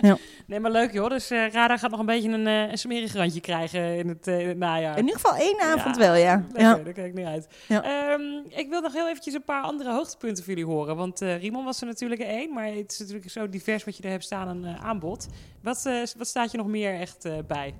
Ja. 0.00 0.16
Nee, 0.46 0.60
maar 0.60 0.70
leuk 0.70 0.92
joh. 0.92 1.08
Dus 1.10 1.30
eh 1.30 1.50
Radar 1.52 1.78
gaat 1.78 1.90
nog 1.90 2.00
een 2.00 2.06
beetje 2.06 2.28
een, 2.28 2.46
een 2.46 2.78
smerig 2.78 3.12
randje 3.14 3.40
krijgen 3.40 3.96
in 3.98 4.08
het, 4.08 4.26
eh, 4.26 4.40
in 4.40 4.48
het 4.48 4.58
najaar. 4.58 4.98
In 4.98 5.04
ieder 5.06 5.20
geval 5.20 5.36
één 5.38 5.60
avond 5.60 5.96
Ja, 5.96 6.00
wel, 6.02 6.14
ja. 6.14 6.34
Lekker, 6.52 6.60
ja. 6.62 6.74
daar 6.74 6.92
kijk 6.92 7.06
ik 7.06 7.14
niet 7.14 7.26
uit. 7.26 7.46
Ja. 7.68 7.82
Ehm, 7.82 8.20
ik 8.48 8.68
wil 8.68 8.80
nog 8.80 8.92
heel 8.92 9.08
eventjes 9.08 9.34
een 9.34 9.44
paar 9.44 9.62
andere 9.62 9.92
hoogtepunten 9.92 10.44
voor 10.44 10.52
jullie 10.54 10.70
horen. 10.72 10.96
Want 10.96 11.20
Rimon 11.20 11.64
was 11.64 11.80
er 11.80 11.86
natuurlijk 11.86 12.20
één, 12.20 12.52
maar 12.52 12.66
het 12.66 12.92
is 12.92 12.98
natuurlijk 12.98 13.30
zo 13.30 13.48
divers 13.48 13.84
wat 13.84 13.96
je 13.96 14.02
er 14.02 14.10
hebt 14.10 14.24
staan 14.24 14.48
aan 14.48 14.66
aanbod. 14.82 15.26
Wat, 15.62 15.88
wat 16.18 16.26
staat 16.26 16.50
je 16.50 16.56
nog 16.56 16.66
meer 16.66 16.94
echt 17.00 17.28
bij? 17.46 17.74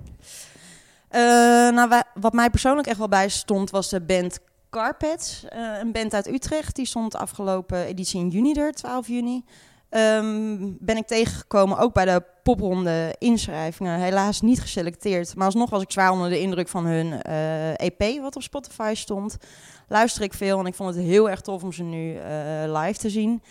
Nou, 1.71 1.89
wa- 1.89 2.07
wat 2.13 2.33
mij 2.33 2.49
persoonlijk 2.49 2.87
echt 2.87 2.97
wel 2.97 3.07
bij 3.07 3.29
stond, 3.29 3.69
was 3.69 3.89
de 3.89 4.01
band 4.01 4.39
Carpets. 4.69 5.45
Een 5.81 5.91
band 5.91 6.13
uit 6.13 6.27
Utrecht. 6.27 6.75
Die 6.75 6.85
stond 6.85 7.15
afgelopen 7.15 7.85
editie 7.85 8.19
in 8.19 8.29
juni 8.29 8.53
er, 8.53 8.71
12 8.71 9.07
juni. 9.07 9.43
Ehm, 9.91 10.57
ben 10.79 10.97
ik 10.97 11.07
tegengekomen, 11.07 11.77
ook 11.77 11.93
bij 11.93 12.05
de 12.05 12.23
popronde 12.43 13.15
inschrijvingen. 13.17 13.99
Helaas 13.99 14.41
niet 14.41 14.61
geselecteerd. 14.61 15.35
Maar 15.35 15.45
alsnog 15.45 15.69
was 15.69 15.81
ik 15.81 15.91
zwaar 15.91 16.11
onder 16.11 16.29
de 16.29 16.39
indruk 16.39 16.67
van 16.67 16.85
hun 16.85 17.21
eh, 17.21 17.69
EP, 17.79 18.21
wat 18.21 18.35
op 18.35 18.41
Spotify 18.41 18.91
stond. 18.95 19.37
Luister 19.87 20.21
ik 20.23 20.33
veel 20.33 20.59
en 20.59 20.65
ik 20.65 20.75
vond 20.75 20.95
het 20.95 21.03
heel 21.03 21.29
erg 21.29 21.41
tof 21.41 21.63
om 21.63 21.71
ze 21.71 21.83
nu 21.83 22.15
eh, 22.15 22.23
live 22.81 22.99
te 22.99 23.09
zien. 23.09 23.41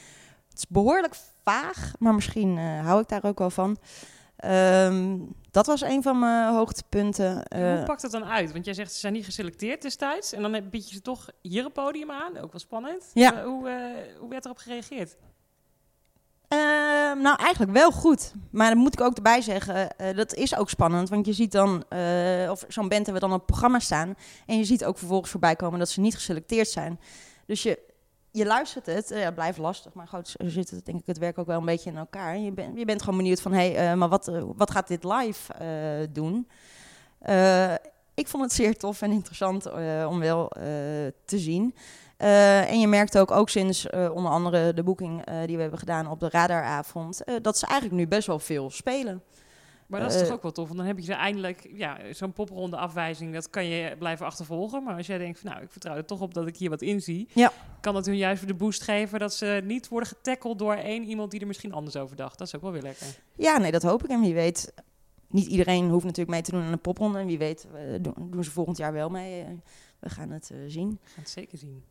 Het 0.48 0.58
is 0.58 0.66
behoorlijk 0.68 1.14
vaag, 1.44 1.92
maar 1.98 2.14
misschien 2.14 2.58
eh, 2.58 2.84
hou 2.86 3.00
ik 3.00 3.08
daar 3.08 3.24
ook 3.24 3.38
wel 3.38 3.50
van. 3.50 3.78
Ehm, 4.36 5.18
dat 5.50 5.66
was 5.66 5.80
een 5.80 6.02
van 6.02 6.18
mijn 6.18 6.54
hoogtepunten. 6.54 7.44
En 7.44 7.76
Hoe 7.76 7.84
pakt 7.86 8.02
het 8.02 8.10
dan 8.12 8.24
uit? 8.24 8.52
Want 8.52 8.64
jij 8.64 8.74
zegt 8.74 8.92
ze 8.92 8.98
zijn 8.98 9.12
niet 9.12 9.24
geselecteerd 9.24 9.82
destijds. 9.82 10.32
En 10.32 10.42
dan 10.42 10.52
heb- 10.52 10.70
bied 10.70 10.88
je 10.88 10.94
ze 10.94 11.02
toch 11.02 11.28
hier 11.42 11.64
een 11.64 11.72
podium 11.72 12.10
aan. 12.10 12.36
Ook 12.38 12.50
wel 12.52 12.60
spannend. 12.60 13.04
Ja. 13.14 13.44
Hoe, 13.44 13.70
hoe 14.18 14.28
werd 14.28 14.44
erop 14.44 14.58
gereageerd? 14.58 15.16
Ehm, 16.50 17.20
nou, 17.20 17.36
eigenlijk 17.38 17.72
wel 17.72 17.90
goed. 17.90 18.32
Maar 18.50 18.70
dan 18.70 18.78
moet 18.78 18.92
ik 18.92 19.00
ook 19.00 19.16
erbij 19.16 19.40
zeggen, 19.40 19.96
eh, 19.96 20.16
dat 20.16 20.34
is 20.34 20.56
ook 20.56 20.70
spannend. 20.70 21.08
Want 21.08 21.26
je 21.26 21.32
ziet 21.32 21.52
dan, 21.52 21.84
eh, 21.88 22.50
of 22.50 22.64
zo'n 22.68 22.88
band 22.88 23.06
hebben 23.06 23.14
we 23.14 23.20
dan 23.20 23.32
op 23.32 23.36
het 23.36 23.46
programma 23.46 23.78
staan. 23.78 24.14
En 24.46 24.58
je 24.58 24.64
ziet 24.64 24.84
ook 24.84 24.98
vervolgens 24.98 25.30
voorbij 25.30 25.56
komen 25.56 25.78
dat 25.78 25.88
ze 25.88 26.00
niet 26.00 26.14
geselecteerd 26.14 26.68
zijn. 26.68 27.00
Dus 27.46 27.62
je, 27.62 27.78
je 28.30 28.46
luistert 28.46 28.86
het, 28.86 29.10
eh, 29.10 29.28
blijft 29.34 29.58
lastig. 29.58 29.92
Maar 29.92 30.08
goed, 30.08 30.28
zo 30.28 30.48
zit 30.48 30.70
het 30.70 30.84
denk 30.84 31.00
ik 31.00 31.06
het 31.06 31.18
werk 31.18 31.38
ook 31.38 31.46
wel 31.46 31.58
een 31.58 31.64
beetje 31.64 31.90
in 31.90 31.96
elkaar. 31.96 32.38
Je, 32.38 32.52
bent 32.52 32.78
je 32.78 32.84
bent 32.84 33.02
gewoon 33.02 33.18
benieuwd 33.18 33.40
van, 33.40 33.52
hé, 33.52 33.72
hey, 33.72 33.96
maar 33.96 34.08
wat, 34.08 34.30
wat 34.56 34.70
gaat 34.70 34.88
dit 34.88 35.04
live 35.04 35.52
doen? 36.12 36.48
Ik 38.14 38.28
vond 38.28 38.42
het 38.42 38.52
zeer 38.52 38.76
tof 38.76 39.02
en 39.02 39.10
interessant 39.10 39.72
om 40.06 40.18
wel 40.18 40.48
te 41.24 41.38
zien. 41.38 41.74
Eh, 42.20 42.70
en 42.70 42.80
je 42.80 42.86
merkt 42.86 43.18
ook, 43.18 43.30
ook 43.30 43.48
sinds 43.48 43.86
eh, 43.86 44.10
onder 44.14 44.32
andere 44.32 44.74
de 44.74 44.82
boeking 44.82 45.24
eh, 45.24 45.38
die 45.46 45.56
we 45.56 45.62
hebben 45.62 45.78
gedaan 45.78 46.10
op 46.10 46.20
de 46.20 46.28
radaravond, 46.28 47.22
dat 47.42 47.58
ze 47.58 47.66
eigenlijk 47.66 48.00
nu 48.00 48.08
best 48.08 48.26
wel 48.26 48.38
veel 48.38 48.70
spelen. 48.70 49.22
Maar 49.86 50.00
dat 50.00 50.14
is 50.14 50.20
toch 50.20 50.30
ook 50.30 50.42
wel 50.42 50.52
tof. 50.52 50.66
Want 50.66 50.78
dan 50.78 50.86
heb 50.86 50.98
je 50.98 51.04
ze 51.04 51.12
eindelijk, 51.12 51.70
ja, 51.72 51.98
zo'n 52.10 52.32
popronde 52.32 52.76
afwijzing, 52.76 53.34
dat 53.34 53.50
kan 53.50 53.66
je 53.66 53.96
blijven 53.98 54.26
achtervolgen. 54.26 54.84
Maar 54.84 54.96
als 54.96 55.06
jij 55.06 55.18
denkt, 55.18 55.38
van, 55.38 55.50
nou, 55.50 55.62
ik 55.62 55.70
vertrouw 55.70 55.96
er 55.96 56.04
toch 56.04 56.20
op 56.20 56.34
dat 56.34 56.46
ik 56.46 56.56
hier 56.56 56.70
wat 56.70 56.82
in 56.82 57.00
zie, 57.00 57.28
Ja. 57.34 57.52
kan 57.80 57.94
dat 57.94 58.06
hun 58.06 58.16
juist 58.16 58.40
weer 58.40 58.50
de 58.50 58.58
boost 58.58 58.82
geven 58.82 59.18
dat 59.18 59.34
ze 59.34 59.62
niet 59.64 59.88
worden 59.88 60.08
getackeld 60.08 60.58
door 60.58 60.74
één 60.74 61.04
iemand 61.04 61.30
die 61.30 61.40
er 61.40 61.46
misschien 61.46 61.72
anders 61.72 61.96
over 61.96 62.16
dacht. 62.16 62.38
Dat 62.38 62.46
is 62.46 62.56
ook 62.56 62.62
wel 62.62 62.72
weer 62.72 62.82
lekker. 62.82 63.06
Ja, 63.36 63.58
nee, 63.58 63.70
dat 63.70 63.82
hoop 63.82 64.04
ik. 64.04 64.10
En 64.10 64.20
wie 64.20 64.34
weet, 64.34 64.72
niet 65.28 65.46
iedereen 65.46 65.88
hoeft 65.88 66.04
natuurlijk 66.04 66.30
mee 66.30 66.42
te 66.42 66.50
doen 66.50 66.62
aan 66.62 66.72
de 66.72 66.76
popronde. 66.76 67.18
En 67.18 67.26
wie 67.26 67.38
weet, 67.38 67.66
doen, 68.00 68.14
doen 68.30 68.44
ze 68.44 68.50
volgend 68.50 68.76
jaar 68.76 68.92
wel 68.92 69.08
mee. 69.08 69.46
We 69.98 70.08
gaan 70.08 70.30
het 70.30 70.50
zien. 70.66 70.90
We 71.02 71.10
gaan 71.10 71.22
het 71.22 71.30
zeker 71.30 71.58
zien. 71.58 71.84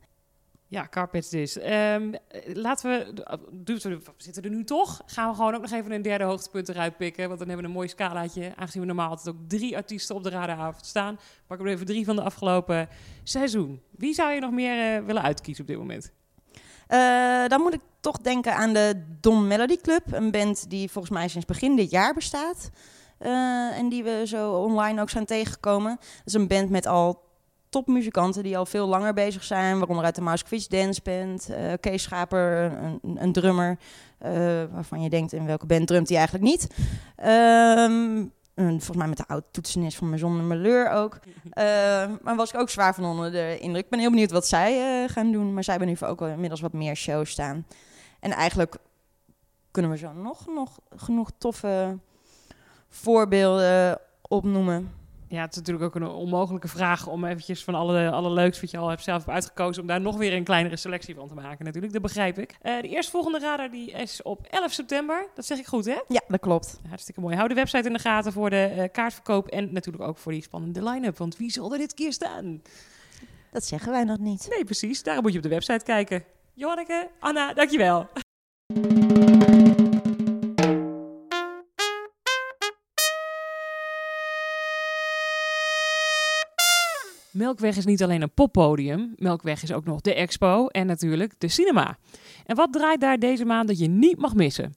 Ja, 0.70 0.88
Carpets 0.90 1.30
dus. 1.30 1.58
Ehm, 1.58 2.14
eh, 2.14 2.56
laten 2.56 2.90
we, 2.90 3.24
dus 3.52 3.84
we 3.84 3.90
we 3.90 4.12
zitten 4.18 4.44
er 4.44 4.50
nu 4.50 4.64
toch, 4.64 5.02
gaan 5.06 5.30
we 5.30 5.36
gewoon 5.36 5.56
ook 5.56 5.62
nog 5.62 5.72
even 5.72 5.92
een 5.92 6.02
derde 6.02 6.24
hoogtepunt 6.24 6.70
eruit 6.70 6.98
pikken. 6.98 7.28
Want 7.28 7.40
dan 7.40 7.48
hebben 7.48 7.66
we 7.66 7.72
een 7.72 7.78
mooi 7.78 7.88
scalaatje. 7.88 8.54
Aangezien 8.56 8.82
we 8.82 8.88
normaal 8.88 9.10
altijd 9.10 9.36
ook 9.36 9.42
drie 9.48 9.76
artiesten 9.76 10.16
op 10.16 10.24
de 10.24 10.30
radaravond 10.30 10.86
staan, 10.86 11.20
pakken 11.48 11.66
we 11.66 11.72
even 11.72 11.86
drie 11.86 12.06
van 12.06 12.16
de 12.16 12.22
afgelopen 12.22 12.90
seizoen. 13.24 13.82
Wie 13.92 14.14
zou 14.14 14.34
je 14.34 14.40
nog 14.40 14.52
meer 14.52 14.96
eh, 14.96 15.06
willen 15.06 15.22
uitkiezen 15.22 15.64
op 15.64 15.70
dit 15.70 15.78
moment? 15.78 16.12
Eh, 16.88 17.48
dan 17.48 17.62
moet 17.62 17.74
ik 17.74 17.82
toch 18.00 18.18
denken 18.18 18.56
aan 18.56 18.74
de 18.74 19.06
Don 19.22 19.48
Melody 19.48 19.78
Club. 19.78 20.04
Een 20.12 20.32
band 20.32 20.70
die 20.70 20.92
volgens 20.92 21.14
mij 21.14 21.28
sinds 21.28 21.46
begin 21.46 21.76
dit 21.76 21.92
jaar 21.92 22.14
bestaat. 22.14 22.70
Eh, 23.18 23.78
en 23.78 23.90
die 23.90 24.04
we 24.04 24.24
zo 24.26 24.54
online 24.54 25.02
ook 25.02 25.10
zijn 25.10 25.26
tegengekomen. 25.26 25.96
Dat 26.00 26.26
is 26.26 26.34
een 26.34 26.48
band 26.48 26.70
met 26.70 26.86
al 26.86 27.29
topmuzikanten 27.70 28.44
die 28.44 28.58
al 28.58 28.66
veel 28.66 28.88
langer 28.88 29.14
bezig 29.14 29.44
zijn. 29.44 29.78
Waaronder 29.78 30.06
uit 30.06 30.16
de 30.16 30.22
Mouse 30.22 30.68
Dance 30.70 31.02
Band. 31.04 31.50
eh 31.50 31.74
Kees 31.80 32.04
Schaper, 32.04 32.72
een, 32.84 33.00
een, 33.02 33.32
drummer. 33.32 33.78
eh, 34.18 34.32
waarvan 34.72 35.02
je 35.02 35.10
denkt, 35.10 35.34
in 35.34 35.46
welke 35.46 35.66
band 35.66 35.88
drumt 35.88 36.08
hij 36.08 36.18
eigenlijk 36.18 36.48
niet? 36.48 36.68
Ehm, 37.16 38.26
volgens 38.56 38.96
mij 38.98 39.08
met 39.08 39.18
de 39.18 39.28
oud 39.28 39.44
toetsenist 39.52 39.98
van 39.98 40.10
Maison 40.10 40.38
de 40.38 40.44
Malheur 40.44 40.90
ook. 40.90 41.20
Eh, 41.50 41.66
maar 42.22 42.36
was 42.36 42.54
ik 42.54 42.60
ook 42.60 42.70
zwaar 42.70 42.96
van 42.96 43.06
onder 43.06 43.32
de 43.32 43.58
indruk. 43.60 43.84
Ik 43.84 43.90
ben 43.90 44.00
heel 44.00 44.10
benieuwd 44.10 44.32
wat 44.32 44.48
zij 44.48 45.04
eh, 45.04 45.10
gaan 45.10 45.32
doen. 45.32 45.54
Maar 45.54 45.64
zij 45.64 45.76
hebben 45.76 45.96
nu 46.00 46.08
ook 46.08 46.20
wel 46.20 46.30
inmiddels 46.30 46.62
wat 46.62 46.74
meer 46.74 46.96
shows 46.96 47.30
staan. 47.30 47.66
En 48.20 48.32
eigenlijk 48.32 48.76
kunnen 49.72 49.92
we 49.92 49.98
zo 49.98 50.12
nog, 50.14 50.48
nog 50.48 50.80
genoeg 50.96 51.32
toffe 51.38 51.98
voorbeelden 52.90 54.00
opnoemen. 54.22 54.92
Ja, 55.30 55.42
het 55.42 55.52
is 55.52 55.58
natuurlijk 55.58 55.86
ook 55.86 55.96
een 55.96 56.08
onmogelijke 56.08 56.68
vraag 56.68 57.08
om 57.08 57.26
eventjes 57.26 57.64
van 57.64 57.76
alle, 57.76 58.12
alle 58.12 58.32
leuks 58.32 58.62
wat 58.62 58.72
je 58.72 58.78
al 58.78 58.90
hebt 58.90 59.04
zelf 59.04 59.18
hebt 59.18 59.36
uitgekozen, 59.36 59.82
om 59.82 59.88
daar 59.88 60.02
nog 60.02 60.18
weer 60.18 60.34
een 60.34 60.44
kleinere 60.44 60.78
selectie 60.78 61.16
van 61.16 61.28
te 61.28 61.34
maken 61.34 61.66
natuurlijk. 61.66 61.94
Dat 61.94 62.02
begrijp 62.02 62.40
ik. 62.40 62.56
Eh, 62.62 62.82
de 62.82 62.88
eerstvolgende 62.88 63.40
radar 63.40 63.72
die 63.72 63.92
is 63.92 64.22
op 64.22 64.48
11 64.50 64.72
september. 64.72 65.28
Dat 65.36 65.46
zeg 65.46 65.58
ik 65.58 65.66
goed, 65.66 65.86
hè? 65.86 65.98
Ja, 66.08 66.22
dat 66.28 66.40
klopt. 66.40 66.80
Hartstikke 66.88 67.22
mooi. 67.22 67.36
Hou 67.36 67.48
de 67.48 67.56
website 67.56 67.88
in 67.88 67.94
de 67.94 68.00
gaten 68.00 68.34
voor 68.34 68.50
de 68.50 68.64
eh, 68.64 68.92
kaartverkoop 68.92 69.48
en 69.48 69.74
natuurlijk 69.74 70.04
ook 70.04 70.18
voor 70.18 70.32
die 70.32 70.44
spannende 70.44 70.84
line-up. 70.84 71.18
Want 71.18 71.38
wie 71.38 71.52
zal 71.52 71.72
er 71.72 71.78
dit 71.78 71.94
keer 71.94 72.14
staan? 72.14 72.62
Dat 73.52 73.66
zeggen 73.66 73.92
wij 73.92 74.04
nog 74.04 74.18
niet. 74.18 74.48
Nee, 74.50 74.64
precies. 74.64 75.04
Daarom 75.04 75.24
moet 75.24 75.32
je 75.32 75.38
op 75.38 75.44
de 75.44 75.50
website 75.50 75.86
kijken. 75.86 76.24
Johanneke, 76.54 77.10
Anna, 77.20 77.54
dankjewel. 77.54 78.08
Melkweg 87.40 87.78
is 87.78 87.86
niet 87.86 88.04
alleen 88.04 88.22
een 88.22 88.34
poppodium. 88.34 89.14
Melkweg 89.16 89.64
is 89.64 89.72
ook 89.72 89.86
nog 89.86 90.02
de 90.02 90.14
expo 90.14 90.68
en 90.68 90.86
natuurlijk 90.86 91.34
de 91.38 91.48
cinema. 91.48 91.98
En 92.46 92.56
wat 92.56 92.74
draait 92.74 93.02
daar 93.02 93.20
deze 93.20 93.46
maand 93.46 93.68
dat 93.68 93.80
je 93.80 93.88
niet 93.88 94.18
mag 94.18 94.36
missen? 94.36 94.76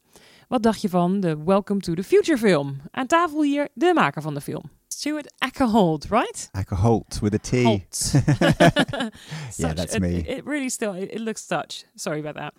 Wat 0.49 0.63
dacht 0.63 0.81
je 0.81 0.89
van 0.89 1.21
de 1.21 1.43
Welcome 1.45 1.81
to 1.81 1.95
the 1.95 2.03
Future 2.05 2.39
film? 2.39 2.81
Aan 2.91 3.07
tafel 3.07 3.43
hier 3.43 3.69
de 3.75 3.93
maker 3.95 4.23
van 4.23 4.35
de 4.35 4.41
film. 4.41 4.63
Stuart 4.89 5.35
Ackerholt, 5.39 6.07
right? 6.11 6.51
Holt 6.69 7.19
with 7.21 7.35
a 7.35 7.39
T. 7.39 7.63
Holt. 7.63 7.95
Such 9.51 9.75
that's 9.75 9.95
a- 9.95 9.99
me. 9.99 10.23
It, 10.23 10.45
really 10.45 10.69
still, 10.69 10.95
it, 10.95 11.13
it 11.13 11.21
looks 11.21 11.47
Dutch. 11.47 11.85
Sorry 11.95 12.27
about 12.27 12.37
that. 12.37 12.53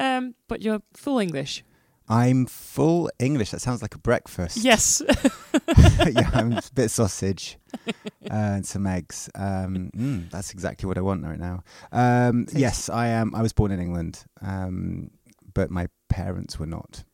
Um, 0.00 0.34
but 0.46 0.62
you're 0.62 0.80
full 0.92 1.20
English. 1.20 1.62
I'm 2.08 2.46
full 2.46 3.10
English. 3.18 3.50
That 3.50 3.60
sounds 3.60 3.80
like 3.80 3.94
a 3.94 3.98
breakfast. 3.98 4.58
Yes. 4.58 5.02
yeah, 6.12 6.30
I'm 6.34 6.52
a 6.52 6.62
bit 6.74 6.86
of 6.86 6.90
sausage 6.90 7.56
uh, 7.86 7.92
and 8.30 8.66
some 8.66 8.86
eggs. 8.86 9.30
Um, 9.34 9.90
mm, 9.96 10.30
that's 10.30 10.52
exactly 10.52 10.86
what 10.86 10.98
I 10.98 11.00
want 11.00 11.24
right 11.24 11.38
now. 11.38 11.64
Um, 11.92 12.46
yes, 12.52 12.88
I 12.88 13.08
am. 13.08 13.34
I 13.34 13.40
was 13.40 13.52
born 13.52 13.72
in 13.72 13.80
England, 13.80 14.24
um, 14.42 15.10
but 15.54 15.70
my 15.70 15.88
parents 16.08 16.58
were 16.58 16.66
not. 16.66 17.04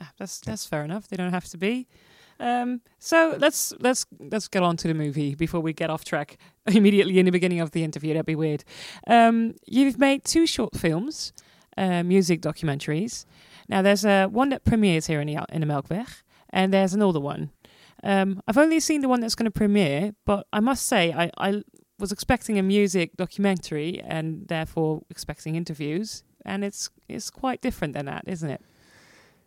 Ah, 0.00 0.12
that's 0.18 0.40
that's 0.40 0.66
fair 0.66 0.84
enough. 0.84 1.08
They 1.08 1.16
don't 1.16 1.32
have 1.32 1.46
to 1.46 1.58
be. 1.58 1.88
Um, 2.38 2.82
so 2.98 3.36
let's 3.38 3.72
let's 3.80 4.06
let's 4.18 4.46
get 4.46 4.62
on 4.62 4.76
to 4.78 4.88
the 4.88 4.94
movie 4.94 5.34
before 5.34 5.60
we 5.60 5.72
get 5.72 5.90
off 5.90 6.04
track 6.04 6.36
immediately 6.66 7.18
in 7.18 7.24
the 7.24 7.32
beginning 7.32 7.60
of 7.60 7.70
the 7.72 7.82
interview. 7.82 8.12
That'd 8.12 8.26
be 8.26 8.34
weird. 8.36 8.62
Um, 9.06 9.54
you've 9.66 9.98
made 9.98 10.24
two 10.24 10.46
short 10.46 10.76
films, 10.76 11.32
uh, 11.76 12.02
music 12.02 12.42
documentaries. 12.42 13.24
Now 13.68 13.82
there's 13.82 14.04
uh, 14.04 14.28
one 14.28 14.50
that 14.50 14.64
premieres 14.64 15.06
here 15.06 15.20
in 15.20 15.26
the 15.26 15.44
in 15.52 15.60
the 15.60 15.66
Melkweg, 15.66 16.08
and 16.50 16.72
there's 16.72 16.94
another 16.94 17.20
one. 17.20 17.50
Um, 18.02 18.42
I've 18.46 18.58
only 18.58 18.80
seen 18.80 19.00
the 19.00 19.08
one 19.08 19.20
that's 19.20 19.34
going 19.34 19.50
to 19.50 19.58
premiere, 19.58 20.14
but 20.24 20.46
I 20.52 20.60
must 20.60 20.86
say 20.86 21.12
I, 21.12 21.30
I 21.38 21.62
was 21.98 22.12
expecting 22.12 22.58
a 22.58 22.62
music 22.62 23.16
documentary 23.16 24.02
and 24.06 24.46
therefore 24.48 25.02
expecting 25.10 25.56
interviews. 25.56 26.22
and 26.46 26.64
it's 26.64 26.88
it's 27.08 27.28
quite 27.28 27.60
different 27.60 27.92
than 27.94 28.06
that, 28.06 28.24
isn't 28.26 28.48
it? 28.48 28.62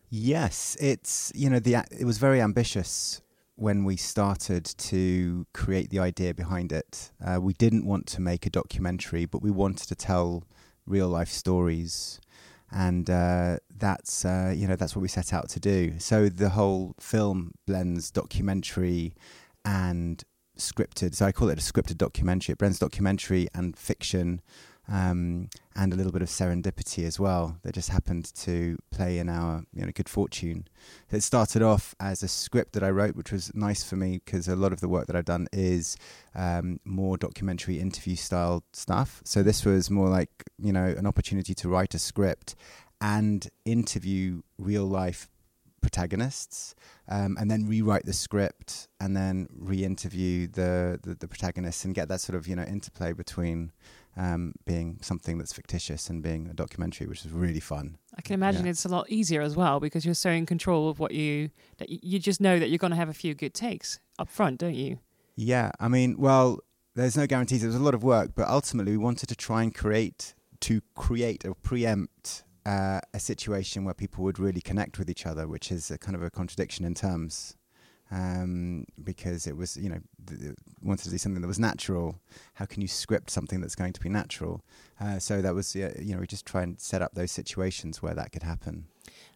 Yes, 0.10 0.78
it's 0.80 1.32
you 1.34 1.50
know 1.50 1.60
the 1.60 1.78
it 1.92 2.06
was 2.06 2.18
very 2.18 2.42
ambitious 2.42 3.22
when 3.56 3.84
we 3.84 3.98
started 3.98 4.64
to 4.64 5.46
create 5.54 5.90
the 5.90 6.00
idea 6.00 6.34
behind 6.34 6.72
it. 6.72 7.12
Uh, 7.26 7.40
we 7.42 7.54
didn't 7.54 7.86
want 7.86 8.06
to 8.08 8.22
make 8.22 8.46
a 8.46 8.50
documentary, 8.50 9.26
but 9.26 9.42
we 9.42 9.52
wanted 9.52 9.88
to 9.88 9.96
tell 9.96 10.44
real 10.86 11.10
life 11.10 11.30
stories, 11.30 12.20
and 12.72 13.10
uh, 13.10 13.58
that's 13.78 14.26
uh, 14.26 14.54
you 14.56 14.68
know 14.68 14.76
that's 14.76 14.96
what 14.96 15.02
we 15.02 15.08
set 15.08 15.34
out 15.34 15.50
to 15.50 15.60
do. 15.60 16.00
So 16.00 16.30
the 16.30 16.50
whole 16.50 16.96
film 17.00 17.54
blends 17.66 18.12
documentary 18.12 19.14
and 19.66 20.24
scripted. 20.58 21.16
So 21.16 21.26
I 21.26 21.32
call 21.32 21.50
it 21.50 21.60
a 21.60 21.62
scripted 21.62 21.98
documentary. 21.98 22.54
It 22.54 22.58
blends 22.58 22.80
documentary 22.80 23.48
and 23.54 23.78
fiction 23.78 24.42
um, 24.88 25.50
and 25.80 25.94
a 25.94 25.96
little 25.96 26.12
bit 26.12 26.22
of 26.22 26.28
serendipity 26.28 27.06
as 27.06 27.22
well 27.22 27.58
that 27.62 27.74
just 27.74 27.88
happened 27.88 28.34
to 28.36 28.78
play 28.92 29.18
in 29.18 29.30
our 29.30 29.64
you 29.74 29.86
know 29.86 29.92
good 29.94 30.10
fortune. 30.10 30.68
It 31.10 31.24
started 31.24 31.62
off 31.62 31.96
as 32.02 32.22
a 32.22 32.28
script 32.28 32.74
that 32.74 32.84
I 32.84 32.90
wrote, 32.90 33.16
which 33.16 33.32
was 33.32 33.56
nice 33.56 33.82
for 33.82 33.96
me 33.96 34.20
because 34.24 34.50
a 34.50 34.58
lot 34.58 34.74
of 34.74 34.82
the 34.82 34.90
work 34.90 35.08
that 35.08 35.16
I've 35.16 35.24
done 35.24 35.48
is 35.54 35.96
um, 36.36 36.82
more 36.84 37.16
documentary 37.18 37.80
interview 37.80 38.18
style 38.18 38.66
stuff. 38.74 39.22
So 39.24 39.42
this 39.42 39.64
was 39.64 39.90
more 39.90 40.10
like 40.10 40.30
you 40.62 40.74
know 40.74 40.86
an 40.86 41.08
opportunity 41.08 41.56
to 41.56 41.70
write 41.70 41.94
a 41.94 42.00
script 42.00 42.56
and 43.00 43.48
interview 43.64 44.42
real 44.58 44.86
life 44.86 45.30
protagonists 45.80 46.76
um, 47.08 47.38
and 47.40 47.50
then 47.50 47.66
rewrite 47.66 48.06
the 48.06 48.12
script 48.12 48.90
and 49.00 49.16
then 49.16 49.48
re-interview 49.58 50.46
the, 50.46 51.00
the 51.04 51.16
the 51.16 51.28
protagonists 51.28 51.86
and 51.86 51.96
get 51.96 52.10
that 52.10 52.20
sort 52.20 52.36
of 52.36 52.50
you 52.50 52.56
know 52.58 52.64
interplay 52.64 53.14
between 53.14 53.72
um, 54.18 54.54
being 54.66 54.98
something 55.02 55.38
that's 55.38 55.54
fictitious 55.54 56.10
and 56.10 56.22
being 56.22 56.48
a 56.48 56.54
documentary, 56.54 57.08
which 57.08 57.26
is 57.26 57.32
really 57.32 57.60
fun. 57.60 57.98
I 58.18 58.22
can 58.22 58.34
imagine 58.34 58.66
Yeah. 58.66 58.72
it's 58.72 58.86
a 58.86 58.90
lot 58.90 59.10
easier 59.10 59.42
as 59.42 59.56
well 59.56 59.80
because 59.80 60.06
you're 60.06 60.14
so 60.16 60.30
in 60.32 60.46
control 60.46 60.90
of 60.90 61.00
what 61.00 61.12
you 61.14 61.52
that 61.78 61.90
you 61.90 62.20
just 62.20 62.42
know 62.42 62.60
that 62.60 62.70
you're 62.70 62.78
going 62.78 62.92
to 62.92 62.98
have 62.98 63.10
a 63.10 63.14
few 63.14 63.34
good 63.34 63.54
takes 63.54 64.00
up 64.18 64.30
front, 64.30 64.60
don't 64.60 64.76
you? 64.76 65.00
Yeah, 65.36 65.72
I 65.80 65.88
mean, 65.88 66.18
well, 66.18 66.60
there's 66.96 67.16
no 67.16 67.26
guarantees. 67.28 67.64
It 67.64 67.68
was 67.68 67.76
a 67.76 67.80
lot 67.80 67.94
of 67.94 68.04
work, 68.04 68.32
but 68.36 68.48
ultimately, 68.50 68.92
we 68.94 68.98
wanted 68.98 69.30
to 69.30 69.36
try 69.36 69.64
and 69.64 69.74
create 69.74 70.34
to 70.62 70.82
create 70.96 71.46
or 71.46 71.54
preempt 71.56 72.44
uh, 72.66 73.00
a 73.14 73.20
situation 73.20 73.86
where 73.86 73.94
people 73.94 74.24
would 74.26 74.38
really 74.38 74.60
connect 74.60 75.00
with 75.00 75.10
each 75.10 75.26
other, 75.26 75.48
which 75.48 75.72
is 75.72 75.90
a 75.90 75.98
kind 75.98 76.16
of 76.16 76.22
a 76.22 76.30
contradiction 76.30 76.84
in 76.84 76.94
terms. 76.94 77.56
Um, 78.12 78.86
because 79.04 79.46
it 79.46 79.56
was, 79.56 79.78
you 79.78 79.88
know, 79.90 80.00
th- 80.26 80.40
th- 80.40 80.56
wanted 80.82 81.04
to 81.04 81.10
do 81.12 81.20
something 81.20 81.42
that 81.42 81.48
was 81.48 81.60
natural. 81.60 82.16
How 82.56 82.66
can 82.66 82.82
you 82.82 82.88
script 82.88 83.30
something 83.30 83.62
that's 83.62 83.76
going 83.76 83.94
to 83.94 84.02
be 84.02 84.10
natural? 84.10 84.64
Uh, 85.00 85.20
so 85.20 85.44
that 85.44 85.54
was, 85.54 85.76
yeah, 85.76 85.92
you 86.00 86.16
know, 86.16 86.20
we 86.22 86.26
just 86.26 86.46
try 86.46 86.64
and 86.64 86.80
set 86.80 87.04
up 87.04 87.14
those 87.14 87.32
situations 87.32 88.02
where 88.02 88.16
that 88.16 88.32
could 88.32 88.42
happen. 88.42 88.86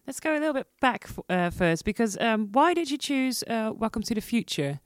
Let's 0.08 0.18
go 0.18 0.32
a 0.32 0.40
little 0.40 0.52
bit 0.54 0.66
back 0.80 1.06
f- 1.08 1.18
uh, 1.28 1.50
first 1.50 1.84
because 1.84 2.18
um, 2.20 2.48
why 2.50 2.74
did 2.74 2.90
you 2.90 2.98
choose 2.98 3.44
uh, 3.44 3.72
Welcome 3.74 4.02
to 4.02 4.14
the 4.14 4.20
Future? 4.20 4.80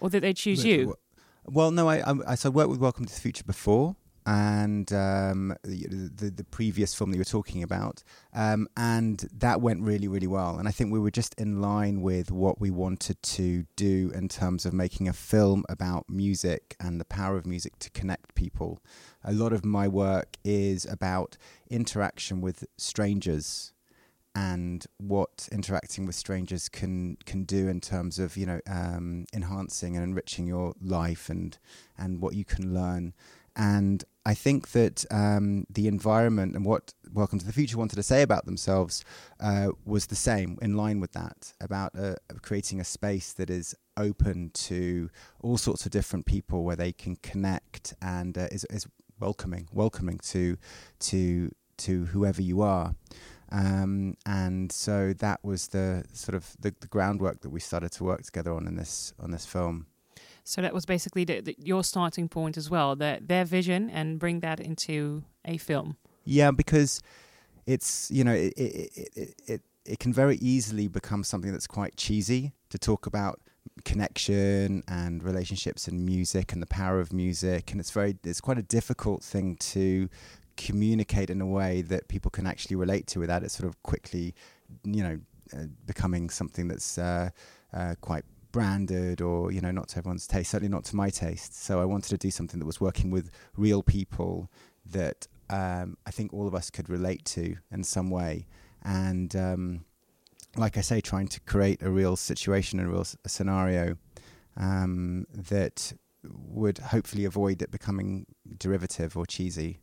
Or 0.00 0.10
did 0.10 0.22
they 0.24 0.32
choose 0.32 0.62
But, 0.62 0.68
you? 0.68 0.96
Well, 1.46 1.70
no, 1.70 1.88
I, 1.88 1.98
I, 2.00 2.14
I 2.28 2.34
so 2.34 2.50
I 2.50 2.52
worked 2.52 2.70
with 2.70 2.80
Welcome 2.80 3.04
to 3.06 3.14
the 3.14 3.20
Future 3.20 3.44
before, 3.44 3.96
and 4.28 4.92
um, 4.92 5.56
the, 5.64 5.86
the 6.14 6.30
the 6.30 6.44
previous 6.44 6.94
film 6.94 7.10
that 7.10 7.16
you 7.16 7.20
were 7.22 7.24
talking 7.24 7.62
about, 7.62 8.04
um, 8.34 8.68
and 8.76 9.26
that 9.32 9.62
went 9.62 9.80
really, 9.80 10.06
really 10.06 10.26
well. 10.26 10.58
And 10.58 10.68
I 10.68 10.70
think 10.70 10.92
we 10.92 10.98
were 10.98 11.10
just 11.10 11.34
in 11.40 11.62
line 11.62 12.02
with 12.02 12.30
what 12.30 12.60
we 12.60 12.70
wanted 12.70 13.22
to 13.22 13.64
do 13.74 14.12
in 14.14 14.28
terms 14.28 14.66
of 14.66 14.74
making 14.74 15.08
a 15.08 15.14
film 15.14 15.64
about 15.70 16.10
music 16.10 16.76
and 16.78 17.00
the 17.00 17.06
power 17.06 17.38
of 17.38 17.46
music 17.46 17.78
to 17.78 17.90
connect 17.90 18.34
people. 18.34 18.80
A 19.24 19.32
lot 19.32 19.54
of 19.54 19.64
my 19.64 19.88
work 19.88 20.36
is 20.44 20.84
about 20.84 21.38
interaction 21.70 22.42
with 22.42 22.66
strangers 22.76 23.72
and 24.34 24.84
what 24.98 25.48
interacting 25.50 26.04
with 26.04 26.14
strangers 26.14 26.68
can 26.68 27.16
can 27.24 27.44
do 27.44 27.66
in 27.66 27.80
terms 27.80 28.18
of 28.18 28.36
you 28.36 28.44
know 28.44 28.60
um, 28.68 29.24
enhancing 29.32 29.96
and 29.96 30.04
enriching 30.04 30.46
your 30.46 30.74
life 30.82 31.30
and 31.30 31.56
and 31.96 32.20
what 32.20 32.34
you 32.34 32.44
can 32.44 32.74
learn. 32.74 33.14
And 33.56 34.04
I 34.28 34.34
think 34.34 34.72
that 34.72 35.06
um, 35.10 35.64
the 35.70 35.88
environment 35.88 36.54
and 36.54 36.62
what 36.62 36.92
Welcome 37.14 37.38
to 37.38 37.46
the 37.46 37.52
Future 37.52 37.78
wanted 37.78 37.96
to 37.96 38.02
say 38.02 38.20
about 38.20 38.44
themselves 38.44 39.02
uh, 39.40 39.68
was 39.86 40.08
the 40.08 40.14
same, 40.14 40.58
in 40.60 40.76
line 40.76 41.00
with 41.00 41.12
that, 41.12 41.54
about 41.62 41.98
uh, 41.98 42.16
creating 42.42 42.78
a 42.78 42.84
space 42.84 43.32
that 43.32 43.48
is 43.48 43.74
open 43.96 44.50
to 44.52 45.08
all 45.40 45.56
sorts 45.56 45.86
of 45.86 45.92
different 45.92 46.26
people, 46.26 46.62
where 46.64 46.76
they 46.76 46.92
can 46.92 47.16
connect 47.16 47.94
and 48.02 48.36
uh, 48.36 48.48
is, 48.52 48.66
is 48.68 48.86
welcoming, 49.18 49.66
welcoming 49.72 50.18
to 50.18 50.58
to 50.98 51.50
to 51.78 52.04
whoever 52.12 52.42
you 52.42 52.60
are. 52.60 52.94
Um, 53.50 54.14
and 54.26 54.70
so 54.70 55.14
that 55.14 55.42
was 55.42 55.68
the 55.68 56.04
sort 56.12 56.34
of 56.34 56.54
the, 56.60 56.74
the 56.78 56.86
groundwork 56.86 57.40
that 57.40 57.50
we 57.50 57.60
started 57.60 57.92
to 57.92 58.04
work 58.04 58.24
together 58.24 58.52
on 58.52 58.66
in 58.66 58.76
this 58.76 59.14
on 59.18 59.30
this 59.30 59.46
film. 59.46 59.86
So 60.48 60.62
that 60.62 60.72
was 60.72 60.86
basically 60.86 61.24
the, 61.24 61.42
the, 61.42 61.54
your 61.58 61.84
starting 61.84 62.26
point 62.26 62.56
as 62.56 62.70
well, 62.70 62.96
their, 62.96 63.18
their 63.20 63.44
vision, 63.44 63.90
and 63.90 64.18
bring 64.18 64.40
that 64.40 64.60
into 64.60 65.24
a 65.44 65.58
film. 65.58 65.98
Yeah, 66.24 66.52
because 66.52 67.02
it's 67.66 68.10
you 68.10 68.24
know 68.24 68.32
it 68.32 68.54
it, 68.56 68.90
it 69.14 69.34
it 69.46 69.62
it 69.84 69.98
can 69.98 70.10
very 70.10 70.36
easily 70.36 70.88
become 70.88 71.22
something 71.22 71.52
that's 71.52 71.66
quite 71.66 71.98
cheesy 71.98 72.54
to 72.70 72.78
talk 72.78 73.04
about 73.04 73.40
connection 73.84 74.82
and 74.88 75.22
relationships 75.22 75.86
and 75.86 76.06
music 76.06 76.54
and 76.54 76.62
the 76.62 76.66
power 76.66 76.98
of 76.98 77.12
music, 77.12 77.70
and 77.70 77.78
it's 77.78 77.90
very 77.90 78.16
it's 78.24 78.40
quite 78.40 78.56
a 78.56 78.62
difficult 78.62 79.22
thing 79.22 79.54
to 79.56 80.08
communicate 80.56 81.28
in 81.28 81.42
a 81.42 81.46
way 81.46 81.82
that 81.82 82.08
people 82.08 82.30
can 82.30 82.46
actually 82.46 82.76
relate 82.76 83.06
to 83.08 83.20
without 83.20 83.42
it 83.42 83.50
sort 83.50 83.68
of 83.68 83.82
quickly, 83.82 84.34
you 84.82 85.02
know, 85.02 85.18
uh, 85.52 85.66
becoming 85.84 86.30
something 86.30 86.68
that's 86.68 86.96
uh, 86.96 87.28
uh, 87.74 87.94
quite 88.00 88.24
branded 88.52 89.20
or 89.20 89.52
you 89.52 89.60
know 89.60 89.70
not 89.70 89.88
to 89.88 89.98
everyone's 89.98 90.26
taste 90.26 90.50
certainly 90.50 90.70
not 90.70 90.84
to 90.84 90.96
my 90.96 91.10
taste. 91.10 91.54
So 91.62 91.80
i 91.80 91.84
wanted 91.84 92.08
to 92.10 92.18
do 92.18 92.30
something 92.30 92.58
that 92.60 92.66
was 92.66 92.80
working 92.80 93.10
with 93.10 93.30
real 93.56 93.82
people 93.82 94.50
that 94.86 95.26
um, 95.50 95.96
i 96.06 96.10
think 96.10 96.32
all 96.32 96.46
of 96.46 96.54
us 96.54 96.70
could 96.70 96.88
relate 96.88 97.24
to 97.26 97.56
in 97.70 97.84
some 97.84 98.10
way. 98.10 98.46
And 98.82 99.34
um, 99.36 99.84
like 100.56 100.78
i 100.78 100.80
say 100.80 101.00
trying 101.00 101.28
to 101.28 101.40
create 101.40 101.82
a 101.82 101.90
real 101.90 102.16
situation 102.16 102.80
a 102.80 102.88
real 102.88 103.00
s- 103.00 103.16
scenario 103.26 103.96
um, 104.56 105.26
that 105.32 105.92
would 106.24 106.78
hopefully 106.78 107.24
avoid 107.24 107.62
it 107.62 107.70
becoming 107.70 108.26
derivative 108.58 109.16
or 109.16 109.24
cheesy. 109.24 109.78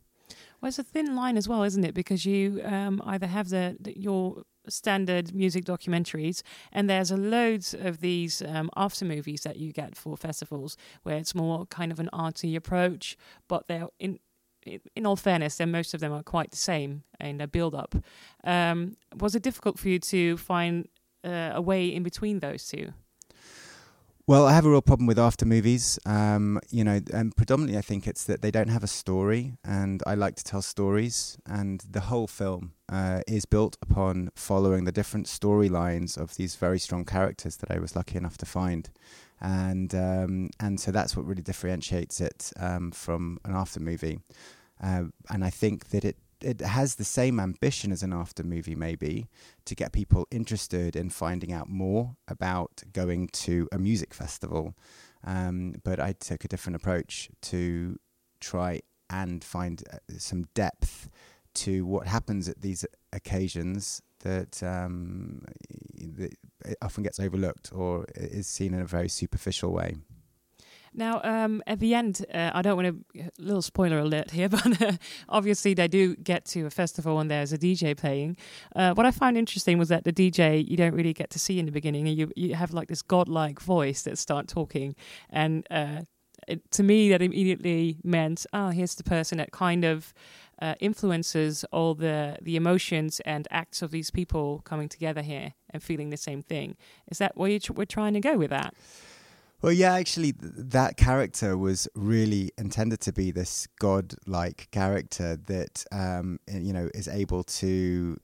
Well, 0.60 0.68
it's 0.68 0.78
a 0.78 0.82
thin 0.82 1.14
line 1.16 1.36
as 1.36 1.48
well, 1.48 1.62
isn't 1.62 1.84
it? 1.84 1.94
Because 1.94 2.26
you 2.26 2.60
um, 2.64 3.02
either 3.04 3.26
have 3.26 3.48
the, 3.48 3.76
the 3.80 3.98
your 3.98 4.42
standard 4.68 5.34
music 5.34 5.64
documentaries, 5.64 6.42
and 6.72 6.88
there's 6.88 7.10
a 7.10 7.16
loads 7.16 7.74
of 7.74 8.00
these 8.00 8.42
um, 8.42 8.70
after 8.76 9.04
movies 9.04 9.42
that 9.42 9.56
you 9.56 9.72
get 9.72 9.96
for 9.96 10.16
festivals, 10.16 10.76
where 11.02 11.16
it's 11.16 11.34
more 11.34 11.66
kind 11.66 11.92
of 11.92 12.00
an 12.00 12.08
arty 12.12 12.56
approach, 12.56 13.16
but 13.48 13.66
they're 13.68 13.88
in. 13.98 14.18
in- 14.64 15.06
all 15.06 15.14
fairness, 15.14 15.58
then 15.58 15.70
most 15.70 15.94
of 15.94 16.00
them 16.00 16.12
are 16.12 16.24
quite 16.24 16.50
the 16.50 16.56
same 16.56 17.04
in 17.20 17.36
their 17.38 17.46
build-up. 17.46 17.94
Um, 18.42 18.96
was 19.14 19.36
it 19.36 19.42
difficult 19.44 19.78
for 19.78 19.88
you 19.88 20.00
to 20.00 20.36
find 20.36 20.88
uh, 21.22 21.52
a 21.54 21.62
way 21.62 21.86
in 21.86 22.02
between 22.02 22.40
those 22.40 22.66
two? 22.66 22.92
Well, 24.28 24.44
I 24.46 24.54
have 24.54 24.66
a 24.66 24.70
real 24.70 24.82
problem 24.82 25.06
with 25.06 25.20
after 25.20 25.46
movies. 25.46 26.00
Um, 26.04 26.58
you 26.68 26.82
know, 26.82 27.00
and 27.14 27.36
predominantly 27.36 27.78
I 27.78 27.82
think 27.82 28.08
it's 28.08 28.24
that 28.24 28.42
they 28.42 28.50
don't 28.50 28.70
have 28.70 28.82
a 28.82 28.88
story, 28.88 29.54
and 29.64 30.02
I 30.04 30.16
like 30.16 30.34
to 30.36 30.42
tell 30.44 30.62
stories. 30.62 31.38
And 31.46 31.80
the 31.88 32.00
whole 32.00 32.26
film 32.26 32.72
uh, 32.88 33.20
is 33.28 33.44
built 33.44 33.76
upon 33.80 34.30
following 34.34 34.82
the 34.82 34.90
different 34.90 35.26
storylines 35.28 36.18
of 36.18 36.34
these 36.34 36.56
very 36.56 36.80
strong 36.80 37.04
characters 37.04 37.58
that 37.58 37.70
I 37.70 37.78
was 37.78 37.94
lucky 37.94 38.16
enough 38.18 38.36
to 38.38 38.46
find, 38.46 38.90
and 39.40 39.94
um, 39.94 40.50
and 40.58 40.80
so 40.80 40.90
that's 40.90 41.16
what 41.16 41.24
really 41.24 41.42
differentiates 41.42 42.20
it 42.20 42.52
um, 42.58 42.90
from 42.90 43.38
an 43.44 43.54
after 43.54 43.78
movie. 43.78 44.18
Uh, 44.82 45.04
and 45.30 45.44
I 45.44 45.50
think 45.50 45.90
that 45.90 46.04
it 46.04 46.16
it 46.40 46.60
has 46.60 46.96
the 46.96 47.04
same 47.04 47.40
ambition 47.40 47.92
as 47.92 48.02
an 48.02 48.12
after 48.12 48.42
movie, 48.42 48.74
maybe, 48.74 49.28
to 49.64 49.74
get 49.74 49.92
people 49.92 50.26
interested 50.30 50.96
in 50.96 51.10
finding 51.10 51.52
out 51.52 51.68
more 51.68 52.16
about 52.28 52.82
going 52.92 53.28
to 53.28 53.68
a 53.72 53.78
music 53.78 54.14
festival. 54.14 54.74
Um, 55.24 55.74
but 55.82 55.98
I 55.98 56.12
took 56.12 56.44
a 56.44 56.48
different 56.48 56.76
approach 56.76 57.30
to 57.42 57.98
try 58.40 58.80
and 59.10 59.42
find 59.42 59.82
uh, 59.92 59.98
some 60.18 60.44
depth 60.54 61.08
to 61.54 61.86
what 61.86 62.06
happens 62.06 62.48
at 62.48 62.60
these 62.60 62.84
occasions 63.12 64.02
that, 64.20 64.62
um, 64.62 65.42
that 65.94 66.34
often 66.82 67.02
gets 67.02 67.18
overlooked 67.18 67.72
or 67.72 68.06
is 68.14 68.46
seen 68.46 68.74
in 68.74 68.80
a 68.80 68.86
very 68.86 69.08
superficial 69.08 69.72
way. 69.72 69.96
Now, 70.96 71.20
um, 71.22 71.62
at 71.66 71.78
the 71.78 71.94
end, 71.94 72.24
uh, 72.32 72.50
I 72.54 72.62
don't 72.62 72.76
want 72.76 73.06
to, 73.14 73.30
little 73.38 73.62
spoiler 73.62 73.98
alert 73.98 74.30
here, 74.30 74.48
but 74.56 74.80
uh, 74.80 74.92
obviously 75.28 75.74
they 75.74 75.88
do 75.88 76.16
get 76.16 76.46
to 76.46 76.66
a 76.66 76.70
festival 76.70 77.20
and 77.20 77.30
there's 77.30 77.52
a 77.52 77.58
DJ 77.58 77.96
playing. 77.96 78.36
Uh, 78.74 78.94
what 78.94 79.04
I 79.04 79.10
found 79.10 79.36
interesting 79.36 79.78
was 79.78 79.90
that 79.90 80.04
the 80.04 80.12
DJ 80.12 80.66
you 80.66 80.76
don't 80.76 80.94
really 80.94 81.12
get 81.12 81.30
to 81.30 81.38
see 81.38 81.58
in 81.58 81.66
the 81.66 81.72
beginning, 81.72 82.08
and 82.08 82.16
you 82.16 82.32
you 82.34 82.54
have 82.54 82.72
like 82.72 82.88
this 82.88 83.02
godlike 83.02 83.60
voice 83.60 84.02
that 84.02 84.16
start 84.18 84.48
talking, 84.48 84.96
and 85.28 85.66
uh, 85.70 86.00
it, 86.48 86.70
to 86.72 86.82
me 86.82 87.10
that 87.10 87.20
immediately 87.20 87.98
meant, 88.02 88.46
oh, 88.52 88.70
here's 88.70 88.94
the 88.94 89.04
person 89.04 89.38
that 89.38 89.52
kind 89.52 89.84
of 89.84 90.14
uh, 90.62 90.74
influences 90.80 91.64
all 91.72 91.94
the 91.94 92.38
the 92.40 92.56
emotions 92.56 93.20
and 93.26 93.46
acts 93.50 93.82
of 93.82 93.90
these 93.90 94.10
people 94.10 94.62
coming 94.64 94.88
together 94.88 95.20
here 95.20 95.52
and 95.70 95.82
feeling 95.82 96.08
the 96.08 96.16
same 96.16 96.42
thing. 96.42 96.76
Is 97.10 97.18
that 97.18 97.36
where 97.36 97.50
you 97.50 97.60
tr- 97.60 97.74
we're 97.74 97.84
trying 97.84 98.14
to 98.14 98.20
go 98.20 98.38
with 98.38 98.50
that? 98.50 98.72
Well, 99.62 99.72
yeah, 99.72 99.94
actually, 99.94 100.32
th- 100.32 100.52
that 100.56 100.96
character 100.96 101.56
was 101.56 101.88
really 101.94 102.50
intended 102.58 103.00
to 103.00 103.12
be 103.12 103.30
this 103.30 103.66
god-like 103.80 104.68
character 104.70 105.36
that 105.46 105.84
um, 105.90 106.38
you 106.46 106.72
know 106.72 106.90
is 106.94 107.08
able 107.08 107.42
to 107.44 108.20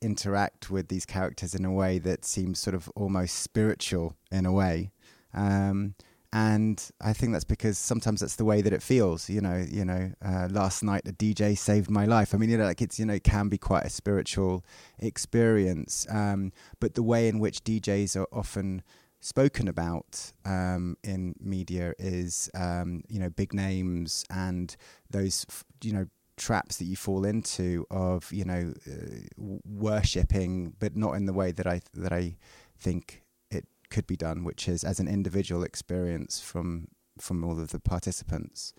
interact 0.00 0.70
with 0.70 0.88
these 0.88 1.04
characters 1.04 1.54
in 1.54 1.64
a 1.64 1.72
way 1.72 1.98
that 1.98 2.24
seems 2.24 2.60
sort 2.60 2.74
of 2.74 2.88
almost 2.94 3.40
spiritual 3.40 4.16
in 4.30 4.46
a 4.46 4.52
way. 4.52 4.92
Um, 5.34 5.94
and 6.32 6.90
I 7.00 7.12
think 7.12 7.32
that's 7.32 7.44
because 7.44 7.78
sometimes 7.78 8.20
that's 8.20 8.36
the 8.36 8.44
way 8.44 8.60
that 8.62 8.72
it 8.72 8.82
feels. 8.82 9.28
You 9.28 9.40
know, 9.40 9.64
you 9.68 9.84
know. 9.84 10.12
Uh, 10.24 10.48
last 10.50 10.82
night 10.82 11.02
a 11.06 11.12
DJ 11.12 11.56
saved 11.58 11.90
my 11.90 12.04
life. 12.04 12.34
I 12.34 12.38
mean, 12.38 12.50
you 12.50 12.58
know, 12.58 12.64
like 12.64 12.82
it's 12.82 12.98
you 12.98 13.06
know, 13.06 13.14
it 13.14 13.24
can 13.24 13.48
be 13.48 13.58
quite 13.58 13.84
a 13.84 13.90
spiritual 13.90 14.64
experience. 14.98 16.06
Um, 16.08 16.52
but 16.78 16.94
the 16.94 17.02
way 17.02 17.26
in 17.26 17.40
which 17.40 17.64
DJs 17.64 18.16
are 18.20 18.28
often 18.32 18.82
spoken 19.26 19.66
about 19.66 20.32
um, 20.44 20.96
in 21.02 21.34
media 21.40 21.94
is 21.98 22.48
um, 22.54 23.02
you 23.08 23.18
know 23.18 23.28
big 23.28 23.52
names 23.52 24.24
and 24.30 24.76
those 25.10 25.44
you 25.82 25.92
know 25.92 26.06
traps 26.36 26.76
that 26.76 26.84
you 26.84 26.94
fall 26.94 27.24
into 27.24 27.84
of 27.90 28.32
you 28.32 28.44
know 28.44 28.72
uh, 28.88 29.58
worshipping, 29.66 30.74
but 30.78 30.96
not 30.96 31.14
in 31.14 31.26
the 31.26 31.32
way 31.32 31.50
that 31.50 31.66
I 31.66 31.80
that 31.94 32.12
I 32.12 32.36
think 32.78 33.22
it 33.50 33.66
could 33.90 34.06
be 34.06 34.16
done, 34.16 34.44
which 34.44 34.68
is 34.68 34.84
as 34.84 35.00
an 35.00 35.08
individual 35.08 35.64
experience 35.64 36.40
from 36.40 36.88
from 37.18 37.44
all 37.44 37.58
of 37.58 37.70
the 37.70 37.80
participants' 37.80 38.74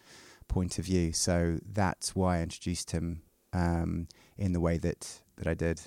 point 0.48 0.80
of 0.80 0.86
view. 0.86 1.12
So 1.12 1.60
that's 1.66 2.16
why 2.16 2.38
I 2.38 2.44
introduced 2.44 2.92
him 2.92 3.24
um, 3.52 4.08
in 4.38 4.54
the 4.54 4.62
way 4.62 4.78
that 4.78 5.24
that 5.36 5.48
I 5.48 5.56
did. 5.56 5.82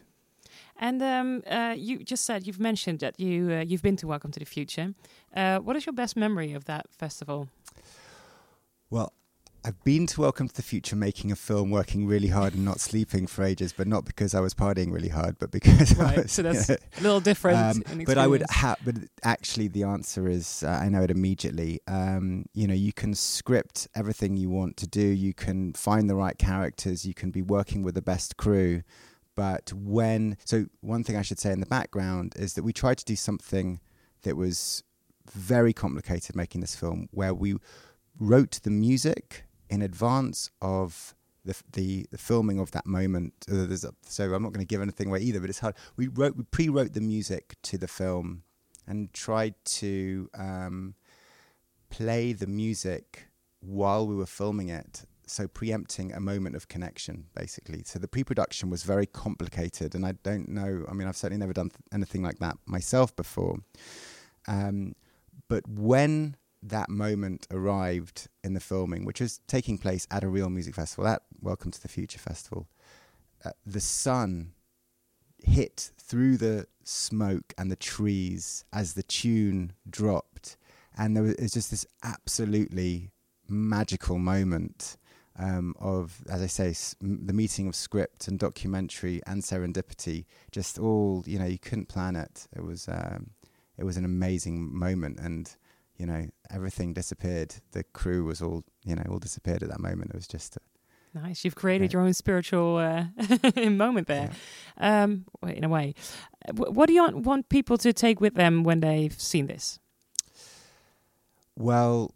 And 0.81 1.03
um, 1.03 1.43
uh, 1.47 1.75
you 1.77 1.99
just 1.99 2.25
said 2.25 2.47
you've 2.47 2.59
mentioned 2.59 3.01
that 3.01 3.21
you 3.21 3.53
uh, 3.53 3.61
you've 3.61 3.83
been 3.83 3.97
to 3.97 4.07
Welcome 4.07 4.33
to 4.33 4.41
the 4.41 4.47
Future. 4.47 4.95
Uh, 5.37 5.59
what 5.59 5.77
is 5.77 5.85
your 5.85 5.93
best 5.93 6.17
memory 6.17 6.55
of 6.55 6.65
that 6.65 6.87
festival? 6.91 7.49
Well, 8.89 9.13
I've 9.63 9.85
been 9.85 10.07
to 10.07 10.23
Welcome 10.23 10.49
to 10.49 10.55
the 10.55 10.63
Future 10.63 10.97
making 10.97 11.31
a 11.31 11.37
film, 11.37 11.71
working 11.71 12.07
really 12.07 12.29
hard 12.29 12.55
and 12.55 12.65
not 12.65 12.81
sleeping 12.81 13.27
for 13.27 13.45
ages, 13.45 13.75
but 13.75 13.87
not 13.87 14.07
because 14.07 14.35
I 14.35 14.41
was 14.41 14.55
partying 14.55 14.91
really 14.91 15.11
hard, 15.11 15.39
but 15.39 15.51
because 15.51 15.95
right. 15.97 16.17
Was, 16.17 16.33
so 16.33 16.43
that's 16.43 16.71
a 16.71 16.79
little 17.03 17.21
different. 17.21 17.59
Um, 17.91 18.03
but 18.07 18.17
I 18.17 18.27
would 18.27 18.43
have. 18.49 18.79
But 18.83 18.97
actually, 19.23 19.69
the 19.69 19.83
answer 19.83 20.29
is 20.29 20.63
uh, 20.63 20.71
I 20.71 20.89
know 20.89 21.03
it 21.03 21.11
immediately. 21.11 21.81
Um, 21.89 22.47
you 22.55 22.67
know, 22.67 22.75
you 22.75 22.95
can 22.95 23.15
script 23.15 23.87
everything 23.95 24.39
you 24.39 24.49
want 24.49 24.79
to 24.79 24.87
do. 24.87 25.03
You 25.03 25.35
can 25.35 25.75
find 25.75 26.09
the 26.09 26.17
right 26.17 26.39
characters. 26.39 27.05
You 27.05 27.13
can 27.13 27.31
be 27.31 27.43
working 27.43 27.83
with 27.83 27.95
the 27.95 28.03
best 28.03 28.39
crew. 28.39 28.83
But 29.35 29.73
when 29.73 30.37
so 30.45 30.67
one 30.81 31.05
thing 31.05 31.17
I 31.17 31.23
should 31.23 31.39
say 31.39 31.53
in 31.53 31.61
the 31.61 31.67
background 31.67 32.35
is 32.37 32.55
that 32.55 32.63
we 32.63 32.73
tried 32.73 32.99
to 32.99 33.05
do 33.05 33.17
something 33.17 33.81
that 34.23 34.37
was 34.37 34.83
very 35.31 35.73
complicated 35.73 36.37
making 36.37 36.61
this 36.61 36.75
film, 36.75 37.09
where 37.13 37.33
we 37.35 37.55
wrote 38.19 38.61
the 38.63 38.71
music 38.71 39.45
in 39.69 39.83
advance 39.83 40.51
of 40.61 41.15
the 41.45 41.57
the, 41.73 42.07
the 42.11 42.19
filming 42.19 42.59
of 42.59 42.73
that 42.73 42.87
moment. 42.87 43.35
Uh, 43.51 43.67
a, 43.71 43.77
so 44.03 44.35
I'm 44.35 44.43
not 44.43 44.53
going 44.53 44.67
to 44.67 44.67
give 44.67 44.83
anything 44.83 45.09
away 45.09 45.21
either, 45.21 45.41
but 45.41 45.51
it's 45.51 45.61
hard. 45.61 45.75
We 45.97 46.09
wrote 46.09 46.37
we 46.37 46.45
pre-wrote 46.45 46.93
the 46.93 47.01
music 47.01 47.57
to 47.63 47.79
the 47.79 47.89
film 47.89 48.43
and 48.87 49.13
tried 49.13 49.55
to 49.65 50.29
um, 50.35 50.95
play 51.91 52.33
the 52.33 52.47
music 52.47 53.29
while 53.61 54.07
we 54.07 54.15
were 54.15 54.27
filming 54.27 54.69
it. 54.69 55.05
So 55.31 55.47
preempting 55.47 56.13
a 56.13 56.19
moment 56.19 56.57
of 56.57 56.67
connection, 56.67 57.27
basically. 57.37 57.83
So 57.85 58.01
the 58.01 58.09
pre-production 58.09 58.69
was 58.69 58.83
very 58.83 59.07
complicated, 59.07 59.95
and 59.95 60.05
I 60.05 60.13
don't 60.25 60.49
know. 60.49 60.85
I 60.89 60.93
mean, 60.93 61.07
I've 61.07 61.17
certainly 61.17 61.39
never 61.39 61.53
done 61.53 61.71
th- 61.71 61.79
anything 61.93 62.23
like 62.23 62.41
that 62.41 62.57
myself 62.67 63.15
before. 63.15 63.59
Um, 64.49 64.95
but 65.49 65.69
when 65.69 66.37
that 66.65 66.91
moment 66.91 67.47
arrived 67.53 68.29
in 68.43 68.55
the 68.55 68.61
filming, 68.61 69.05
which 69.05 69.21
was 69.21 69.41
taking 69.47 69.79
place 69.79 70.05
at 70.11 70.25
a 70.25 70.29
real 70.29 70.51
music 70.51 70.75
festival, 70.75 71.07
at 71.07 71.23
Welcome 71.41 71.71
to 71.71 71.81
the 71.81 71.89
Future 71.89 72.19
Festival, 72.19 72.67
uh, 73.45 73.53
the 73.65 73.81
sun 73.81 74.53
hit 75.39 75.93
through 75.97 76.39
the 76.39 76.67
smoke 76.83 77.55
and 77.57 77.71
the 77.71 77.77
trees 77.77 78.65
as 78.73 78.95
the 78.95 79.05
tune 79.05 79.75
dropped. 79.89 80.57
And 80.99 81.17
there 81.17 81.23
was, 81.23 81.37
was 81.39 81.53
just 81.53 81.71
this 81.71 81.87
absolutely 82.03 83.13
magical 83.49 84.19
moment 84.19 84.97
um, 85.39 85.75
of, 85.79 86.23
as 86.29 86.43
I 86.43 86.47
say, 86.47 86.71
s- 86.71 86.95
the 87.01 87.33
meeting 87.33 87.69
of 87.69 87.75
script 87.75 88.29
and 88.29 88.39
documentary 88.39 89.21
and 89.27 89.43
serendipity. 89.43 90.25
Just 90.53 90.79
all, 90.79 91.23
you 91.27 91.39
know, 91.39 91.47
you 91.47 91.59
couldn't 91.59 91.87
plan 91.89 92.17
it. 92.17 92.47
It 92.55 92.65
was, 92.65 92.89
um, 92.89 93.31
it 93.79 93.85
was 93.85 93.97
an 93.97 94.05
amazing 94.05 94.77
moment. 94.77 95.19
And 95.21 95.55
you 95.97 96.07
know, 96.07 96.27
everything 96.51 96.95
disappeared. 96.95 97.57
The 97.73 97.85
crew 97.85 98.25
was 98.25 98.41
all, 98.41 98.65
you 98.87 98.95
know, 98.97 99.03
all 99.11 99.19
disappeared 99.19 99.63
at 99.63 99.69
that 99.69 99.81
moment. 99.81 100.11
It 100.11 100.17
was 100.17 100.27
just 100.27 100.57
a, 100.57 100.61
nice. 101.13 101.45
You've 101.45 101.57
created 101.57 101.93
Yeah. 101.93 101.99
your 101.99 102.07
own 102.07 102.15
spiritual 102.15 102.79
uh, 102.79 103.05
moment 103.71 104.07
there, 104.07 104.31
um, 104.79 105.27
in 105.47 105.63
a 105.63 105.69
way. 105.69 105.95
Uh, 106.49 106.55
What 106.55 106.87
do 106.87 106.95
you 106.95 107.07
want 107.11 107.51
people 107.51 107.77
to 107.79 107.93
take 107.93 108.19
with 108.19 108.35
them 108.35 108.65
when 108.65 108.81
they've 108.81 109.13
seen 109.13 109.47
this? 109.47 109.79
well, 111.57 112.15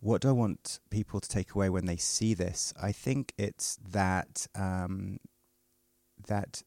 what 0.00 0.20
do 0.20 0.28
I 0.28 0.32
want 0.32 0.80
people 0.90 1.20
to 1.20 1.28
take 1.28 1.54
away 1.54 1.70
when 1.70 1.86
they 1.86 1.96
see 1.96 2.34
this? 2.34 2.72
I 2.80 2.92
think 2.92 3.32
it's 3.38 3.78
that 3.90 4.46
um, 4.54 5.18
that 6.26 6.62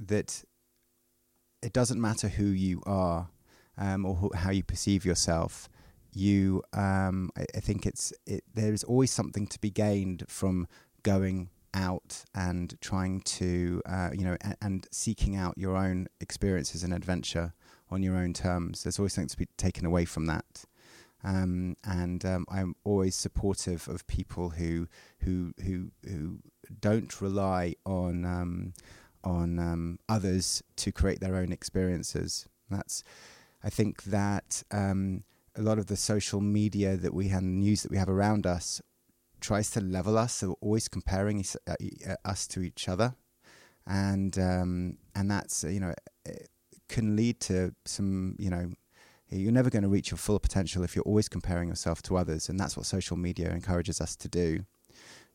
that 0.00 0.44
it 1.62 1.72
doesn't 1.72 2.00
matter 2.00 2.28
who 2.28 2.46
you 2.46 2.82
are 2.86 3.28
um, 3.78 4.04
or 4.04 4.30
how 4.34 4.50
you 4.50 4.62
perceive 4.62 5.04
yourself. 5.04 5.68
You, 6.12 6.62
um, 6.72 7.30
I, 7.36 7.44
I 7.56 7.60
think 7.60 7.86
it's 7.86 8.12
it, 8.26 8.44
there 8.52 8.72
is 8.72 8.84
always 8.84 9.10
something 9.10 9.46
to 9.48 9.58
be 9.58 9.70
gained 9.70 10.24
from 10.28 10.68
going 11.02 11.50
out 11.74 12.24
and 12.34 12.80
trying 12.80 13.20
to, 13.22 13.82
uh, 13.84 14.10
you 14.12 14.24
know, 14.24 14.36
and, 14.40 14.56
and 14.62 14.86
seeking 14.92 15.34
out 15.36 15.58
your 15.58 15.76
own 15.76 16.06
experiences 16.20 16.84
and 16.84 16.94
adventure 16.94 17.52
on 17.90 18.02
your 18.02 18.16
own 18.16 18.32
terms. 18.32 18.82
There's 18.82 18.98
always 18.98 19.12
something 19.12 19.28
to 19.28 19.36
be 19.36 19.48
taken 19.56 19.84
away 19.84 20.04
from 20.04 20.26
that. 20.26 20.64
Um, 21.24 21.76
and 21.84 22.24
um, 22.24 22.44
I'm 22.50 22.76
always 22.84 23.14
supportive 23.14 23.88
of 23.88 24.06
people 24.06 24.50
who 24.50 24.88
who 25.20 25.54
who 25.62 25.90
who 26.06 26.38
don't 26.80 27.20
rely 27.20 27.76
on 27.86 28.24
um, 28.26 28.74
on 29.22 29.58
um, 29.58 29.98
others 30.08 30.62
to 30.76 30.92
create 30.92 31.20
their 31.20 31.36
own 31.36 31.50
experiences. 31.50 32.46
That's 32.70 33.02
I 33.62 33.70
think 33.70 34.04
that 34.04 34.62
um, 34.70 35.24
a 35.56 35.62
lot 35.62 35.78
of 35.78 35.86
the 35.86 35.96
social 35.96 36.40
media 36.40 36.96
that 36.96 37.14
we 37.14 37.28
have, 37.28 37.42
news 37.42 37.82
that 37.82 37.90
we 37.90 37.96
have 37.96 38.10
around 38.10 38.46
us, 38.46 38.82
tries 39.40 39.70
to 39.72 39.80
level 39.80 40.18
us. 40.18 40.34
So 40.34 40.48
we're 40.48 40.54
always 40.60 40.88
comparing 40.88 41.44
uh, 41.66 41.74
uh, 42.06 42.16
us 42.24 42.46
to 42.48 42.60
each 42.60 42.88
other, 42.88 43.14
and 43.86 44.38
um, 44.38 44.98
and 45.14 45.30
that's 45.30 45.64
you 45.64 45.80
know 45.80 45.94
it 46.26 46.50
can 46.88 47.16
lead 47.16 47.40
to 47.40 47.74
some 47.86 48.36
you 48.38 48.50
know 48.50 48.72
you're 49.30 49.52
never 49.52 49.70
going 49.70 49.82
to 49.82 49.88
reach 49.88 50.10
your 50.10 50.18
full 50.18 50.38
potential 50.38 50.82
if 50.84 50.94
you're 50.94 51.04
always 51.04 51.28
comparing 51.28 51.68
yourself 51.68 52.02
to 52.02 52.16
others, 52.16 52.48
and 52.48 52.58
that's 52.58 52.76
what 52.76 52.86
social 52.86 53.16
media 53.16 53.50
encourages 53.50 54.00
us 54.00 54.14
to 54.16 54.28
do. 54.28 54.64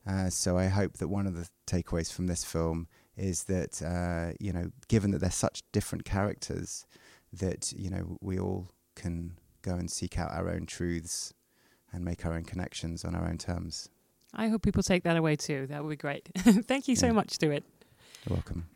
Uh, 0.08 0.30
so 0.30 0.58
I 0.58 0.68
hope 0.68 0.94
that 0.98 1.08
one 1.10 1.28
of 1.28 1.36
the 1.36 1.48
takeaways 1.68 2.12
from 2.12 2.28
this 2.28 2.44
film 2.44 2.88
is 3.18 3.44
that 3.46 3.82
uh, 3.82 4.34
you 4.40 4.54
know, 4.54 4.72
given 4.88 5.12
that 5.12 5.20
they're 5.20 5.30
such 5.32 5.62
different 5.72 6.06
characters, 6.06 6.86
that 7.34 7.72
you 7.74 7.90
know 7.90 8.18
we 8.22 8.40
all 8.40 8.70
can 8.96 9.38
go 9.62 9.74
and 9.74 9.92
seek 9.92 10.18
out 10.18 10.32
our 10.32 10.50
own 10.50 10.66
truths 10.66 11.34
and 11.92 12.06
make 12.06 12.26
our 12.26 12.34
own 12.34 12.44
connections 12.44 13.04
on 13.04 13.14
our 13.16 13.28
own 13.28 13.38
terms. 13.38 13.90
I 14.34 14.48
hope 14.48 14.62
people 14.62 14.84
take 14.84 15.04
that 15.04 15.18
away 15.18 15.36
too. 15.36 15.68
That 15.68 15.84
would 15.84 15.90
be 15.90 15.96
great. 15.96 16.30
Thank 16.38 16.88
you 16.88 16.96
so 16.96 17.08
Yeah. 17.08 17.12
much, 17.14 17.32
Stuart. 17.32 17.64
You're 18.28 18.36
welcome. 18.36 18.70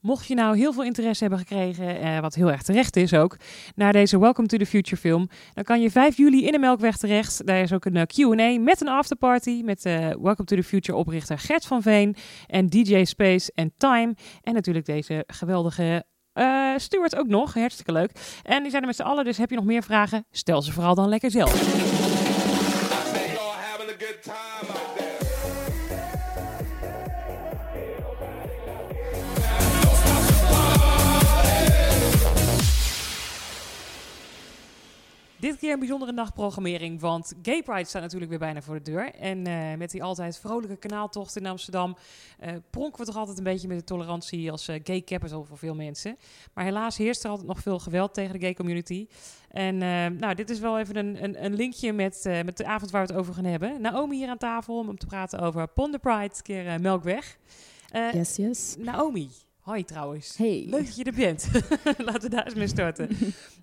Mocht 0.00 0.26
je 0.26 0.34
nou 0.34 0.56
heel 0.56 0.72
veel 0.72 0.84
interesse 0.84 1.20
hebben 1.24 1.38
gekregen, 1.40 2.00
eh, 2.00 2.20
wat 2.20 2.34
heel 2.34 2.50
erg 2.50 2.62
terecht 2.62 2.96
is 2.96 3.14
ook, 3.14 3.36
naar 3.74 3.92
deze 3.92 4.18
Welcome 4.18 4.48
to 4.48 4.56
the 4.56 4.66
Future 4.66 4.96
film, 4.96 5.28
dan 5.54 5.64
kan 5.64 5.80
je 5.80 5.90
5 5.90 6.16
juli 6.16 6.46
in 6.46 6.52
de 6.52 6.58
Melkweg 6.58 6.96
terecht. 6.96 7.46
Daar 7.46 7.60
is 7.60 7.72
ook 7.72 7.84
een 7.84 7.96
eh, 7.96 8.02
Q&A 8.02 8.60
met 8.60 8.80
een 8.80 8.88
afterparty 8.88 9.62
met 9.64 9.84
eh, 9.84 9.94
Welcome 9.98 10.44
to 10.44 10.56
the 10.56 10.62
Future 10.62 10.98
oprichter 10.98 11.38
Gert 11.38 11.66
van 11.66 11.82
Veen 11.82 12.16
en 12.46 12.66
DJ 12.66 13.04
Space 13.04 13.52
en 13.54 13.72
Time. 13.76 14.14
En 14.42 14.54
natuurlijk 14.54 14.86
deze 14.86 15.24
geweldige 15.26 16.04
eh 16.32 16.72
Stuart 16.76 17.16
ook 17.16 17.26
nog, 17.26 17.54
hartstikke 17.54 17.92
leuk. 17.92 18.10
En 18.42 18.62
die 18.62 18.70
zijn 18.70 18.82
er 18.82 18.88
met 18.88 18.96
z'n 18.96 19.02
allen, 19.02 19.24
dus 19.24 19.38
heb 19.38 19.50
je 19.50 19.56
nog 19.56 19.64
meer 19.64 19.82
vragen, 19.82 20.24
stel 20.30 20.62
ze 20.62 20.72
vooral 20.72 20.94
dan 20.94 21.08
lekker 21.08 21.30
zelf. 21.30 21.86
Dit 35.40 35.58
keer 35.58 35.72
een 35.72 35.78
bijzondere 35.78 36.12
nachtprogrammering, 36.12 37.00
want 37.00 37.34
Gay 37.42 37.62
Pride 37.62 37.84
staat 37.84 38.02
natuurlijk 38.02 38.30
weer 38.30 38.38
bijna 38.38 38.62
voor 38.62 38.74
de 38.74 38.90
deur. 38.90 39.14
En 39.14 39.48
uh, 39.48 39.74
met 39.74 39.90
die 39.90 40.02
altijd 40.02 40.38
vrolijke 40.38 40.76
kanaaltocht 40.76 41.36
in 41.36 41.46
Amsterdam 41.46 41.96
uh, 42.44 42.50
pronken 42.70 43.00
we 43.00 43.06
toch 43.06 43.16
altijd 43.16 43.38
een 43.38 43.44
beetje 43.44 43.68
met 43.68 43.78
de 43.78 43.84
tolerantie 43.84 44.50
als 44.50 44.68
uh, 44.68 44.76
gay 44.82 45.02
capital 45.02 45.44
voor 45.44 45.58
veel 45.58 45.74
mensen. 45.74 46.16
Maar 46.54 46.64
helaas 46.64 46.96
heerst 46.96 47.24
er 47.24 47.30
altijd 47.30 47.48
nog 47.48 47.60
veel 47.60 47.78
geweld 47.78 48.14
tegen 48.14 48.32
de 48.32 48.40
gay 48.40 48.54
community. 48.54 49.06
En 49.48 49.78
nou, 50.18 50.34
dit 50.34 50.50
is 50.50 50.58
wel 50.58 50.78
even 50.78 50.96
een, 50.96 51.24
een, 51.24 51.44
een 51.44 51.54
linkje 51.54 51.92
met, 51.92 52.22
met 52.44 52.56
de 52.56 52.66
avond 52.66 52.90
waar 52.90 53.06
we 53.06 53.12
het 53.12 53.20
over 53.20 53.34
gaan 53.34 53.44
hebben. 53.44 53.80
Naomi 53.80 54.16
hier 54.16 54.28
aan 54.28 54.38
tafel 54.38 54.78
om 54.78 54.98
te 54.98 55.06
praten 55.06 55.38
over 55.38 55.68
Ponder 55.68 56.00
Pride, 56.00 56.42
keer 56.42 56.80
Melkweg. 56.80 57.38
yes, 58.12 58.36
yes. 58.36 58.76
Naomi, 58.78 59.30
Hoi 59.68 59.84
trouwens. 59.84 60.36
Hey. 60.36 60.66
Leuk 60.68 60.84
dat 60.84 60.96
je 60.96 61.04
er 61.04 61.12
bent. 61.12 61.48
Laten 62.06 62.20
we 62.20 62.28
daar 62.28 62.44
eens 62.44 62.54
mee 62.54 62.66
starten. 62.66 63.08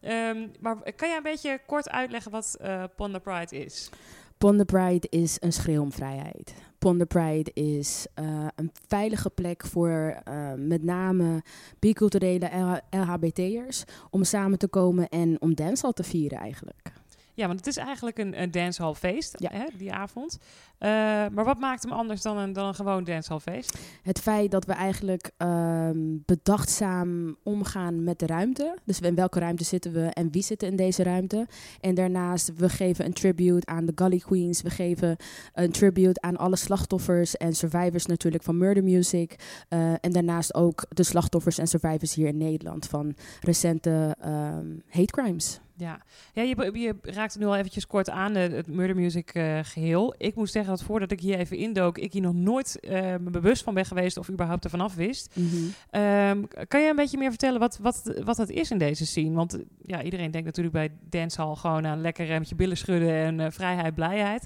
um, 0.02 0.52
maar 0.62 0.94
kan 0.96 1.08
jij 1.08 1.18
een 1.18 1.24
beetje 1.24 1.60
kort 1.66 1.90
uitleggen 1.90 2.32
wat 2.32 2.58
uh, 2.62 2.84
Ponder 2.96 3.22
Pride 3.22 3.58
is? 3.58 3.90
Ponder 4.38 4.66
Pride 4.66 5.08
is 5.10 5.38
een 5.40 5.54
schreeuw 5.54 5.82
om 5.82 5.92
vrijheid. 5.92 6.54
Ponder 6.80 7.08
Pride 7.08 7.52
is 7.54 8.08
uh, 8.20 8.48
een 8.56 8.72
veilige 8.88 9.30
plek 9.30 9.66
voor 9.66 10.22
uh, 10.28 10.54
met 10.58 10.84
name 10.84 11.44
biculturele 11.80 12.82
LHBT'ers 12.90 13.84
om 14.10 14.24
samen 14.24 14.58
te 14.58 14.68
komen 14.68 15.10
en 15.10 15.42
om 15.42 15.56
dancehall 15.56 15.94
te 15.94 16.04
vieren 16.04 16.40
eigenlijk. 16.40 16.92
Ja, 17.34 17.48
want 17.48 17.60
het 17.60 17.68
is 17.68 17.78
eigenlijk 17.78 18.18
een, 18.18 18.42
een 18.42 18.52
dancehallfeest, 18.52 19.36
ja. 19.38 19.50
hè, 19.52 19.66
die 19.78 19.94
avond. 19.94 20.38
Uh, 20.80 20.90
maar 21.32 21.44
wat 21.44 21.60
maakt 21.60 21.84
hem 21.84 21.92
anders 21.92 22.22
dan 22.22 22.38
een, 22.38 22.54
dan 22.54 22.68
een 22.68 22.76
gewoon 22.76 23.04
dancehallfeest? 23.04 23.78
Het 24.02 24.20
feit 24.20 24.52
dat 24.52 24.66
we 24.66 24.74
eigenlijk 24.74 25.32
um, 25.38 26.24
bedachtzaam 26.26 27.38
omgaan 27.44 28.04
met 28.04 28.20
de 28.20 28.26
ruimte. 28.26 28.78
Dus 28.84 29.00
in 29.00 29.16
welke 29.16 29.40
ruimte 29.40 29.64
zitten 29.64 29.92
we 29.92 30.06
en 30.06 30.32
wie 30.32 30.44
zitten 30.44 30.68
in 30.68 30.76
deze 30.76 31.04
ruimte. 31.04 31.48
En 31.82 31.96
daarnaast, 31.96 32.56
we 32.56 32.70
geven 32.70 33.06
een 33.06 33.14
tribute 33.14 33.66
aan 33.66 33.86
de 33.86 33.92
Gully 33.96 34.18
Queens. 34.20 34.62
We 34.62 34.70
geven 34.70 35.16
een 35.54 35.72
tribute 35.72 36.22
aan 36.22 36.38
alle 36.38 36.56
slachtoffers 36.56 37.38
en 37.38 37.56
survivors 37.56 38.06
natuurlijk 38.06 38.44
van 38.44 38.58
murder 38.58 38.84
music. 38.84 39.36
Uh, 39.70 39.94
en 40.02 40.12
daarnaast 40.12 40.54
ook 40.54 40.86
de 40.90 41.04
slachtoffers 41.04 41.58
en 41.58 41.68
survivors 41.68 42.16
hier 42.16 42.28
in 42.28 42.38
Nederland 42.38 42.88
van 42.88 43.16
recente 43.42 44.16
um, 44.26 44.82
hate 44.90 45.12
crimes. 45.12 45.60
Ja, 45.78 46.02
ja 46.34 46.42
je, 46.42 46.70
je 46.74 46.96
raakte 47.02 47.40
nu 47.40 47.46
al 47.46 47.56
eventjes 47.56 47.88
kort 47.88 48.10
aan 48.10 48.36
het 48.36 48.68
Murder 48.68 48.96
Music 48.96 49.36
uh, 49.36 49.60
geheel. 49.64 50.16
Ik 50.18 50.36
moet 50.36 50.50
zeggen 50.50 50.75
dat 50.78 50.88
voordat 50.88 51.12
ik 51.12 51.20
hier 51.20 51.38
even 51.38 51.58
indook, 51.58 51.98
ik 51.98 52.14
hier 52.14 52.22
nog 52.22 52.34
nooit 52.34 52.78
uh, 52.82 52.92
me 52.92 53.30
bewust 53.30 53.64
van 53.64 53.74
ben 53.74 53.86
geweest 53.86 54.18
of 54.18 54.30
überhaupt 54.30 54.64
ervan 54.64 54.82
af 54.82 54.96
wist. 54.96 55.36
Mm 55.36 55.50
-hmm. 55.50 56.02
um, 56.02 56.48
kan 56.68 56.82
je 56.82 56.90
een 56.90 56.96
beetje 56.96 57.18
meer 57.18 57.30
vertellen 57.30 57.60
wat, 57.60 57.78
wat, 57.82 58.14
wat 58.24 58.38
het 58.38 58.50
is 58.50 58.72
in 58.72 58.78
deze 58.78 59.06
scene? 59.06 59.36
Want 59.36 59.58
ja, 59.82 60.04
iedereen 60.04 60.32
denkt 60.32 60.46
natuurlijk 60.46 60.76
bij 60.76 60.92
dancehall 61.10 61.56
gewoon 61.56 61.88
aan 61.88 62.02
lekker 62.02 62.26
remtje 62.26 62.56
billen 62.56 62.78
schudden 62.78 63.14
en 63.14 63.40
uh, 63.40 63.46
vrijheid, 63.50 63.96
blijheid. 63.96 64.46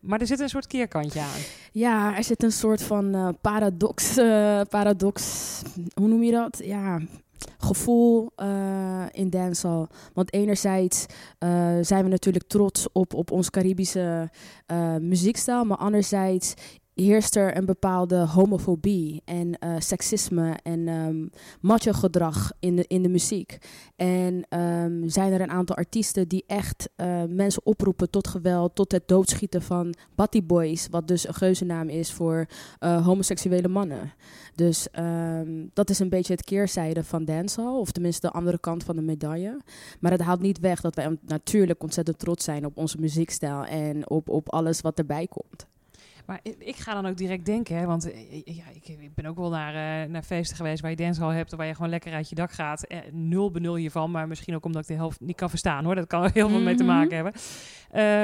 Maar 0.00 0.20
er 0.20 0.26
zit 0.26 0.40
een 0.40 0.48
soort 0.48 0.66
keerkantje 0.66 1.20
aan. 1.20 1.40
Ja, 1.72 2.16
er 2.16 2.24
zit 2.24 2.42
een 2.42 2.52
soort 2.52 2.82
van 2.82 3.16
uh, 3.16 3.28
paradox, 3.40 4.18
uh, 4.18 4.60
paradox, 4.68 5.62
hoe 5.94 6.08
noem 6.08 6.22
je 6.22 6.32
dat? 6.32 6.60
Ja, 6.64 7.00
gevoel 7.58 8.32
uh, 8.36 9.04
in 9.10 9.30
dancehall. 9.30 9.86
Want 10.14 10.32
enerzijds 10.32 11.06
uh, 11.38 11.76
zijn 11.80 12.04
we 12.04 12.10
natuurlijk 12.10 12.48
trots 12.48 12.88
op, 12.92 13.14
op 13.14 13.30
ons 13.30 13.50
Caribische 13.50 14.30
uh, 14.72 14.96
muziekstijl, 14.96 15.64
maar 15.64 15.76
anderzijds 15.76 16.54
heerst 17.02 17.36
er 17.36 17.56
een 17.56 17.64
bepaalde 17.64 18.26
homofobie 18.26 19.22
en 19.24 19.56
uh, 19.64 19.74
seksisme 19.78 20.56
en 20.62 20.88
um, 20.88 21.30
macho 21.60 21.92
gedrag 21.92 22.52
in 22.58 22.76
de, 22.76 22.84
in 22.86 23.02
de 23.02 23.08
muziek. 23.08 23.58
En 23.96 24.58
um, 24.58 25.08
zijn 25.08 25.32
er 25.32 25.40
een 25.40 25.50
aantal 25.50 25.76
artiesten 25.76 26.28
die 26.28 26.44
echt 26.46 26.88
uh, 26.96 27.22
mensen 27.28 27.66
oproepen 27.66 28.10
tot 28.10 28.28
geweld, 28.28 28.74
tot 28.74 28.92
het 28.92 29.08
doodschieten 29.08 29.62
van 29.62 29.94
Batty 30.14 30.42
Boys, 30.42 30.86
wat 30.90 31.08
dus 31.08 31.28
een 31.28 31.34
geuzennaam 31.34 31.88
is 31.88 32.12
voor 32.12 32.46
uh, 32.80 33.06
homoseksuele 33.06 33.68
mannen. 33.68 34.12
Dus 34.54 34.88
um, 34.98 35.70
dat 35.72 35.90
is 35.90 35.98
een 35.98 36.08
beetje 36.08 36.32
het 36.32 36.44
keerzijde 36.44 37.04
van 37.04 37.24
dancehall, 37.24 37.78
of 37.78 37.92
tenminste 37.92 38.26
de 38.26 38.32
andere 38.32 38.58
kant 38.58 38.84
van 38.84 38.96
de 38.96 39.02
medaille. 39.02 39.60
Maar 40.00 40.10
het 40.10 40.20
haalt 40.20 40.40
niet 40.40 40.58
weg 40.60 40.80
dat 40.80 40.94
wij 40.94 41.18
natuurlijk 41.26 41.82
ontzettend 41.82 42.18
trots 42.18 42.44
zijn 42.44 42.64
op 42.66 42.76
onze 42.76 42.98
muziekstijl 42.98 43.64
en 43.64 44.10
op, 44.10 44.28
op 44.28 44.52
alles 44.52 44.80
wat 44.80 44.98
erbij 44.98 45.26
komt. 45.26 45.66
Maar 46.26 46.40
ik 46.58 46.76
ga 46.76 46.94
dan 46.94 47.06
ook 47.06 47.16
direct 47.16 47.46
denken, 47.46 47.76
hè, 47.76 47.86
want 47.86 48.10
ja, 48.44 48.64
ik, 48.74 48.88
ik 48.88 49.14
ben 49.14 49.26
ook 49.26 49.36
wel 49.36 49.50
naar, 49.50 50.04
uh, 50.04 50.10
naar 50.12 50.22
feesten 50.22 50.56
geweest 50.56 50.80
waar 50.80 50.90
je 50.90 50.96
dancehall 50.96 51.34
hebt, 51.34 51.54
waar 51.54 51.66
je 51.66 51.74
gewoon 51.74 51.90
lekker 51.90 52.12
uit 52.12 52.28
je 52.28 52.34
dak 52.34 52.52
gaat. 52.52 52.82
Eh, 52.82 52.98
nul 53.10 53.50
benul 53.50 53.74
hiervan, 53.74 54.10
maar 54.10 54.28
misschien 54.28 54.54
ook 54.54 54.64
omdat 54.64 54.82
ik 54.82 54.88
de 54.88 54.94
helft 54.94 55.20
niet 55.20 55.36
kan 55.36 55.50
verstaan 55.50 55.84
hoor. 55.84 55.94
Dat 55.94 56.06
kan 56.06 56.24
er 56.24 56.30
heel 56.32 56.48
veel 56.48 56.60
mee 56.60 56.74
te 56.74 56.84
maken 56.84 57.14
hebben. 57.14 57.32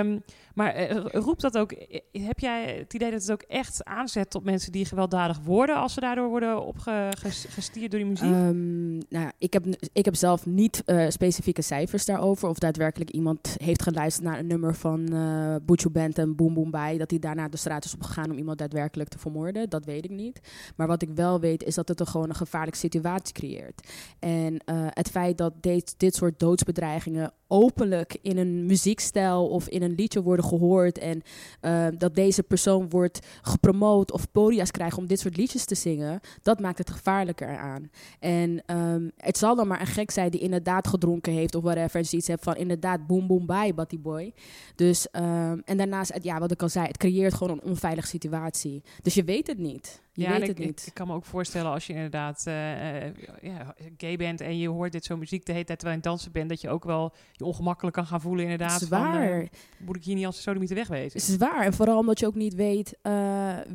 Um, 0.09 0.23
maar 0.57 0.91
uh, 0.91 1.05
roept 1.05 1.41
dat 1.41 1.59
ook, 1.59 1.73
heb 2.13 2.39
jij 2.39 2.77
het 2.79 2.95
idee 2.95 3.11
dat 3.11 3.21
het 3.21 3.33
ook 3.33 3.43
echt 3.43 3.85
aanzet 3.85 4.31
tot 4.31 4.45
mensen 4.45 4.73
die 4.73 4.85
gewelddadig 4.85 5.41
worden 5.45 5.77
als 5.77 5.93
ze 5.93 6.01
daardoor 6.01 6.29
worden 6.29 6.65
opgestuurd 6.67 7.91
door 7.91 8.01
die 8.01 8.09
muziek? 8.09 8.31
Um, 8.31 8.99
nou, 9.09 9.31
ik, 9.39 9.53
heb, 9.53 9.67
ik 9.93 10.05
heb 10.05 10.15
zelf 10.15 10.47
niet 10.47 10.83
uh, 10.87 11.09
specifieke 11.09 11.63
cijfers 11.63 12.05
daarover 12.05 12.49
of 12.49 12.59
daadwerkelijk 12.59 13.11
iemand 13.11 13.57
heeft 13.63 13.83
geluisterd 13.83 14.27
naar 14.29 14.39
een 14.39 14.47
nummer 14.47 14.75
van 14.75 15.13
uh, 15.13 15.57
Band 15.93 16.19
en 16.19 16.37
Boom 16.37 16.55
Boom 16.55 16.71
Bij, 16.71 16.99
dat 16.99 17.11
hij 17.11 17.19
daarna 17.19 17.49
de 17.49 17.57
straat 17.57 17.85
is 17.85 17.95
opgegaan 17.95 18.31
om 18.31 18.39
iemand 18.39 18.59
daadwerkelijk 18.59 19.09
te 19.09 19.19
vermoorden. 19.19 19.69
Dat 19.69 19.85
weet 19.85 20.05
ik 20.05 20.11
niet. 20.11 20.41
Maar 20.77 20.87
wat 20.87 21.03
ik 21.03 21.11
wel 21.15 21.41
weet 21.41 21.63
is 21.63 21.75
dat 21.75 21.89
het 21.89 22.01
er 22.01 22.07
gewoon 22.07 22.29
een 22.29 22.35
gevaarlijke 22.35 22.79
situatie 22.79 23.35
creëert. 23.35 23.93
En 24.19 24.63
het 24.91 25.11
feit 25.11 25.39
dat 25.39 25.53
dit, 25.61 25.95
dit 25.97 26.15
soort 26.15 26.39
doodsbedreigingen 26.39 27.33
openlijk 27.49 28.17
in 28.23 28.39
een 28.39 28.67
muziekstijl 28.67 29.49
of 29.49 29.69
in 29.69 29.83
een 29.83 29.95
liedje 29.95 30.23
worden 30.23 30.45
gehoord 30.45 30.99
en 30.99 31.23
uh, 31.63 31.87
dat 31.99 32.15
deze 32.15 32.43
persoon 32.43 32.89
wordt 32.89 33.27
gepromoot 33.43 34.13
of 34.13 34.31
podia's 34.31 34.71
krijgt 34.71 34.99
om 34.99 35.07
dit 35.07 35.21
soort 35.21 35.37
liedjes 35.37 35.65
te 35.65 35.75
zingen, 35.75 36.21
dat 36.43 36.61
maakt 36.61 36.79
het 36.79 36.91
gevaarlijker 36.91 37.57
aan. 37.57 37.91
En 38.19 38.63
um, 38.77 39.13
het 39.17 39.39
zal 39.39 39.55
dan 39.55 39.67
maar 39.67 39.81
een 39.81 39.87
gek 39.87 40.11
zijn 40.11 40.31
die 40.31 40.41
inderdaad 40.41 40.89
gedronken 40.89 41.33
heeft 41.33 41.55
of 41.55 41.63
whatever 41.63 41.99
en 41.99 42.07
zoiets 42.07 42.29
hebt 42.29 42.45
van 42.45 42.57
inderdaad 42.57 43.07
boom 43.07 43.27
boom 43.27 43.47
bye 43.47 43.75
Batty 43.75 44.01
Boy. 44.01 44.33
Dus 44.75 45.07
um, 45.13 45.63
en 45.65 45.77
daarnaast, 45.77 46.19
ja, 46.23 46.39
wat 46.39 46.51
ik 46.51 46.63
al 46.63 46.69
zei, 46.69 46.87
het 46.87 46.97
creëert 46.97 47.35
gewoon 47.35 47.59
een 47.59 47.71
onveilige 47.71 48.09
situatie. 48.09 48.83
Dus 49.03 49.15
je 49.15 49.25
weet 49.25 49.47
het 49.47 49.59
niet. 49.59 50.05
Je 50.17 50.23
ja, 50.23 50.31
weet 50.31 50.43
ik, 50.43 50.49
het 50.49 50.59
niet. 50.59 50.81
Ik, 50.81 50.87
ik, 50.87 50.95
kan 50.95 51.07
me 51.07 51.15
ook 51.15 51.25
voorstellen 51.25 51.71
als 51.71 51.87
je 51.87 51.93
inderdaad 51.93 52.45
uh, 52.49 53.05
uh, 53.05 53.13
ja, 53.43 53.75
gay 53.97 54.17
bent 54.17 54.41
en 54.41 54.59
je 54.59 54.69
hoort 54.69 54.93
dit 54.93 55.05
zo'n 55.05 55.19
muziek 55.19 55.47
de 55.47 55.53
hele 55.53 55.65
tijd 55.65 55.79
terwijl 55.79 55.99
je 56.01 56.05
aan 56.05 56.13
het 56.13 56.21
dansen 56.23 56.33
bent, 56.33 56.49
dat 56.49 56.61
je 56.61 56.69
ook 56.69 56.85
wel 56.85 57.13
je 57.33 57.45
ongemakkelijk 57.45 57.97
kan 57.97 58.07
gaan 58.07 58.21
voelen 58.21 58.45
inderdaad. 58.45 58.81
Zwaar. 58.81 59.29
Van, 59.29 59.41
uh, 59.41 59.49
moet 59.79 59.97
ik 59.97 60.05
hier 60.05 60.15
niet 60.15 60.27
als 60.27 60.43
sodemieter 60.43 60.77
wegwezen? 60.77 61.21
Zwaar. 61.21 61.65
En 61.65 61.73
vooral 61.73 61.99
omdat 61.99 62.19
je 62.21 62.27
ook 62.27 62.35
niet 62.35 62.55
weet 62.55 62.99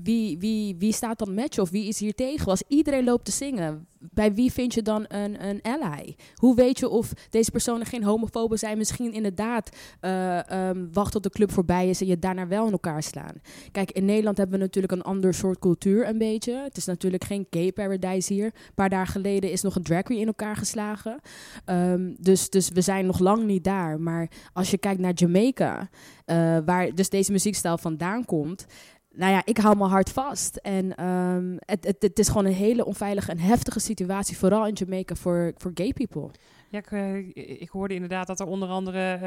wie, 0.04 0.38
wie, 0.38 0.76
wie 0.76 0.94
staat 0.94 1.20
dan 1.20 1.34
met 1.34 1.56
je 1.56 1.62
of 1.62 1.70
wie 1.70 1.88
is 1.88 2.00
hier 2.00 2.14
tegen. 2.14 2.48
Als 2.48 2.64
iedereen 2.68 3.04
loopt 3.04 3.26
te 3.26 3.32
zingen, 3.32 3.88
bij 4.02 4.34
wie 4.34 4.52
vind 4.52 4.74
je 4.74 4.82
dan 4.82 5.06
een, 5.08 5.48
een 5.48 5.62
ally? 5.62 6.16
Hoe 6.36 6.56
weet 6.56 6.80
je 6.80 6.90
of 6.90 7.14
deze 7.30 7.52
personen 7.52 7.86
geen 7.86 8.04
homofoben 8.04 8.60
zijn? 8.60 8.78
Misschien 8.78 9.14
inderdaad 9.14 9.78
uh, 10.02 10.70
um, 10.70 10.90
wacht 10.94 11.12
tot 11.12 11.24
de 11.24 11.30
club 11.30 11.52
voorbij 11.52 11.90
is 11.90 12.02
en 12.02 12.08
je 12.08 12.20
daarna 12.20 12.48
wel 12.48 12.66
in 12.66 12.72
elkaar 12.72 13.04
slaan. 13.04 13.42
Kijk, 13.72 13.92
in 13.92 14.06
Nederland 14.06 14.38
hebben 14.38 14.58
we 14.60 14.64
natuurlijk 14.64 14.94
een 14.94 15.02
ander 15.02 15.34
soort 15.34 15.60
cultuur 15.60 16.08
een 16.08 16.18
beetje. 16.18 16.54
Het 16.64 16.78
is 16.78 16.86
natuurlijk 16.86 17.24
geen 17.24 17.48
gay 17.50 17.72
paradise 17.72 18.34
hier. 18.34 18.46
Een 18.46 18.74
paar 18.76 18.90
dagen 18.90 19.12
geleden 19.12 19.52
is 19.52 19.62
nog 19.62 19.76
een 19.76 19.84
drag 19.84 20.02
queen 20.02 20.20
in 20.20 20.28
elkaar 20.28 20.56
geslagen. 20.56 21.20
Um, 21.66 22.16
dus, 22.20 22.50
dus 22.50 22.70
we 22.70 22.82
zijn 22.82 23.06
nog 23.06 23.20
lang 23.20 23.44
niet 23.44 23.64
daar. 23.64 24.00
Maar 24.00 24.30
als 24.54 24.72
je 24.72 24.78
kijkt 24.78 25.00
naar 25.00 25.14
Jamaica, 25.14 25.90
uh, 26.26 26.58
waar 26.66 26.96
dus 26.96 27.10
deze 27.10 27.32
muziekstijl 27.32 27.78
vandaan 27.78 28.26
komt 28.26 28.66
nou 29.14 29.32
ja, 29.32 29.42
ik 29.46 29.58
hou 29.58 29.78
mijn 29.78 29.90
hart 29.90 30.10
vast. 30.10 30.56
En 30.56 31.06
um, 31.06 31.58
het, 31.60 31.86
het, 31.86 31.96
het, 32.00 32.20
is 32.20 32.28
gewoon 32.28 32.46
een 32.46 32.54
hele 32.54 32.86
onveilige 32.86 33.32
en 33.32 33.40
heftige 33.40 33.80
situatie, 33.80 34.38
vooral 34.38 34.68
in 34.68 34.74
Jamaica 34.74 35.16
voor, 35.16 35.54
voor 35.58 35.72
gay 35.74 35.94
people. 35.94 36.30
Ja, 36.70 36.78
ik, 36.78 36.92
uh, 36.92 37.18
ik, 37.62 37.70
hoorde 37.70 37.94
inderdaad 37.94 38.28
dat 38.28 38.40
er 38.40 38.46
onder 38.46 38.70
andere 38.70 39.20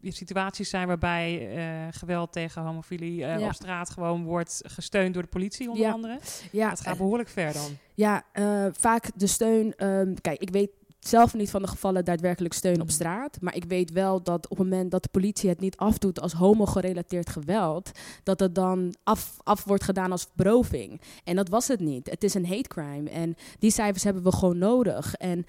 uh, 0.00 0.12
situaties 0.12 0.70
zijn 0.70 0.86
waarbij 0.86 1.56
uh, 1.56 1.86
geweld 1.90 2.32
tegen 2.32 2.62
homofilie 2.62 3.14
ja. 3.14 3.46
op 3.46 3.52
straat 3.52 3.90
gewoon 3.90 4.24
wordt 4.24 4.60
gesteund 4.64 5.14
door 5.14 5.22
de 5.22 5.28
politie, 5.28 5.68
onder 5.68 5.86
ja. 5.86 5.92
andere. 5.92 6.18
Ja. 6.52 6.68
Dat 6.68 6.80
gaat 6.80 6.98
behoorlijk 6.98 7.28
ver 7.28 7.52
dan. 7.52 7.70
Ja, 7.94 8.24
vaak 8.72 9.10
de 9.14 9.26
steun. 9.26 9.86
Um, 9.86 10.20
kijk, 10.20 10.40
ik 10.40 10.50
weet 10.50 10.70
zelf 11.08 11.34
niet 11.34 11.50
van 11.50 11.62
de 11.62 11.68
gevallen 11.68 12.04
daadwerkelijk 12.04 12.54
steun 12.54 12.80
op 12.80 12.90
straat. 12.90 13.40
Maar 13.40 13.56
ik 13.56 13.64
weet 13.64 13.92
wel 13.92 14.22
dat 14.22 14.48
op 14.48 14.58
het 14.58 14.68
moment 14.68 14.90
dat 14.90 15.02
de 15.02 15.08
politie 15.08 15.48
het 15.48 15.60
niet 15.60 15.76
afdoet 15.76 16.20
als 16.20 16.32
homo-gerelateerd 16.32 17.30
geweld, 17.30 17.90
dat 18.22 18.40
het 18.40 18.54
dan 18.54 18.94
af, 19.02 19.36
af 19.42 19.64
wordt 19.64 19.84
gedaan 19.84 20.10
als 20.10 20.26
beroving. 20.32 21.00
En 21.24 21.36
dat 21.36 21.48
was 21.48 21.68
het 21.68 21.80
niet. 21.80 22.10
Het 22.10 22.24
is 22.24 22.34
een 22.34 22.46
hate 22.46 22.68
crime. 22.68 23.10
En 23.10 23.34
die 23.58 23.70
cijfers 23.70 24.04
hebben 24.04 24.22
we 24.22 24.32
gewoon 24.32 24.58
nodig. 24.58 25.14
En 25.14 25.38
uh, 25.38 25.44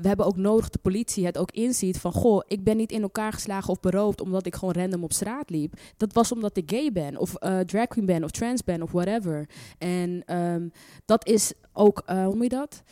we 0.00 0.08
hebben 0.08 0.26
ook 0.26 0.36
nodig 0.36 0.62
dat 0.62 0.72
de 0.72 0.78
politie 0.78 1.26
het 1.26 1.38
ook 1.38 1.50
inziet 1.50 1.98
van, 1.98 2.12
goh, 2.12 2.42
ik 2.46 2.64
ben 2.64 2.76
niet 2.76 2.92
in 2.92 3.02
elkaar 3.02 3.32
geslagen 3.32 3.70
of 3.70 3.80
beroofd 3.80 4.20
omdat 4.20 4.46
ik 4.46 4.54
gewoon 4.54 4.74
random 4.74 5.04
op 5.04 5.12
straat 5.12 5.50
liep. 5.50 5.74
Dat 5.96 6.12
was 6.12 6.32
omdat 6.32 6.56
ik 6.56 6.70
gay 6.70 6.92
ben, 6.92 7.16
of 7.16 7.34
uh, 7.40 7.60
drag 7.60 7.86
queen 7.86 8.06
ben, 8.06 8.24
of 8.24 8.30
trans 8.30 8.64
ben, 8.64 8.82
of 8.82 8.92
whatever. 8.92 9.48
En 9.78 10.36
um, 10.36 10.72
dat 11.04 11.26
is 11.26 11.52
ook, 11.72 12.02
uh, 12.06 12.24
hoe 12.24 12.34
moet 12.34 12.42
je 12.42 12.48
dat? 12.48 12.82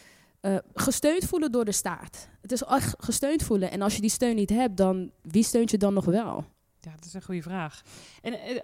Eh, 0.41 0.57
gesteund 0.75 1.25
voelen 1.25 1.53
door 1.53 1.65
de 1.65 1.73
staat. 1.73 2.29
Het 2.43 2.53
is 2.53 2.63
echt 2.63 2.95
gesteund 2.99 3.43
voelen. 3.43 3.71
En 3.71 3.83
als 3.83 3.95
je 3.95 4.01
die 4.01 4.11
steun 4.11 4.37
niet 4.37 4.51
hebt, 4.51 4.77
dan 4.77 5.11
wie 5.23 5.43
steunt 5.45 5.71
je 5.71 5.79
dan 5.79 5.95
nog 5.95 6.05
wel? 6.05 6.45
Ja, 6.81 6.93
dat 6.95 7.05
is 7.05 7.15
een 7.15 7.23
goede 7.23 7.43
vraag. 7.43 7.83
En 8.23 8.41
eh, 8.41 8.57
eh, 8.57 8.63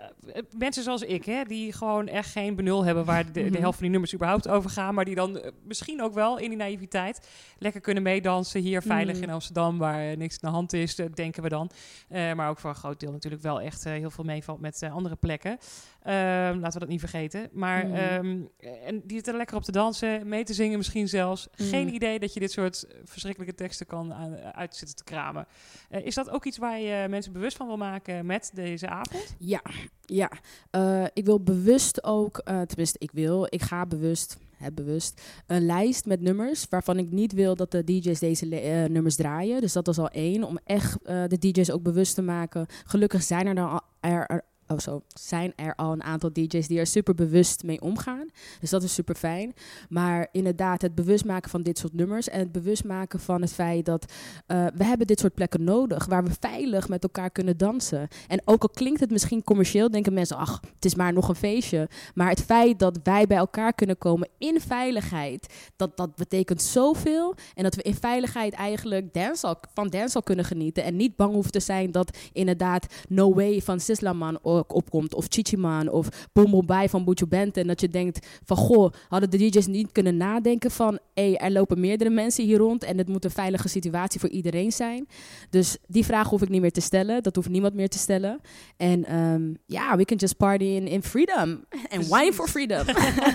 mensen 0.59 0.83
zoals 0.83 1.03
ik, 1.03 1.25
hè, 1.25 1.45
die 1.45 1.73
gewoon 1.73 2.09
echt 2.09 2.31
geen 2.31 2.55
benul 2.57 2.85
hebben 2.85 3.05
waar 3.05 3.27
de, 3.27 3.33
de 3.33 3.41
Mhm. 3.43 3.53
helft 3.61 3.73
van 3.75 3.83
die 3.83 3.91
nummers 3.91 4.15
überhaupt 4.15 4.49
over 4.49 4.71
gaan, 4.71 4.95
maar 4.95 5.05
die 5.05 5.15
dan 5.15 5.53
misschien 5.65 6.03
ook 6.03 6.15
wel 6.15 6.39
in 6.39 6.49
die 6.49 6.59
naïviteit 6.59 7.29
lekker 7.59 7.81
kunnen 7.81 8.03
meedansen 8.03 8.61
hier 8.61 8.83
veilig 8.83 9.15
Mhm. 9.15 9.23
in 9.25 9.31
Amsterdam, 9.31 9.79
waar 9.79 10.17
niks 10.17 10.35
aan 10.41 10.51
de 10.51 10.57
hand 10.57 10.73
is, 10.73 10.95
denken 11.15 11.43
we 11.43 11.49
dan. 11.49 11.71
Maar 12.09 12.49
ook 12.49 12.59
voor 12.59 12.71
een 12.71 12.77
groot 12.77 13.01
deel 13.01 13.13
natuurlijk 13.13 13.43
wel 13.43 13.61
echt 13.61 13.85
heel 13.85 14.11
veel 14.11 14.25
meevalt 14.25 14.61
met 14.61 14.83
andere 14.93 15.17
plekken. 15.17 15.59
Ehm, 16.03 16.59
laten 16.59 16.73
we 16.73 16.79
dat 16.79 16.89
niet 16.89 17.01
vergeten. 17.01 17.49
Maar 17.53 17.87
Mhm. 17.87 17.95
ehm, 17.97 18.41
en 18.87 19.01
die 19.05 19.17
zitten 19.17 19.37
lekker 19.37 19.57
op 19.57 19.63
te 19.63 19.73
dansen, 19.73 20.29
mee 20.29 20.45
te 20.45 20.55
zingen 20.55 20.79
misschien 20.79 21.09
zelfs. 21.09 21.49
Geen 21.53 21.87
Mhm. 21.87 21.95
idee 21.95 22.19
dat 22.19 22.35
je 22.35 22.41
dit 22.41 22.51
soort 22.53 22.83
eh, 22.87 22.99
verschrikkelijke 23.05 23.55
teksten 23.55 23.87
kan 23.87 24.15
aan, 24.15 24.37
uitzitten 24.37 24.97
te 24.97 25.05
kramen. 25.05 25.47
Eh, 25.89 26.07
is 26.07 26.15
dat 26.15 26.31
ook 26.31 26.45
iets 26.45 26.59
waar 26.59 26.81
je 26.81 27.07
mensen 27.09 27.33
bewust 27.33 27.57
van 27.57 27.67
wil 27.67 27.77
maken 27.77 28.27
met 28.27 28.51
deze 28.55 28.89
avond? 28.89 29.35
Ja, 29.39 29.61
ja. 30.01 30.31
Eh, 30.71 31.05
ik 31.13 31.25
wil 31.25 31.41
bewust 31.43 32.05
ook, 32.05 32.39
eh, 32.39 32.61
tenminste, 32.61 32.99
ik 32.99 33.11
wil, 33.13 33.47
ik 33.49 33.63
ga 33.63 33.87
bewust, 33.87 34.37
heb 34.57 34.75
bewust, 34.75 35.21
een 35.47 35.67
lijst 35.67 36.07
met 36.07 36.21
nummers 36.21 36.67
waarvan 36.71 36.99
ik 36.99 37.11
niet 37.11 37.33
wil 37.33 37.55
dat 37.57 37.71
de 37.71 37.85
DJ's 37.85 38.19
deze 38.19 38.61
eh, 38.61 38.85
nummers 38.89 39.17
draaien. 39.17 39.61
Dus 39.61 39.73
dat 39.73 39.89
is 39.89 39.99
al 39.99 40.09
één, 40.09 40.45
om 40.45 40.59
echt 40.65 41.03
eh, 41.03 41.23
de 41.27 41.39
DJ's 41.39 41.71
ook 41.71 41.83
bewust 41.83 42.15
te 42.15 42.23
maken. 42.23 42.67
Gelukkig 42.85 43.23
zijn 43.23 43.47
er 43.47 43.55
dan 43.55 43.71
al, 43.71 43.81
er, 44.01 44.27
er- 44.27 44.45
oh 44.73 44.79
zo, 44.79 45.03
zijn 45.15 45.53
er 45.57 45.75
al 45.75 45.93
een 45.93 46.03
aantal 46.03 46.33
DJ's 46.33 46.67
die 46.67 46.79
er 46.79 46.87
super 46.87 47.15
bewust 47.15 47.63
mee 47.63 47.81
omgaan. 47.81 48.29
Dus 48.61 48.71
dat 48.71 48.83
is 48.83 48.95
super 48.95 49.15
fijn. 49.15 49.55
Maar 49.89 50.29
inderdaad, 50.33 50.83
het 50.83 50.95
bewust 50.95 51.25
maken 51.25 51.51
van 51.51 51.63
dit 51.63 51.79
soort 51.79 51.93
nummers 51.93 52.29
en 52.29 52.39
het 52.39 52.53
bewust 52.53 52.85
maken 52.85 53.21
van 53.21 53.41
het 53.41 53.53
feit 53.53 53.85
dat 53.85 54.13
eh, 54.47 54.67
we 54.75 54.85
hebben 54.85 55.07
dit 55.07 55.21
soort 55.21 55.35
plekken 55.35 55.65
nodig 55.65 56.07
waar 56.07 56.25
we 56.25 56.31
veilig 56.41 56.89
met 56.89 57.03
elkaar 57.03 57.31
kunnen 57.31 57.57
dansen. 57.57 58.09
En 58.29 58.43
ook 58.45 58.63
al 58.63 58.69
klinkt 58.69 59.01
het 59.01 59.11
misschien 59.11 59.45
commercieel, 59.45 59.91
denken 59.91 60.13
mensen, 60.13 60.37
ach, 60.37 60.61
het 60.75 60.85
is 60.85 60.95
maar 60.95 61.13
nog 61.13 61.29
een 61.29 61.35
feestje. 61.35 61.89
Maar 62.15 62.29
het 62.29 62.43
feit 62.43 62.79
dat 62.79 62.99
wij 63.03 63.27
bij 63.27 63.37
elkaar 63.37 63.73
kunnen 63.73 63.99
komen 63.99 64.29
in 64.39 64.61
veiligheid, 64.61 65.55
dat, 65.77 65.97
dat 65.97 66.17
betekent 66.17 66.63
zoveel. 66.63 67.35
En 67.55 67.63
dat 67.63 67.75
we 67.75 67.83
in 67.83 67.95
veiligheid 67.95 68.53
eigenlijk 68.53 69.15
dancehall, 69.15 69.57
van 69.75 69.89
dancehall 69.89 70.23
kunnen 70.23 70.45
genieten. 70.45 70.85
En 70.85 70.97
niet 70.97 71.17
bang 71.17 71.33
hoeven 71.33 71.53
te 71.53 71.61
zijn 71.61 71.91
dat 71.91 72.19
inderdaad 72.33 72.87
No 73.09 73.35
Way 73.35 73.61
van 73.61 73.81
Sislaman 73.81 74.39
opkomt. 74.69 75.15
Of 75.15 75.27
Chichiman 75.29 75.89
of 75.89 76.09
Boom 76.33 76.65
van 76.89 77.05
Buju 77.05 77.27
Bente. 77.27 77.61
En 77.61 77.67
dat 77.67 77.81
je 77.81 77.89
denkt 77.89 78.27
van, 78.45 78.57
goh, 78.57 78.93
hadden 79.09 79.31
de 79.31 79.37
DJ's 79.37 79.67
niet 79.67 79.93
kunnen 79.93 80.17
nadenken 80.17 80.71
van... 80.71 80.99
hé, 81.15 81.35
er 81.35 81.53
lopen 81.53 81.81
meerdere 81.81 82.11
mensen 82.11 82.45
hier 82.45 82.59
rond 82.59 82.85
en 82.85 82.99
het 82.99 83.09
moet 83.09 83.25
een 83.25 83.31
veilige 83.31 83.69
situatie 83.69 84.21
voor 84.21 84.29
iedereen 84.29 84.73
zijn. 84.73 85.07
Dus 85.51 85.77
die 85.87 86.05
vraag 86.05 86.29
hoef 86.29 86.43
ik 86.43 86.49
niet 86.49 86.61
meer 86.61 86.73
te 86.73 86.81
stellen. 86.81 87.23
Dat 87.23 87.37
hoeft 87.37 87.49
niemand 87.49 87.75
meer 87.75 87.89
te 87.89 87.99
stellen. 87.99 88.41
En 88.77 89.05
ehm, 89.05 89.55
ja, 89.67 89.97
we 89.97 90.05
can 90.05 90.17
just 90.17 90.37
party 90.37 90.65
in, 90.65 90.87
in 90.87 91.03
freedom. 91.03 91.65
En 91.89 92.01
wine 92.01 92.33
for 92.33 92.49
freedom. 92.49 92.87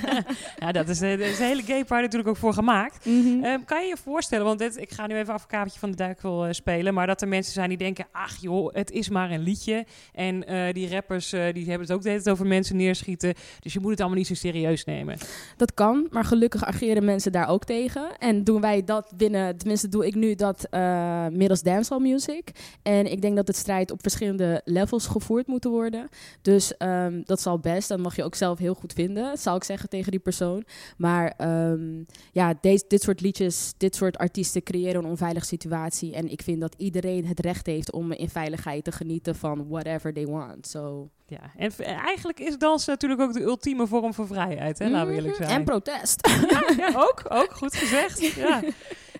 ja, 0.63 0.71
dat 0.71 0.89
is, 0.89 1.01
eh, 1.01 1.19
is 1.19 1.37
de 1.37 1.43
hele 1.43 1.61
gay 1.61 1.85
party 1.85 2.03
natuurlijk 2.03 2.29
ook 2.29 2.37
voor 2.37 2.53
gemaakt. 2.53 3.05
Mhm. 3.05 3.43
Ehm, 3.43 3.63
kan 3.65 3.81
je 3.81 3.87
je 3.87 3.97
voorstellen, 3.97 4.45
want 4.45 4.59
dit, 4.59 4.77
ik 4.77 4.91
ga 4.91 5.07
nu 5.07 5.15
even 5.15 5.33
advocaatje 5.33 5.79
van 5.79 5.89
de 5.91 5.95
duivel 5.95 6.45
eh, 6.45 6.53
spelen, 6.53 6.93
maar 6.93 7.07
dat 7.07 7.21
er 7.21 7.27
mensen 7.27 7.53
zijn 7.53 7.69
die 7.69 7.77
denken, 7.77 8.07
ach 8.11 8.37
joh, 8.41 8.73
het 8.73 8.91
is 8.91 9.09
maar 9.09 9.31
een 9.31 9.41
liedje. 9.41 9.85
En 10.13 10.47
eh, 10.47 10.73
die 10.73 10.87
eh, 11.17 11.53
die 11.53 11.65
hebben 11.65 11.87
het 11.87 11.91
ook 11.91 12.01
de 12.01 12.09
hele 12.09 12.21
tijd 12.21 12.35
over 12.35 12.47
mensen 12.47 12.75
neerschieten, 12.75 13.33
dus 13.59 13.73
je 13.73 13.79
moet 13.79 13.91
het 13.91 13.99
allemaal 13.99 14.17
niet 14.17 14.27
zo 14.27 14.33
serieus 14.33 14.85
nemen. 14.85 15.17
Dat 15.57 15.73
kan, 15.73 16.07
maar 16.11 16.25
gelukkig 16.25 16.65
ageren 16.65 17.05
mensen 17.05 17.31
daar 17.31 17.49
ook 17.49 17.63
tegen. 17.63 18.17
En 18.17 18.43
doen 18.43 18.61
wij 18.61 18.83
dat 18.83 19.13
binnen, 19.15 19.57
tenminste 19.57 19.89
doe 19.89 20.05
ik 20.05 20.15
nu 20.15 20.35
dat 20.35 20.67
eh, 20.69 21.27
middels 21.27 21.61
dancehall 21.61 22.01
music. 22.01 22.51
En 22.81 23.11
ik 23.11 23.21
denk 23.21 23.35
dat 23.35 23.47
het 23.47 23.55
strijd 23.55 23.91
op 23.91 24.01
verschillende 24.01 24.61
levels 24.65 25.07
gevoerd 25.07 25.47
moet 25.47 25.63
worden. 25.63 26.09
Dus 26.41 26.77
ehm, 26.77 27.21
dat 27.25 27.41
zal 27.41 27.59
best, 27.59 27.87
dat 27.87 27.99
mag 27.99 28.15
je 28.15 28.23
ook 28.23 28.35
zelf 28.35 28.59
heel 28.59 28.73
goed 28.73 28.93
vinden, 28.93 29.37
zal 29.37 29.55
ik 29.55 29.63
zeggen 29.63 29.89
tegen 29.89 30.11
die 30.11 30.19
persoon. 30.19 30.63
Maar 30.97 31.33
ehm, 31.37 32.03
ja, 32.31 32.53
deze, 32.61 32.85
dit 32.87 33.01
soort 33.01 33.21
liedjes, 33.21 33.73
dit 33.77 33.95
soort 33.95 34.17
artiesten 34.17 34.63
creëren 34.63 35.03
een 35.03 35.09
onveilige 35.09 35.45
situatie. 35.45 36.13
En 36.13 36.31
ik 36.31 36.41
vind 36.41 36.61
dat 36.61 36.75
iedereen 36.77 37.25
het 37.25 37.39
recht 37.39 37.65
heeft 37.65 37.91
om 37.91 38.11
in 38.11 38.29
veiligheid 38.29 38.83
te 38.83 38.91
genieten 38.91 39.35
van 39.35 39.67
whatever 39.67 40.13
they 40.13 40.25
want. 40.25 40.67
So. 40.67 41.06
Ja, 41.27 41.39
en 41.57 41.71
eigenlijk 41.79 42.39
is 42.39 42.57
dansen 42.57 42.91
natuurlijk 42.91 43.21
ook 43.21 43.33
de 43.33 43.41
ultieme 43.41 43.87
vorm 43.87 44.13
van 44.13 44.27
vrijheid, 44.27 44.79
hè? 44.79 44.89
laten 44.89 45.07
we 45.07 45.13
eerlijk 45.15 45.33
Mhm, 45.37 45.43
zijn. 45.43 45.59
En 45.59 45.65
protest. 45.65 46.27
Ja, 46.49 46.63
ja, 46.77 46.91
ook, 46.95 47.23
ook, 47.29 47.51
goed 47.53 47.75
gezegd. 47.75 48.35
Ja. 48.35 48.61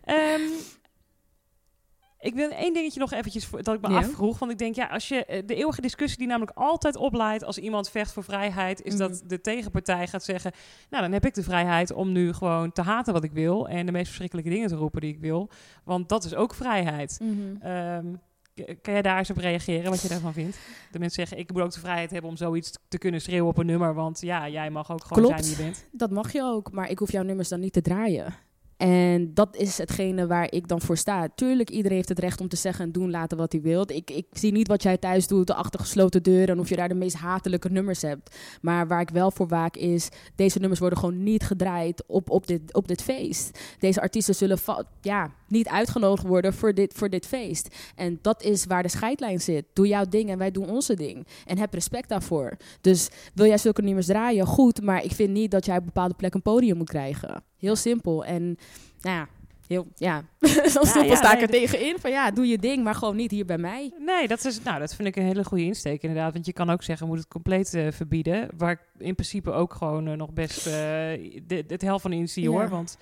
Ehm, 0.04 0.42
ik 2.20 2.34
wil 2.34 2.50
één 2.50 2.74
dingetje 2.74 3.00
nog 3.00 3.12
eventjes 3.12 3.50
dat 3.62 3.76
ik 3.76 3.82
me 3.82 3.90
Ja. 3.90 3.98
afvroeg. 3.98 4.40
Want 4.40 4.52
ik 4.52 4.58
denk, 4.58 4.76
ja, 4.76 4.86
als 4.88 5.08
je 5.08 5.26
eh, 5.26 5.42
de 5.46 5.56
eeuwige 5.56 5.82
discussie 5.82 6.18
die 6.18 6.28
namelijk 6.28 6.58
altijd 6.58 6.96
opleidt 6.96 7.44
als 7.44 7.58
iemand 7.58 7.90
vecht 7.90 8.12
voor 8.12 8.24
vrijheid, 8.24 8.82
is 8.82 8.98
dat 8.98 9.12
Mhm. 9.12 9.28
de 9.28 9.42
tegenpartij 9.42 10.08
gaat 10.08 10.24
zeggen: 10.24 10.52
Nou, 10.90 11.04
dan 11.04 11.12
heb 11.12 11.26
ik 11.26 11.34
de 11.34 11.44
vrijheid 11.44 11.92
om 11.94 12.12
nu 12.12 12.34
gewoon 12.34 12.72
te 12.72 12.82
haten 12.82 13.14
wat 13.14 13.24
ik 13.24 13.32
wil 13.32 13.68
en 13.68 13.86
de 13.86 13.92
meest 13.92 14.06
verschrikkelijke 14.08 14.50
dingen 14.50 14.68
te 14.68 14.76
roepen 14.76 15.02
die 15.02 15.14
ik 15.14 15.20
wil. 15.20 15.50
Want 15.84 16.10
dat 16.10 16.24
is 16.24 16.36
ook 16.36 16.54
vrijheid. 16.54 17.20
K- 17.60 17.64
kan 18.66 18.93
jij 18.93 19.01
daar 19.01 19.18
eens 19.18 19.30
op 19.30 19.38
reageren, 19.38 19.89
wat 19.89 20.01
je 20.01 20.08
daarvan 20.08 20.34
vindt? 20.34 20.58
De 20.91 20.99
mensen 20.99 21.28
zeggen, 21.28 21.38
ik 21.38 21.53
moet 21.53 21.62
ook 21.62 21.74
de 21.74 21.80
vrijheid 21.80 22.12
hebben 22.12 22.30
om 22.30 22.38
zoiets 22.38 22.72
te 22.88 22.97
kunnen 22.97 23.22
schreeuwen 23.22 23.49
op 23.49 23.58
een 23.58 23.66
nummer, 23.66 23.93
want 23.93 24.22
ja, 24.22 24.49
jij 24.49 24.70
mag 24.70 24.91
ook 24.91 25.03
gewoon 25.03 25.24
Klopt. 25.24 25.45
zijn 25.45 25.58
wie 25.58 25.66
je 25.66 25.72
bent. 25.72 25.86
Dat 25.91 26.12
mag 26.12 26.32
je 26.32 26.41
ook, 26.43 26.72
maar 26.72 26.89
ik 26.89 26.99
hoef 26.99 27.12
jouw 27.12 27.24
nummers 27.24 27.49
dan 27.49 27.60
niet 27.60 27.74
te 27.74 27.82
draaien. 27.82 28.36
En 28.78 29.34
dat 29.34 29.55
is 29.55 29.78
hetgene 29.78 30.28
waar 30.28 30.51
ik 30.51 30.67
dan 30.67 30.82
voor 30.82 30.97
sta. 30.97 31.28
Tuurlijk, 31.36 31.69
iedereen 31.69 31.97
heeft 31.97 32.09
het 32.09 32.19
recht 32.19 32.41
om 32.41 32.47
te 32.47 32.55
zeggen 32.55 32.86
en 32.86 32.91
doen 32.91 33.11
laten 33.11 33.38
wat 33.38 33.51
hij 33.51 33.61
wil. 33.61 33.84
Ik, 33.91 34.11
ik 34.11 34.25
zie 34.32 34.51
niet 34.51 34.67
wat 34.67 34.84
jij 34.84 34.97
thuis 34.97 35.28
doet 35.28 35.51
achter 35.51 35.80
gesloten 35.80 36.23
deuren 36.23 36.47
en 36.47 36.59
of 36.59 36.69
je 36.69 36.75
daar 36.75 36.88
de 36.88 36.95
meest 36.95 37.15
hatelijke 37.15 37.69
nummers 37.69 38.01
hebt. 38.01 38.38
Maar 38.61 38.88
waar 38.88 39.01
ik 39.01 39.09
wel 39.09 39.32
voor 39.32 39.47
waak 39.47 39.75
is, 39.75 40.09
deze 40.36 40.59
nummers 40.59 40.80
worden 40.80 40.99
gewoon 40.99 41.23
niet 41.23 41.43
gedraaid 41.43 42.03
op, 42.07 42.30
op, 42.30 42.47
dit, 42.47 42.73
op 42.73 42.88
dit 42.88 43.01
feest. 43.01 43.59
Deze 43.80 44.01
artiesten 44.01 44.36
zullen 44.36 44.57
ja, 45.01 45.34
niet 45.47 45.67
uitgenodigd 45.67 46.28
worden 46.28 46.53
voor 46.53 46.73
dit, 46.73 46.93
voor 46.93 47.09
dit 47.09 47.25
feest. 47.25 47.75
En 47.95 48.19
dat 48.21 48.43
is 48.43 48.65
waar 48.65 48.84
de 48.84 48.89
scheidlijn 48.89 49.41
zit. 49.41 49.65
Doe 49.73 49.88
jouw 49.88 50.05
ding 50.05 50.30
en 50.30 50.38
wij 50.38 50.51
doen 50.51 50.69
onze 50.69 50.95
ding. 50.95 51.28
En 51.45 51.57
heb 51.57 51.73
respect 51.73 52.09
daarvoor. 52.09 52.57
Dus 52.82 53.09
wil 53.34 53.45
jij 53.45 53.57
zulke 53.57 53.82
nummers 53.82 54.05
draaien, 54.05 54.45
goed. 54.45 54.82
Maar 54.82 55.03
ik 55.03 55.11
vind 55.11 55.30
niet 55.30 55.51
dat 55.51 55.65
jij 55.65 55.78
op 55.78 55.86
bepaalde 55.86 56.13
plekken 56.13 56.41
een 56.43 56.51
podium 56.51 56.78
moet 56.78 56.89
krijgen. 56.89 57.43
Heel 57.60 57.76
simpel. 57.76 58.26
En 58.26 58.58
nou 59.01 59.16
ja, 59.18 59.28
heel, 59.68 59.88
ja. 59.95 60.24
Zo 60.76 60.82
simpel 60.84 61.03
ja, 61.12 61.16
sta 61.16 61.32
ik 61.32 61.49
nee, 61.49 61.62
er 61.62 61.70
tegenin. 61.70 61.99
Van 61.99 62.12
ja, 62.12 62.32
doe 62.32 62.47
je 62.47 62.58
ding, 62.58 62.84
maar 62.84 62.95
gewoon 62.95 63.16
niet 63.16 63.32
hier 63.32 63.45
bij 63.45 63.58
mij. 63.58 63.91
Nee, 63.99 64.28
dat, 64.28 64.45
is, 64.45 64.62
nou, 64.64 64.80
dat 64.80 64.95
vind 64.95 65.08
ik 65.08 65.16
een 65.16 65.24
hele 65.26 65.43
goede 65.43 65.64
insteek 65.64 66.01
inderdaad. 66.01 66.34
Want 66.34 66.45
je 66.45 66.53
kan 66.53 66.70
ook 66.70 66.84
zeggen, 66.84 67.08
moet 67.08 67.18
het 67.18 67.28
compleet 67.28 67.74
eh, 67.74 67.91
verbieden. 67.91 68.49
Waar 68.58 68.72
ik 68.72 68.80
in 68.97 69.16
principe 69.16 69.51
ook 69.51 69.74
gewoon 69.74 70.08
eh, 70.08 70.14
nog 70.14 70.34
best 70.34 70.68
eh, 70.68 70.74
de- 71.47 71.64
het 71.68 71.82
hel 71.82 71.99
van 71.99 72.14
inzie 72.14 72.43
Ja. 72.43 72.49
hoor. 72.49 72.70
Want 72.70 72.97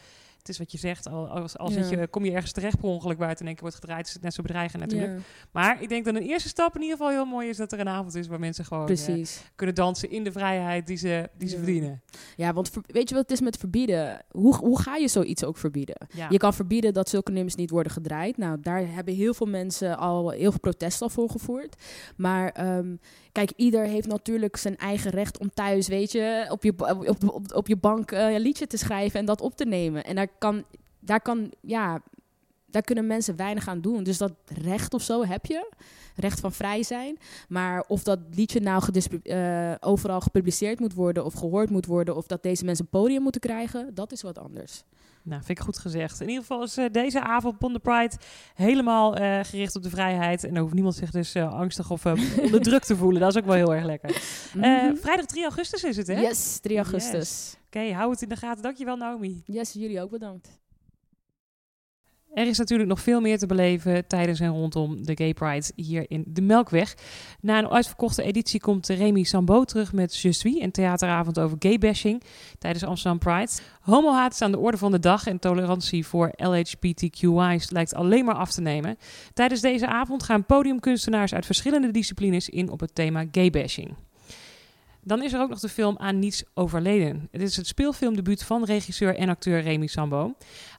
het 0.46 0.54
is 0.54 0.58
wat 0.60 0.72
je 0.72 0.78
zegt, 0.78 1.10
al- 1.10 1.28
als, 1.28 1.58
als 1.58 1.74
Ja. 1.74 1.84
zit 1.84 2.00
je, 2.00 2.08
kom 2.08 2.26
je 2.26 2.32
ergens 2.32 2.52
terecht 2.52 2.80
per 2.80 2.90
ongeluk 2.90 3.18
waar 3.18 3.30
het 3.30 3.40
in 3.40 3.46
één 3.46 3.56
keer 3.56 3.64
wordt 3.64 3.80
gedraaid, 3.80 4.08
is 4.08 4.14
het 4.14 4.22
net 4.22 4.34
zo 4.34 4.42
bedreigend 4.42 4.82
natuurlijk. 4.82 5.14
Ja, 5.14 5.24
Maar 5.52 5.82
ik 5.82 5.90
denk 5.90 6.06
dat 6.06 6.16
een 6.16 6.22
eerste 6.22 6.50
stap 6.50 6.76
in 6.76 6.82
ieder 6.82 6.98
geval 6.98 7.12
heel 7.12 7.26
mooi 7.26 7.50
is 7.50 7.58
dat 7.58 7.72
er 7.72 7.80
een 7.80 7.88
avond 7.90 8.16
is 8.16 8.28
waar 8.28 8.40
mensen 8.40 8.66
gewoon 8.66 8.88
eh, 8.90 9.26
kunnen 9.56 9.76
dansen 9.76 10.10
in 10.10 10.24
de 10.24 10.32
vrijheid 10.32 10.88
die 10.88 10.98
ze, 10.98 11.30
die 11.38 11.48
ze 11.48 11.56
verdienen. 11.58 12.02
Ja, 12.36 12.54
want 12.54 12.72
weet 12.86 13.10
je 13.10 13.16
wat 13.16 13.24
het 13.24 13.32
is 13.32 13.42
met 13.42 13.58
verbieden? 13.58 14.22
Hoe, 14.32 14.56
hoe 14.56 14.82
ga 14.82 14.96
je 14.96 15.08
zoiets 15.08 15.44
ook 15.44 15.58
verbieden? 15.58 15.96
Je 16.30 16.38
kan 16.38 16.54
verbieden 16.54 16.94
dat 16.94 17.10
zulke 17.10 17.32
nummers 17.32 17.56
niet 17.56 17.70
worden 17.70 17.92
gedraaid. 17.92 18.38
Nou, 18.38 18.58
daar 18.62 18.88
hebben 18.88 19.14
heel 19.14 19.34
veel 19.34 19.48
mensen 19.48 19.98
al 19.98 20.30
heel 20.30 20.52
veel 20.52 20.60
protest 20.60 21.02
al 21.02 21.10
voor 21.10 21.30
gevoerd. 21.30 21.76
Maar 22.18 22.50
ehm, 22.52 22.96
kijk, 23.32 23.52
ieder 23.56 23.86
heeft 23.86 24.08
natuurlijk 24.08 24.58
zijn 24.58 24.78
eigen 24.78 25.12
recht 25.12 25.38
om 25.40 25.50
thuis, 25.54 25.88
weet 25.88 26.12
je, 26.12 26.46
op 26.50 26.64
je, 26.64 26.74
op, 27.08 27.24
op, 27.30 27.54
op 27.54 27.68
je 27.68 27.78
bank 27.78 28.12
eh, 28.12 28.34
een 28.34 28.40
liedje 28.42 28.68
te 28.68 28.78
schrijven 28.78 29.20
en 29.20 29.26
dat 29.26 29.42
op 29.42 29.56
te 29.56 29.66
nemen. 29.66 30.04
En 30.04 30.16
daar 30.16 30.28
kan, 30.38 30.64
daar 31.00 31.22
kan, 31.22 31.52
ja, 31.62 32.02
daar 32.66 32.82
kunnen 32.82 33.08
mensen 33.08 33.36
weinig 33.36 33.68
aan 33.68 33.82
doen. 33.82 34.04
Dus 34.04 34.18
dat 34.18 34.34
recht 34.46 34.94
of 34.94 35.02
zo 35.02 35.26
heb 35.26 35.46
je. 35.46 35.72
Recht 36.16 36.40
van 36.40 36.52
vrij 36.52 36.84
zijn. 36.84 37.18
Maar 37.48 37.84
of 37.88 38.04
dat 38.04 38.20
liedje 38.32 38.60
nou 38.60 38.84
eh, 39.24 39.74
overal 39.80 40.22
gepubliceerd 40.22 40.80
moet 40.80 40.94
worden 40.94 41.26
of 41.26 41.34
gehoord 41.34 41.70
moet 41.70 41.86
worden, 41.86 42.16
of 42.16 42.28
dat 42.28 42.44
deze 42.44 42.66
mensen 42.66 42.86
een 42.86 43.00
podium 43.00 43.22
moeten 43.22 43.42
krijgen, 43.42 43.94
dat 43.94 44.12
is 44.12 44.22
wat 44.22 44.38
anders. 44.38 44.84
Nou, 45.26 45.44
vind 45.44 45.58
ik 45.60 45.64
goed 45.64 45.78
gezegd. 45.78 46.22
In 46.22 46.28
ieder 46.28 46.42
geval 46.42 46.64
is 46.64 46.78
eh, 46.78 46.86
deze 46.92 47.22
avond 47.22 47.58
Pond 47.58 47.82
Pride 47.82 48.16
helemaal 48.56 49.16
eh, 49.16 49.40
gericht 49.44 49.76
op 49.76 49.84
de 49.84 49.90
vrijheid. 49.90 50.44
En 50.44 50.54
dan 50.54 50.62
hoeft 50.62 50.74
niemand 50.74 50.96
zich 50.96 51.12
dus 51.12 51.36
eh, 51.36 51.54
angstig 51.54 51.92
of 51.92 52.06
onder 52.46 52.62
druk 52.62 52.84
te 52.84 52.96
voelen. 52.96 53.22
Dat 53.22 53.30
is 53.30 53.42
ook 53.42 53.46
wel 53.46 53.56
heel 53.56 53.74
erg 53.74 53.86
lekker. 53.86 54.22
Mhm. 54.54 54.96
vrijdag 54.96 55.26
3 55.26 55.44
augustus 55.44 55.84
is 55.84 55.98
het, 55.98 56.08
hè? 56.08 56.22
Yes, 56.22 56.60
3 56.60 56.78
augustus. 56.78 57.58
Oké, 57.66 57.92
hou 57.94 58.12
het 58.12 58.22
in 58.22 58.30
de 58.30 58.36
gaten. 58.36 58.64
Dankjewel, 58.64 58.96
Naomi. 58.96 59.44
Yes, 59.46 59.74
jullie 59.74 60.02
ook 60.02 60.10
bedankt. 60.10 60.60
Er 62.36 62.48
is 62.48 62.58
natuurlijk 62.58 62.90
nog 62.90 63.02
veel 63.02 63.22
meer 63.22 63.38
te 63.38 63.46
beleven 63.46 64.08
tijdens 64.08 64.40
en 64.40 64.50
rondom 64.50 65.06
de 65.06 65.16
Gay 65.16 65.34
Pride 65.34 65.72
hier 65.76 66.06
in 66.08 66.24
de 66.28 66.42
Melkweg. 66.42 66.96
Na 67.42 67.58
een 67.58 67.70
uitverkochte 67.70 68.24
editie 68.24 68.60
komt 68.60 68.88
Remy 68.88 69.24
Sambo 69.24 69.64
terug 69.64 69.94
met 69.94 70.18
Je 70.18 70.32
suis, 70.32 70.60
een 70.60 70.72
theateravond 70.72 71.40
over 71.40 71.58
gaybashing 71.60 72.24
tijdens 72.60 72.84
Amsterdam 72.84 73.20
Pride. 73.20 73.52
Homohaat 73.82 74.34
is 74.34 74.42
aan 74.42 74.52
de 74.52 74.60
orde 74.60 74.78
van 74.78 74.92
de 74.92 75.00
dag 75.00 75.28
en 75.28 75.40
tolerantie 75.40 76.06
voor 76.06 76.32
LHBTQI's 76.36 77.70
lijkt 77.70 77.94
alleen 77.94 78.26
maar 78.26 78.36
af 78.36 78.52
te 78.52 78.62
nemen. 78.62 78.98
Tijdens 79.34 79.62
deze 79.62 79.88
avond 79.88 80.24
gaan 80.24 80.46
podiumkunstenaars 80.46 81.34
uit 81.34 81.46
verschillende 81.46 81.92
disciplines 81.92 82.50
in 82.50 82.70
op 82.70 82.80
het 82.80 82.96
thema 82.96 83.26
gaybashing. 83.32 83.96
Dan 85.08 85.24
is 85.24 85.34
er 85.34 85.42
ook 85.42 85.50
nog 85.50 85.60
de 85.60 85.70
film 85.70 85.98
Aan 85.98 86.20
Niets 86.20 86.44
Overleden. 86.54 87.28
Het 87.32 87.42
is 87.42 87.56
het 87.56 87.68
speelfilmdebuut 87.68 88.44
van 88.44 88.64
regisseur 88.64 89.16
en 89.16 89.30
acteur 89.30 89.62
Remy 89.62 89.88
Sambo. 89.88 90.36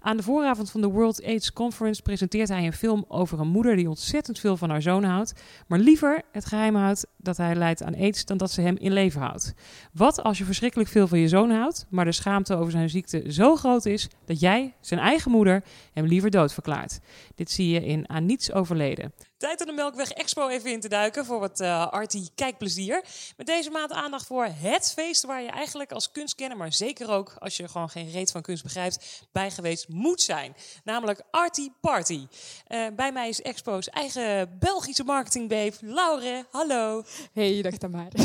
Aan 0.06 0.16
de 0.16 0.22
vooravond 0.22 0.70
van 0.70 0.80
de 0.80 0.86
World 0.86 1.24
AIDS 1.24 1.52
Conference 1.52 2.02
presenteert 2.02 2.48
hij 2.48 2.66
een 2.66 2.72
film 2.72 3.04
over 3.08 3.40
een 3.40 3.48
moeder 3.48 3.76
die 3.76 3.88
ontzettend 3.88 4.38
veel 4.38 4.56
van 4.56 4.70
haar 4.70 4.82
zoon 4.82 5.04
houdt, 5.04 5.32
maar 5.66 5.78
liever 5.78 6.22
het 6.32 6.44
geheim 6.46 6.74
houdt 6.74 7.06
dat 7.16 7.36
hij 7.36 7.54
lijdt 7.54 7.82
aan 7.82 7.94
AIDS 7.94 8.24
dan 8.24 8.36
dat 8.36 8.50
ze 8.50 8.60
hem 8.60 8.76
in 8.76 8.92
leven 8.92 9.20
houdt. 9.20 9.54
Wat 9.92 10.22
als 10.22 10.38
je 10.38 10.44
verschrikkelijk 10.44 10.90
veel 10.90 11.08
van 11.08 11.18
je 11.18 11.28
zoon 11.28 11.50
houdt, 11.50 11.86
maar 11.90 12.04
de 12.04 12.12
schaamte 12.12 12.56
over 12.56 12.70
zijn 12.70 12.90
ziekte 12.90 13.32
zo 13.32 13.56
groot 13.56 13.86
is 13.86 14.08
dat 14.24 14.40
jij, 14.40 14.74
zijn 14.80 15.00
eigen 15.00 15.30
moeder, 15.30 15.64
hem 15.92 16.06
liever 16.06 16.30
dood 16.30 16.52
verklaart? 16.52 16.98
Dit 17.34 17.50
zie 17.50 17.68
je 17.68 17.84
in 17.84 18.08
Aan 18.08 18.26
Niets 18.26 18.52
Overleden. 18.52 19.12
Tijd 19.36 19.60
om 19.60 19.66
de 19.66 19.72
Melkweg 19.72 20.10
Expo 20.10 20.48
even 20.48 20.72
in 20.72 20.80
te 20.80 20.88
duiken 20.88 21.24
voor 21.24 21.40
wat 21.40 21.60
uh, 21.60 21.86
arty 21.86 22.28
kijkplezier. 22.34 23.04
Met 23.36 23.46
deze 23.46 23.70
maand 23.70 23.92
aandacht 23.92 24.26
voor 24.26 24.44
het 24.44 24.92
feest 24.92 25.24
waar 25.24 25.42
je 25.42 25.48
eigenlijk 25.48 25.92
als 25.92 26.10
kunstkenner, 26.10 26.56
maar 26.56 26.72
zeker 26.72 27.10
ook 27.10 27.34
als 27.38 27.56
je 27.56 27.68
gewoon 27.68 27.88
geen 27.88 28.10
reet 28.10 28.30
van 28.30 28.42
kunst 28.42 28.62
begrijpt, 28.62 29.26
bij 29.32 29.50
geweest 29.50 29.88
moet 29.96 30.20
zijn. 30.20 30.56
Namelijk 30.84 31.22
Arty 31.30 31.70
Party. 31.80 32.26
Uh, 32.68 32.86
bij 32.96 33.12
mij 33.12 33.28
is 33.28 33.42
Expo's 33.42 33.88
eigen 33.88 34.58
Belgische 34.58 35.04
marketingbeef, 35.04 35.78
Laure. 35.80 36.46
Hallo. 36.50 37.02
Hey, 37.32 37.62
dag 37.62 37.76
Tamar. 37.76 38.08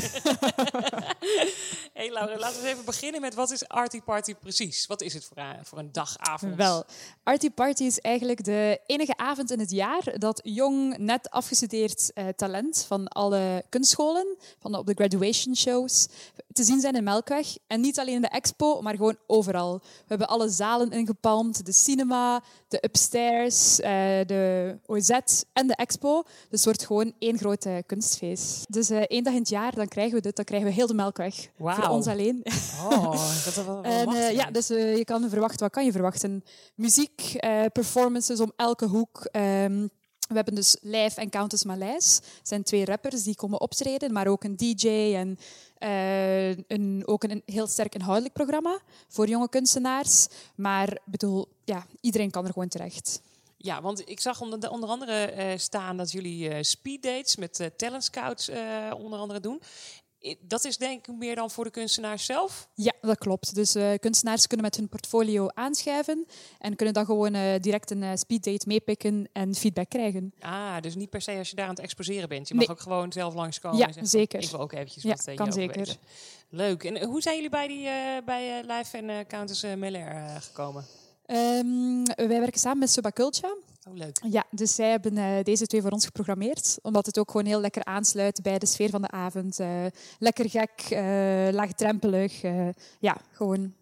hey 1.93 2.11
Laure, 2.11 2.37
laten 2.39 2.61
we 2.61 2.67
even 2.67 2.85
beginnen 2.85 3.21
met 3.21 3.33
wat 3.33 3.51
is 3.51 3.67
Arty 3.67 4.01
Party 4.01 4.35
precies? 4.35 4.87
Wat 4.87 5.01
is 5.01 5.13
het 5.13 5.25
voor 5.25 5.37
een, 5.37 5.65
voor 5.65 5.77
een 5.77 5.91
dagavond? 5.91 6.55
Wel, 6.55 6.85
Arty 7.23 7.49
Party 7.49 7.83
is 7.83 7.99
eigenlijk 7.99 8.43
de 8.43 8.79
enige 8.85 9.17
avond 9.17 9.51
in 9.51 9.59
het 9.59 9.71
jaar 9.71 10.19
dat 10.19 10.41
jong 10.43 10.97
net 10.97 11.29
afgestudeerd 11.29 12.11
uh, 12.13 12.27
talent 12.27 12.85
van 12.87 13.07
alle 13.07 13.63
kunstscholen, 13.69 14.37
van 14.59 14.71
de, 14.71 14.77
op 14.77 14.85
de 14.85 14.93
graduation 14.93 15.55
shows, 15.55 16.07
te 16.53 16.63
zien 16.63 16.79
zijn 16.79 16.95
in 16.95 17.03
Melkweg. 17.03 17.57
En 17.67 17.81
niet 17.81 17.99
alleen 17.99 18.15
in 18.15 18.21
de 18.21 18.27
expo, 18.27 18.81
maar 18.81 18.95
gewoon 18.95 19.17
overal. 19.27 19.79
We 19.79 20.05
hebben 20.07 20.27
alle 20.27 20.49
zalen 20.49 20.91
ingepalmd, 20.91 21.60
de 21.63 21.71
cinema, 21.71 22.43
de 22.67 22.83
upstairs, 22.85 23.79
uh, 23.79 23.85
de 24.25 24.77
OZ 24.85 25.09
en 25.53 25.67
de 25.67 25.75
expo. 25.75 26.23
Dus 26.23 26.29
het 26.49 26.63
wordt 26.63 26.85
gewoon 26.85 27.13
één 27.19 27.37
grote 27.37 27.83
kunstfeest. 27.85 28.65
Dus 28.73 28.91
uh, 28.91 29.01
één 29.07 29.23
dag 29.23 29.33
in 29.33 29.39
het 29.39 29.49
jaar, 29.49 29.75
dan 29.75 29.87
krijgen 29.87 30.15
we 30.15 30.21
dit, 30.21 30.35
dan 30.35 30.45
krijgen 30.45 30.67
we 30.67 30.73
heel 30.73 30.87
de 30.87 30.93
Melkweg. 30.93 31.49
Wow. 31.57 31.73
Voor 31.73 31.87
ons 31.87 32.07
alleen. 32.07 32.45
Oh, 32.89 33.11
dat 33.45 33.65
wel 33.65 33.83
en, 33.83 34.35
ja, 34.35 34.51
dus 34.51 34.67
je 34.67 35.03
kan 35.05 35.29
verwachten, 35.29 35.59
wat 35.59 35.71
kan 35.71 35.85
je 35.85 35.91
verwachten? 35.91 36.43
Muziek, 36.75 37.35
performances 37.73 38.39
om 38.39 38.51
elke 38.55 38.85
hoek. 38.85 39.29
Um, 39.31 39.89
we 40.31 40.37
hebben 40.37 40.55
dus 40.55 40.77
Lijf 40.81 41.17
en 41.17 41.29
Countess. 41.29 41.63
Dat 41.63 42.21
zijn 42.43 42.63
twee 42.63 42.85
rappers 42.85 43.23
die 43.23 43.35
komen 43.35 43.61
optreden, 43.61 44.13
maar 44.13 44.27
ook 44.27 44.43
een 44.43 44.57
DJ 44.57 44.87
en 45.15 45.39
uh, 45.79 46.49
een, 46.67 47.03
ook 47.05 47.23
een 47.23 47.41
heel 47.45 47.67
sterk 47.67 47.95
inhoudelijk 47.95 48.33
programma 48.33 48.79
voor 49.07 49.27
jonge 49.27 49.49
kunstenaars. 49.49 50.27
Maar 50.55 50.97
bedoel, 51.05 51.47
ja, 51.63 51.85
iedereen 52.01 52.31
kan 52.31 52.45
er 52.45 52.53
gewoon 52.53 52.67
terecht. 52.67 53.21
Ja, 53.57 53.81
want 53.81 54.09
ik 54.09 54.19
zag 54.19 54.41
onder, 54.41 54.69
onder 54.69 54.89
andere 54.89 55.33
uh, 55.35 55.57
staan 55.57 55.97
dat 55.97 56.11
jullie 56.11 56.49
uh, 56.49 56.57
speeddates 56.61 57.35
met 57.35 57.71
talent 57.77 58.03
scouts 58.03 58.49
onder 58.97 59.19
andere 59.19 59.39
doen 59.39 59.61
dat 60.41 60.65
is 60.65 60.77
denk 60.77 61.07
ik 61.07 61.15
meer 61.15 61.35
dan 61.35 61.51
voor 61.51 61.63
de 61.63 61.69
kunstenaars 61.69 62.25
zelf? 62.25 62.69
Ja, 62.73 62.93
dat 63.01 63.17
klopt. 63.17 63.55
Dus 63.55 63.75
uh, 63.75 63.93
kunstenaars 63.99 64.47
kunnen 64.47 64.65
met 64.65 64.75
hun 64.75 64.89
portfolio 64.89 65.47
aanschuiven 65.47 66.25
en 66.59 66.75
kunnen 66.75 66.93
dan 66.93 67.05
gewoon 67.05 67.35
uh, 67.35 67.59
direct 67.59 67.91
een 67.91 68.01
uh, 68.01 68.11
speeddate 68.13 68.67
meepikken 68.67 69.29
en 69.33 69.55
feedback 69.55 69.89
krijgen. 69.89 70.33
Ah, 70.39 70.81
dus 70.81 70.95
niet 70.95 71.09
per 71.09 71.21
se 71.21 71.37
als 71.37 71.49
je 71.49 71.55
daar 71.55 71.65
aan 71.65 71.73
het 71.73 71.83
exposeren 71.83 72.29
bent. 72.29 72.47
Je 72.47 72.55
mag 72.55 72.69
ook 72.69 72.79
gewoon 72.79 73.11
zelf 73.11 73.33
langskomen. 73.33 73.77
Ja, 73.77 73.87
en 73.87 73.93
zeggen, 73.93 74.11
zeker. 74.11 74.41
Ik 74.41 74.49
wil 74.49 74.59
ook 74.59 74.73
eventjes 74.73 75.03
ja, 75.03 75.09
wat 75.09 75.33
kan 75.35 75.53
zeker. 75.53 75.77
Weten. 75.77 75.97
Leuk. 76.49 76.83
En 76.83 77.03
hoe 77.03 77.21
zijn 77.21 77.35
jullie 77.35 77.49
bij, 77.49 77.67
die, 77.67 77.87
bij 78.25 78.63
Live 78.67 78.97
en 78.97 79.27
Countess 79.27 79.65
Miller 79.75 80.41
gekomen? 80.41 80.85
Um, 81.31 82.03
wij 82.15 82.39
werken 82.39 82.59
samen 82.59 82.79
met 82.79 82.91
Subaculture. 82.91 83.57
Oh, 83.89 83.95
leuk. 83.95 84.19
Ja, 84.27 84.45
dus 84.49 84.75
zij 84.75 84.89
hebben 84.89 85.17
uh, 85.17 85.43
deze 85.43 85.65
twee 85.65 85.81
voor 85.81 85.91
ons 85.91 86.05
geprogrammeerd. 86.05 86.77
Omdat 86.81 87.05
het 87.05 87.19
ook 87.19 87.31
gewoon 87.31 87.45
heel 87.45 87.59
lekker 87.59 87.83
aansluit 87.83 88.41
bij 88.41 88.59
de 88.59 88.65
sfeer 88.65 88.89
van 88.89 89.01
de 89.01 89.09
avond. 89.09 89.59
Uh, 89.59 89.85
lekker 90.19 90.49
gek, 90.49 90.71
uh, 90.89 90.99
laagdrempelig. 91.51 92.41
ja, 92.99 93.17
gewoon 93.31 93.73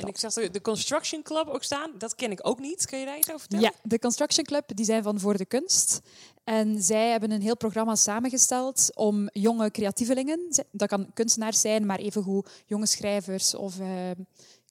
en 0.00 0.08
ik 0.08 0.18
zag 0.18 0.32
de 0.32 0.60
Construction 0.60 1.22
Club 1.22 1.48
ook 1.48 1.62
staan. 1.62 1.90
Dat 1.98 2.14
ken 2.14 2.30
ik 2.30 2.40
ook 2.42 2.60
niet. 2.60 2.86
Kun 2.86 2.98
je 2.98 3.04
daar 3.04 3.18
iets 3.18 3.28
over 3.28 3.40
vertellen? 3.40 3.64
Ja, 3.64 3.88
de 3.88 3.98
Construction 3.98 4.46
Club 4.46 4.64
die 4.74 4.84
zijn 4.84 5.02
van 5.02 5.20
Voor 5.20 5.36
de 5.36 5.44
Kunst. 5.44 6.00
En 6.44 6.82
zij 6.82 7.10
hebben 7.10 7.30
een 7.30 7.42
heel 7.42 7.56
programma 7.56 7.94
samengesteld 7.94 8.90
om 8.94 9.28
jonge 9.32 9.70
creatievelingen, 9.70 10.40
dat 10.70 10.88
kan 10.88 11.10
kunstenaars 11.14 11.60
zijn, 11.60 11.86
maar 11.86 11.98
evengoed 11.98 12.48
jonge 12.66 12.86
schrijvers 12.86 13.54
of 13.54 13.78
uh, 13.78 14.10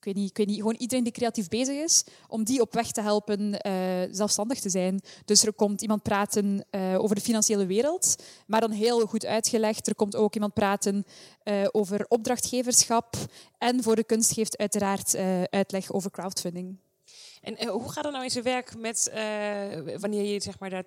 ik 0.05 0.13
weet, 0.13 0.23
niet, 0.23 0.29
ik 0.29 0.37
weet 0.37 0.47
niet, 0.47 0.57
gewoon 0.57 0.75
iedereen 0.77 1.03
die 1.03 1.13
creatief 1.13 1.47
bezig 1.47 1.75
is, 1.75 2.03
om 2.27 2.43
die 2.43 2.61
op 2.61 2.73
weg 2.73 2.91
te 2.91 3.01
helpen 3.01 3.67
uh, 3.67 3.73
zelfstandig 4.11 4.59
te 4.59 4.69
zijn. 4.69 5.01
Dus 5.25 5.45
er 5.45 5.53
komt 5.53 5.81
iemand 5.81 6.03
praten 6.03 6.65
uh, 6.71 6.99
over 6.99 7.15
de 7.15 7.21
financiële 7.21 7.65
wereld, 7.65 8.15
maar 8.47 8.61
dan 8.61 8.71
heel 8.71 9.05
goed 9.05 9.25
uitgelegd. 9.25 9.87
Er 9.87 9.95
komt 9.95 10.15
ook 10.15 10.33
iemand 10.33 10.53
praten 10.53 11.05
uh, 11.43 11.67
over 11.71 12.05
opdrachtgeverschap. 12.07 13.15
En 13.57 13.83
voor 13.83 13.95
de 13.95 14.03
kunst 14.03 14.33
geeft 14.33 14.57
uiteraard 14.57 15.15
uitleg 15.49 15.91
over 15.91 16.11
crowdfunding. 16.11 16.77
En 17.45 17.63
uh, 17.63 17.69
hoe 17.69 17.91
gaat 17.91 18.03
het 18.03 18.13
nou 18.13 18.23
in 18.23 18.31
zijn 18.31 18.43
werk 18.43 18.77
met 18.77 19.11
uh, 19.13 19.99
wanneer 19.99 20.23
je 20.23 20.41
zeg 20.41 20.59
maar, 20.59 20.69
daar 20.69 20.83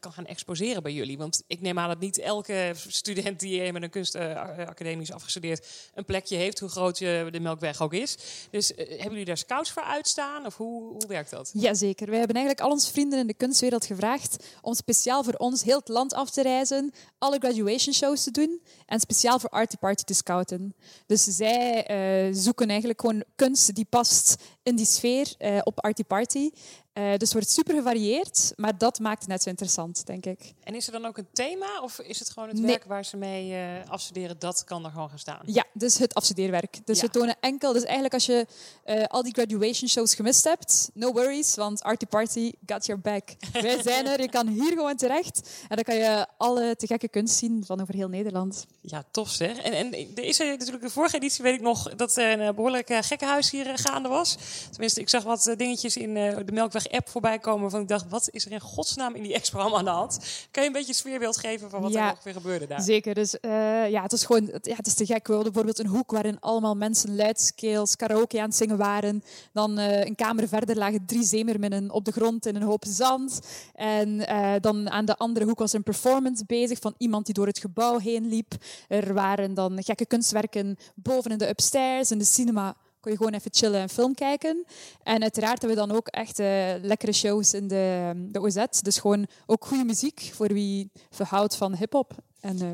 kan 0.00 0.12
gaan 0.12 0.26
exposeren 0.26 0.82
bij 0.82 0.92
jullie? 0.92 1.18
Want 1.18 1.42
ik 1.46 1.60
neem 1.60 1.78
aan 1.78 1.88
dat 1.88 1.98
niet 1.98 2.18
elke 2.18 2.72
student 2.88 3.40
die 3.40 3.72
met 3.72 3.82
een 3.82 3.90
kunstacademie 3.90 5.02
is 5.02 5.12
afgestudeerd 5.12 5.66
een 5.94 6.04
plekje 6.04 6.36
heeft, 6.36 6.60
hoe 6.60 6.68
groot 6.68 6.98
je 6.98 7.28
de 7.30 7.40
Melkweg 7.40 7.82
ook 7.82 7.92
is. 7.92 8.16
Dus 8.50 8.72
hebben 8.76 9.10
jullie 9.10 9.24
daar 9.24 9.38
scouts 9.38 9.70
voor 9.70 9.82
uitstaan? 9.82 10.46
Of 10.46 10.56
hoe, 10.56 10.92
hoe 10.92 11.06
werkt 11.06 11.30
dat? 11.30 11.50
Jazeker. 11.52 12.06
Wij 12.08 12.18
hebben 12.18 12.36
eigenlijk 12.36 12.66
al 12.66 12.72
onze 12.72 12.92
vrienden 12.92 13.18
in 13.18 13.26
de 13.26 13.34
kunstwereld 13.34 13.86
gevraagd 13.86 14.44
om 14.62 14.74
speciaal 14.74 15.24
voor 15.24 15.34
ons 15.34 15.62
heel 15.62 15.78
het 15.78 15.88
land 15.88 16.14
af 16.14 16.30
te 16.30 16.42
reizen, 16.42 16.92
alle 17.18 17.38
graduation 17.38 17.94
shows 17.94 18.22
te 18.22 18.30
doen 18.30 18.60
en 18.86 19.00
speciaal 19.00 19.38
voor 19.38 19.50
Arty 19.50 19.76
Party 19.76 20.04
te 20.04 20.14
scouten. 20.14 20.74
Dus 21.06 21.24
zij 21.24 22.30
zoeken 22.32 22.68
eigenlijk 22.68 23.00
gewoon 23.00 23.24
kunst 23.36 23.74
die 23.74 23.86
past 23.88 24.36
in 24.68 24.76
die 24.76 24.86
sfeer 24.86 25.34
op 25.64 25.80
Arty 25.84 26.04
Party. 26.04 26.50
Uh, 26.98 27.04
dus 27.04 27.20
het 27.20 27.32
wordt 27.32 27.50
super 27.50 27.74
gevarieerd, 27.74 28.52
maar 28.56 28.78
dat 28.78 28.98
maakt 28.98 29.20
het 29.20 29.28
net 29.28 29.42
zo 29.42 29.48
interessant, 29.48 30.06
denk 30.06 30.26
ik. 30.26 30.52
En 30.62 30.74
is 30.74 30.86
er 30.86 30.92
dan 30.92 31.04
ook 31.04 31.18
een 31.18 31.26
thema 31.32 31.82
of 31.82 31.98
is 31.98 32.18
het 32.18 32.30
gewoon 32.30 32.48
het 32.48 32.60
werk 32.60 32.84
waar 32.84 33.04
ze 33.04 33.16
mee 33.16 33.50
uh, 33.50 33.90
afstuderen, 33.90 34.38
dat 34.38 34.64
kan 34.64 34.84
er 34.84 34.90
gewoon 34.90 35.08
gaan 35.08 35.18
staan? 35.18 35.40
Ja, 35.44 35.64
dus 35.72 35.98
het 35.98 36.14
afstudeerwerk. 36.14 36.86
Dus 36.86 37.00
ja. 37.00 37.06
we 37.06 37.12
tonen 37.12 37.36
enkel, 37.40 37.72
dus 37.72 37.82
eigenlijk 37.82 38.14
als 38.14 38.26
je 38.26 38.46
uh, 38.86 39.04
al 39.04 39.22
die 39.22 39.32
graduation 39.32 39.88
shows 39.88 40.14
gemist 40.14 40.44
hebt, 40.44 40.90
no 40.94 41.12
worries, 41.12 41.54
want 41.54 41.82
Arty 41.82 42.06
Party 42.06 42.52
got 42.66 42.86
your 42.86 43.00
back. 43.00 43.28
Wij 43.52 43.82
zijn 43.82 44.06
er, 44.06 44.20
je 44.20 44.28
kan 44.28 44.48
hier 44.48 44.72
gewoon 44.72 44.96
terecht 44.96 45.50
en 45.68 45.76
dan 45.76 45.84
kan 45.84 45.96
je 45.96 46.26
alle 46.36 46.76
te 46.76 46.86
gekke 46.86 47.08
kunst 47.08 47.36
zien 47.36 47.64
van 47.66 47.80
over 47.80 47.94
heel 47.94 48.08
Nederland. 48.08 48.66
Ja, 48.80 49.04
tof 49.10 49.28
zeg. 49.28 49.58
En, 49.58 49.72
en 49.72 49.92
er 50.14 50.24
is 50.24 50.40
er 50.40 50.46
natuurlijk 50.46 50.84
de 50.84 50.90
vorige 50.90 51.16
editie, 51.16 51.42
weet 51.42 51.54
ik 51.54 51.60
nog, 51.60 51.94
dat 51.94 52.16
er 52.16 52.40
een 52.40 52.54
behoorlijk 52.54 52.94
gekkenhuis 53.00 53.50
hier 53.50 53.78
gaande 53.78 54.08
was. 54.08 54.36
Tenminste, 54.70 55.00
ik 55.00 55.08
zag 55.08 55.22
wat 55.22 55.54
dingetjes 55.56 55.96
in 55.96 56.14
de 56.14 56.52
Melkweg 56.52 56.86
app 56.90 57.08
voorbij 57.08 57.38
komen 57.38 57.70
van 57.70 57.80
ik 57.80 57.88
dacht, 57.88 58.08
wat 58.08 58.28
is 58.30 58.44
er 58.44 58.52
in 58.52 58.60
godsnaam 58.60 59.14
in 59.14 59.22
die 59.22 59.34
expo 59.34 59.74
aan 59.76 59.84
de 59.84 59.90
hand? 59.90 60.18
Kan 60.50 60.62
je 60.62 60.68
een 60.68 60.74
beetje 60.74 60.94
sfeerbeeld 60.94 61.38
geven 61.38 61.70
van 61.70 61.82
wat 61.82 61.92
ja, 61.92 62.06
er 62.06 62.10
ongeveer 62.10 62.32
gebeurde 62.32 62.66
daar? 62.66 62.80
Zeker. 62.80 63.14
Dus 63.14 63.36
uh, 63.40 63.90
ja, 63.90 64.02
het 64.02 64.12
is 64.12 64.24
gewoon, 64.24 64.50
ja, 64.62 64.76
het 64.76 64.86
is 64.86 64.94
te 64.94 65.06
gek. 65.06 65.26
We 65.26 65.32
hadden 65.32 65.52
bijvoorbeeld 65.52 65.86
een 65.86 65.94
hoek 65.96 66.10
waarin 66.10 66.40
allemaal 66.40 66.74
mensen 66.74 67.16
luidskeels 67.16 67.96
karaoke 67.96 68.38
aan 68.38 68.48
het 68.48 68.56
zingen 68.56 68.76
waren. 68.76 69.22
Dan 69.52 69.78
uh, 69.78 70.04
een 70.04 70.14
kamer 70.14 70.48
verder 70.48 70.76
lagen 70.76 71.06
drie 71.06 71.24
zeemerminnen 71.24 71.90
op 71.90 72.04
de 72.04 72.12
grond 72.12 72.46
in 72.46 72.56
een 72.56 72.62
hoop 72.62 72.84
zand. 72.88 73.40
En 73.74 74.08
uh, 74.08 74.52
dan 74.60 74.90
aan 74.90 75.04
de 75.04 75.16
andere 75.16 75.44
hoek 75.44 75.58
was 75.58 75.72
een 75.72 75.82
performance 75.82 76.44
bezig 76.46 76.78
van 76.78 76.94
iemand 76.98 77.24
die 77.24 77.34
door 77.34 77.46
het 77.46 77.58
gebouw 77.58 77.98
heen 77.98 78.28
liep. 78.28 78.52
Er 78.88 79.14
waren 79.14 79.54
dan 79.54 79.82
gekke 79.82 80.06
kunstwerken 80.06 80.78
boven 80.94 81.30
in 81.30 81.38
de 81.38 81.48
upstairs 81.48 82.10
in 82.10 82.18
de 82.18 82.24
cinema 82.24 82.76
kon 83.00 83.12
je 83.12 83.18
gewoon 83.18 83.32
even 83.32 83.54
chillen 83.54 83.80
en 83.80 83.88
film 83.88 84.14
kijken. 84.14 84.64
En 85.02 85.22
uiteraard 85.22 85.60
hebben 85.60 85.78
we 85.78 85.86
dan 85.86 85.96
ook 85.96 86.08
echt 86.08 86.38
uh, 86.40 86.46
lekkere 86.82 87.12
shows 87.12 87.54
in 87.54 87.68
de, 87.68 88.12
de 88.16 88.40
OZ. 88.40 88.64
Dus 88.82 88.98
gewoon 88.98 89.26
ook 89.46 89.64
goede 89.64 89.84
muziek 89.84 90.30
voor 90.34 90.48
wie 90.48 90.90
verhoudt 91.10 91.56
van 91.56 91.76
hip-hop. 91.76 92.12
En 92.40 92.62
uh, 92.62 92.70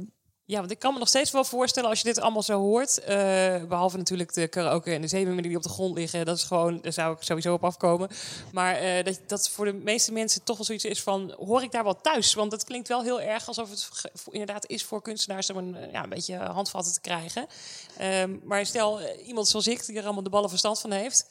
Ja, 0.47 0.59
want 0.59 0.71
ik 0.71 0.79
kan 0.79 0.93
me 0.93 0.99
nog 0.99 1.09
steeds 1.09 1.31
wel 1.31 1.45
voorstellen 1.45 1.89
als 1.89 1.99
je 1.99 2.05
dit 2.05 2.21
allemaal 2.21 2.43
zo 2.43 2.61
hoort. 2.61 2.99
eh, 2.99 3.65
behalve 3.65 3.97
natuurlijk 3.97 4.33
de 4.35 4.49
karaoke 4.49 4.93
en 4.93 5.01
de 5.01 5.09
zeemermiddelen 5.09 5.49
die 5.49 5.57
op 5.57 5.63
de 5.63 5.75
grond 5.83 5.99
liggen. 5.99 6.27
Dat 6.27 6.37
is 6.37 6.43
gewoon, 6.43 6.79
daar 6.81 6.93
zou 6.93 7.15
ik 7.17 7.23
sowieso 7.23 7.53
op 7.53 7.65
afkomen. 7.65 8.09
Maar 8.53 8.75
eh, 8.75 9.05
dat, 9.05 9.21
dat 9.27 9.49
voor 9.49 9.65
de 9.65 9.73
meeste 9.73 10.13
mensen 10.13 10.45
toch 10.45 10.57
wel 10.57 10.67
zoiets 10.67 10.85
is 10.85 11.03
van, 11.03 11.35
hoor 11.39 11.63
ik 11.63 11.73
daar 11.73 11.85
wel 11.85 12.01
thuis? 12.01 12.35
Want 12.35 12.53
het 12.53 12.65
klinkt 12.65 12.89
wel 12.89 13.03
heel 13.03 13.21
erg 13.21 13.49
alsof 13.49 13.71
het 13.71 13.91
inderdaad 14.31 14.67
is 14.67 14.85
voor 14.85 15.03
kunstenaars 15.03 15.51
om 15.51 15.57
een, 15.57 15.77
eh, 15.77 15.93
ja, 15.93 16.03
een 16.03 16.09
beetje 16.09 16.37
handvatten 16.37 16.93
te 16.93 17.01
krijgen. 17.01 17.47
Ehm, 17.97 18.37
maar 18.43 18.67
stel, 18.67 19.01
iemand 19.27 19.49
zoals 19.49 19.67
ik, 19.67 19.87
die 19.87 19.97
er 19.99 20.05
allemaal 20.05 20.23
de 20.23 20.31
ballen 20.31 20.49
verstand 20.49 20.81
van 20.81 20.93
heeft... 20.93 21.27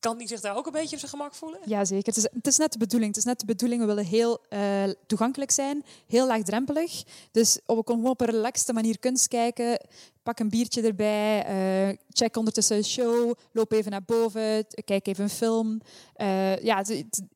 kan 0.00 0.18
die 0.18 0.28
zich 0.28 0.40
daar 0.40 0.56
ook 0.56 0.66
een 0.66 0.72
beetje 0.72 0.92
op 0.92 0.98
zijn 0.98 1.10
gemak 1.10 1.34
voelen? 1.34 1.60
Ja, 1.64 1.84
zeker. 1.84 2.06
Het 2.06 2.16
is, 2.16 2.28
het 2.32 2.46
is 2.46 2.56
net 2.56 2.72
de 2.72 2.78
bedoeling. 2.78 3.08
Het 3.08 3.18
is 3.18 3.24
net 3.24 3.40
de 3.40 3.46
bedoeling. 3.46 3.80
We 3.80 3.86
willen 3.86 4.04
heel 4.04 4.40
eh, 4.48 4.82
toegankelijk 5.06 5.50
zijn, 5.50 5.84
heel 6.06 6.26
laagdrempelig. 6.26 7.04
Dus 7.30 7.58
op, 7.66 7.76
we 7.76 7.84
kunnen 7.84 8.06
op 8.06 8.20
een 8.20 8.26
relaxte 8.26 8.72
manier 8.72 8.98
kunst 8.98 9.28
kijken. 9.28 9.86
Pak 10.22 10.38
een 10.38 10.48
biertje 10.48 10.82
erbij, 10.82 11.44
eh, 11.44 11.96
check 12.10 12.36
ondertussen 12.36 12.76
een 12.76 12.84
show, 12.84 13.34
loop 13.52 13.72
even 13.72 13.90
naar 13.90 14.04
boven, 14.04 14.66
kijk 14.84 15.06
even 15.06 15.24
een 15.24 15.30
film. 15.30 15.80
Eh, 16.14 16.58
ja, 16.58 16.84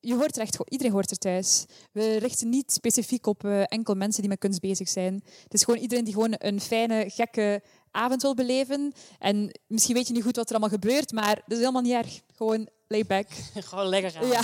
je 0.00 0.14
hoort 0.14 0.36
er 0.36 0.42
echt, 0.42 0.58
iedereen 0.68 0.92
hoort 0.92 1.10
er 1.10 1.18
thuis. 1.18 1.64
We 1.92 2.16
richten 2.16 2.48
niet 2.48 2.72
specifiek 2.72 3.26
op 3.26 3.44
enkel 3.44 3.94
mensen 3.94 4.20
die 4.20 4.30
met 4.30 4.38
kunst 4.38 4.60
bezig 4.60 4.88
zijn. 4.88 5.22
Het 5.42 5.54
is 5.54 5.64
gewoon 5.64 5.80
iedereen 5.80 6.04
die 6.04 6.14
gewoon 6.14 6.34
een 6.38 6.60
fijne, 6.60 7.10
gekke 7.10 7.62
avond 7.90 8.22
wil 8.22 8.34
beleven. 8.34 8.92
En 9.18 9.58
misschien 9.66 9.94
weet 9.94 10.06
je 10.06 10.12
niet 10.12 10.22
goed 10.22 10.36
wat 10.36 10.46
er 10.50 10.56
allemaal 10.56 10.78
gebeurt, 10.78 11.12
maar 11.12 11.34
dat 11.34 11.44
is 11.46 11.58
helemaal 11.58 11.82
niet 11.82 11.92
erg. 11.92 12.20
Gewoon 12.36 12.68
lay 12.88 13.04
back. 13.06 13.26
Gewoon 13.54 13.86
lekker 13.86 14.10
gaan. 14.10 14.26
Ja. 14.26 14.40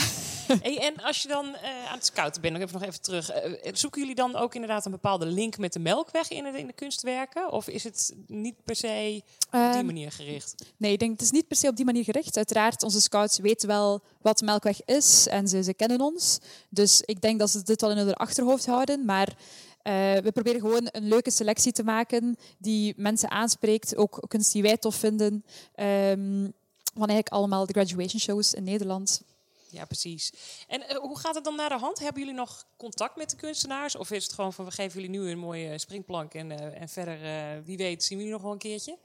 Hey, 0.62 0.78
en 0.78 1.04
als 1.04 1.22
je 1.22 1.28
dan 1.28 1.54
eh, 1.54 1.86
aan 1.88 1.94
het 1.94 2.04
scouten 2.06 2.40
bent, 2.40 2.52
nog 2.54 2.62
even, 2.62 2.78
nog 2.80 2.88
even 2.88 3.02
terug. 3.02 3.30
eh, 3.30 3.74
zoeken 3.74 4.00
jullie 4.00 4.14
dan 4.16 4.36
ook 4.36 4.54
inderdaad 4.54 4.84
een 4.84 4.90
bepaalde 4.90 5.26
link 5.26 5.58
met 5.58 5.72
de 5.72 5.78
melkweg 5.78 6.28
in 6.30 6.44
de, 6.44 6.58
in 6.58 6.66
de 6.66 6.72
kunstwerken? 6.72 7.52
Of 7.52 7.68
is 7.68 7.84
het 7.84 8.14
niet 8.26 8.64
per 8.64 8.76
se 8.76 9.22
op 9.46 9.50
die 9.50 9.60
Ehm, 9.60 9.86
manier 9.86 10.12
gericht? 10.12 10.54
Nee, 10.76 10.92
ik 10.92 10.98
denk 10.98 11.12
het 11.12 11.22
is 11.22 11.30
niet 11.30 11.48
per 11.48 11.56
se 11.56 11.68
op 11.68 11.76
die 11.76 11.84
manier 11.84 12.04
gericht. 12.04 12.36
Uiteraard, 12.36 12.82
onze 12.82 13.00
scouts 13.00 13.38
weten 13.38 13.68
wel 13.68 14.02
wat 14.22 14.38
de 14.38 14.44
Melkweg 14.44 14.84
is 14.84 15.26
en 15.26 15.48
ze, 15.48 15.62
ze 15.62 15.74
kennen 15.74 16.00
ons. 16.00 16.38
Dus 16.68 17.00
ik 17.04 17.20
denk 17.20 17.38
dat 17.38 17.50
ze 17.50 17.62
dit 17.62 17.80
wel 17.80 17.90
in 17.90 17.96
hun 17.96 18.14
achterhoofd 18.14 18.66
houden. 18.66 19.04
Maar 19.04 19.36
eh, 19.84 19.92
we 20.16 20.32
proberen 20.32 20.60
gewoon 20.60 20.88
een 20.90 21.08
leuke 21.08 21.30
selectie 21.30 21.72
te 21.72 21.82
maken 21.82 22.36
die 22.58 22.94
mensen 22.96 23.30
aanspreekt. 23.30 23.96
Ook 23.96 24.22
kunst 24.28 24.52
die 24.52 24.62
wij 24.62 24.76
tof 24.76 24.94
vinden. 24.94 25.44
Ehm, 25.74 26.50
van 26.94 27.08
eigenlijk 27.08 27.28
allemaal 27.28 27.66
de 27.66 27.72
graduation 27.72 28.20
shows 28.20 28.54
in 28.54 28.64
Nederland. 28.64 29.22
Ja, 29.70 29.84
precies. 29.84 30.32
En 30.68 30.88
eh, 30.88 30.96
hoe 30.96 31.18
gaat 31.18 31.34
het 31.34 31.44
dan 31.44 31.56
naar 31.56 31.68
de 31.68 31.78
hand? 31.78 31.98
Hebben 31.98 32.22
jullie 32.22 32.36
nog 32.38 32.64
contact 32.76 33.16
met 33.16 33.30
de 33.30 33.36
kunstenaars? 33.36 33.96
Of 33.96 34.10
is 34.10 34.24
het 34.24 34.32
gewoon 34.32 34.52
van, 34.52 34.64
we 34.64 34.70
geven 34.70 35.00
jullie 35.00 35.18
nu 35.18 35.30
een 35.30 35.38
mooie 35.38 35.78
springplank 35.78 36.34
en, 36.34 36.50
eh, 36.50 36.80
en 36.80 36.88
verder, 36.88 37.18
wie 37.64 37.76
weet, 37.76 38.04
zien 38.04 38.18
we 38.18 38.24
jullie 38.24 38.38
nog 38.38 38.46
wel 38.46 38.52
een 38.52 38.68
keertje? 38.68 38.98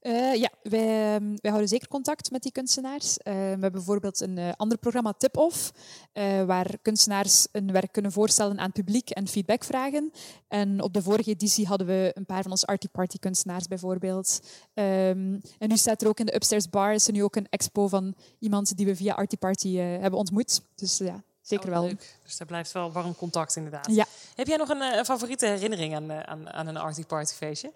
Eh, 0.00 0.34
ja, 0.34 0.50
wij, 0.62 1.14
ehm, 1.14 1.24
wij 1.36 1.50
houden 1.50 1.68
zeker 1.68 1.88
contact 1.88 2.30
met 2.30 2.42
die 2.42 2.52
kunstenaars. 2.52 3.18
Eh, 3.18 3.32
we 3.32 3.38
hebben 3.38 3.72
bijvoorbeeld 3.72 4.20
een 4.20 4.38
eh, 4.38 4.52
ander 4.56 4.78
programma, 4.78 5.12
Tip-Off, 5.12 5.72
eh, 6.12 6.44
waar 6.44 6.78
kunstenaars 6.82 7.46
een 7.52 7.72
werk 7.72 7.92
kunnen 7.92 8.12
voorstellen 8.12 8.58
aan 8.58 8.64
het 8.64 8.72
publiek 8.74 9.10
en 9.10 9.28
feedback 9.28 9.64
vragen. 9.64 10.12
En 10.48 10.82
op 10.82 10.92
de 10.92 11.02
vorige 11.02 11.30
editie 11.30 11.66
hadden 11.66 11.86
we 11.86 12.10
een 12.14 12.26
paar 12.26 12.42
van 12.42 12.50
onze 12.50 12.66
Arty 12.66 12.88
Party 12.88 13.18
kunstenaars 13.18 13.66
bijvoorbeeld. 13.68 14.40
Ehm, 14.74 15.38
en 15.58 15.68
nu 15.68 15.76
staat 15.76 16.02
er 16.02 16.08
ook 16.08 16.18
in 16.20 16.26
de 16.26 16.34
Upstairs 16.34 16.70
Bar 16.70 16.92
is 16.94 17.06
er 17.06 17.12
nu 17.12 17.22
ook 17.22 17.36
een 17.36 17.48
expo 17.50 17.88
van 17.88 18.14
iemand 18.38 18.76
die 18.76 18.86
we 18.86 18.96
via 18.96 19.14
Arty 19.14 19.36
Party 19.36 19.76
hebben 19.76 20.18
ontmoet. 20.18 20.60
Dus 20.74 20.98
ja, 20.98 21.22
zeker 21.40 21.66
Oh, 21.66 21.72
wel. 21.72 21.82
leuk. 21.84 22.18
Dus 22.24 22.36
daar 22.36 22.46
blijft 22.46 22.72
wel 22.72 22.92
warm 22.92 23.14
contact 23.14 23.56
inderdaad. 23.56 23.86
Ja. 23.90 24.04
Heb 24.34 24.46
jij 24.46 24.56
nog 24.56 24.68
een, 24.68 24.80
een 24.80 25.04
favoriete 25.04 25.46
herinnering 25.46 25.94
aan, 25.94 26.12
aan, 26.12 26.52
aan 26.52 26.66
een 26.66 26.76
Arty 26.76 27.04
Party 27.04 27.34
feestje? 27.34 27.72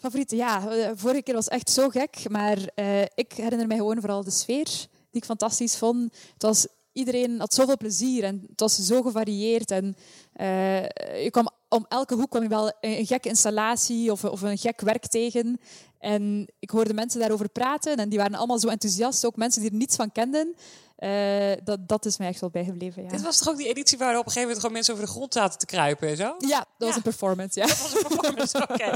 Favoriete, 0.00 0.36
ja. 0.36 0.70
eh, 0.70 0.90
Vorige 0.94 1.22
keer 1.22 1.34
was 1.34 1.48
echt 1.48 1.70
zo 1.70 1.88
gek. 1.88 2.28
Maar 2.28 2.58
eh, 2.74 3.02
ik 3.02 3.32
herinner 3.32 3.66
mij 3.66 3.76
gewoon 3.76 4.00
vooral 4.00 4.24
de 4.24 4.30
sfeer 4.30 4.64
die 5.10 5.20
ik 5.20 5.24
fantastisch 5.24 5.76
vond. 5.76 6.12
Het 6.32 6.42
was, 6.42 6.66
iedereen 6.92 7.38
had 7.38 7.54
zoveel 7.54 7.76
plezier 7.76 8.24
en 8.24 8.44
het 8.50 8.60
was 8.60 8.74
zo 8.74 9.02
gevarieerd. 9.02 9.70
En 9.70 9.96
eh, 10.32 10.82
je 11.24 11.28
kwam, 11.30 11.48
om 11.68 11.86
elke 11.88 12.14
hoek 12.14 12.30
kwam 12.30 12.42
je 12.42 12.48
wel 12.48 12.66
een, 12.66 12.98
een 12.98 13.06
gekke 13.06 13.28
installatie 13.28 14.12
of, 14.12 14.24
of 14.24 14.42
een 14.42 14.58
gek 14.58 14.80
werk 14.80 15.06
tegen. 15.06 15.60
En 16.00 16.48
ik 16.58 16.70
hoorde 16.70 16.94
mensen 16.94 17.20
daarover 17.20 17.48
praten 17.48 17.96
en 17.96 18.08
die 18.08 18.18
waren 18.18 18.38
allemaal 18.38 18.58
zo 18.58 18.68
enthousiast. 18.68 19.26
Ook 19.26 19.36
mensen 19.36 19.60
die 19.60 19.70
er 19.70 19.76
niets 19.76 19.96
van 19.96 20.12
kenden. 20.12 20.54
Eh, 21.00 21.52
dat, 21.64 21.88
dat 21.88 22.04
is 22.04 22.16
mij 22.16 22.28
echt 22.28 22.40
wel 22.40 22.50
bijgebleven, 22.50 23.02
ja. 23.02 23.08
Dit 23.08 23.22
was 23.22 23.38
toch 23.38 23.48
ook 23.48 23.56
die 23.56 23.68
editie 23.68 23.98
waar 23.98 24.10
op 24.10 24.14
een 24.16 24.32
gegeven 24.32 24.40
moment 24.42 24.58
gewoon 24.58 24.72
mensen 24.72 24.94
over 24.94 25.06
de 25.06 25.12
grond 25.12 25.32
zaten 25.32 25.58
te 25.58 25.66
kruipen 25.66 26.08
en 26.08 26.16
zo? 26.16 26.34
Ja, 26.38 26.58
dat 26.78 26.88
was 26.88 26.96
een 26.96 27.02
performance, 27.02 27.60
ja. 27.60 27.66
Dat 27.66 27.78
was 27.78 27.94
een 27.94 28.08
performance, 28.08 28.62
oké. 28.68 28.92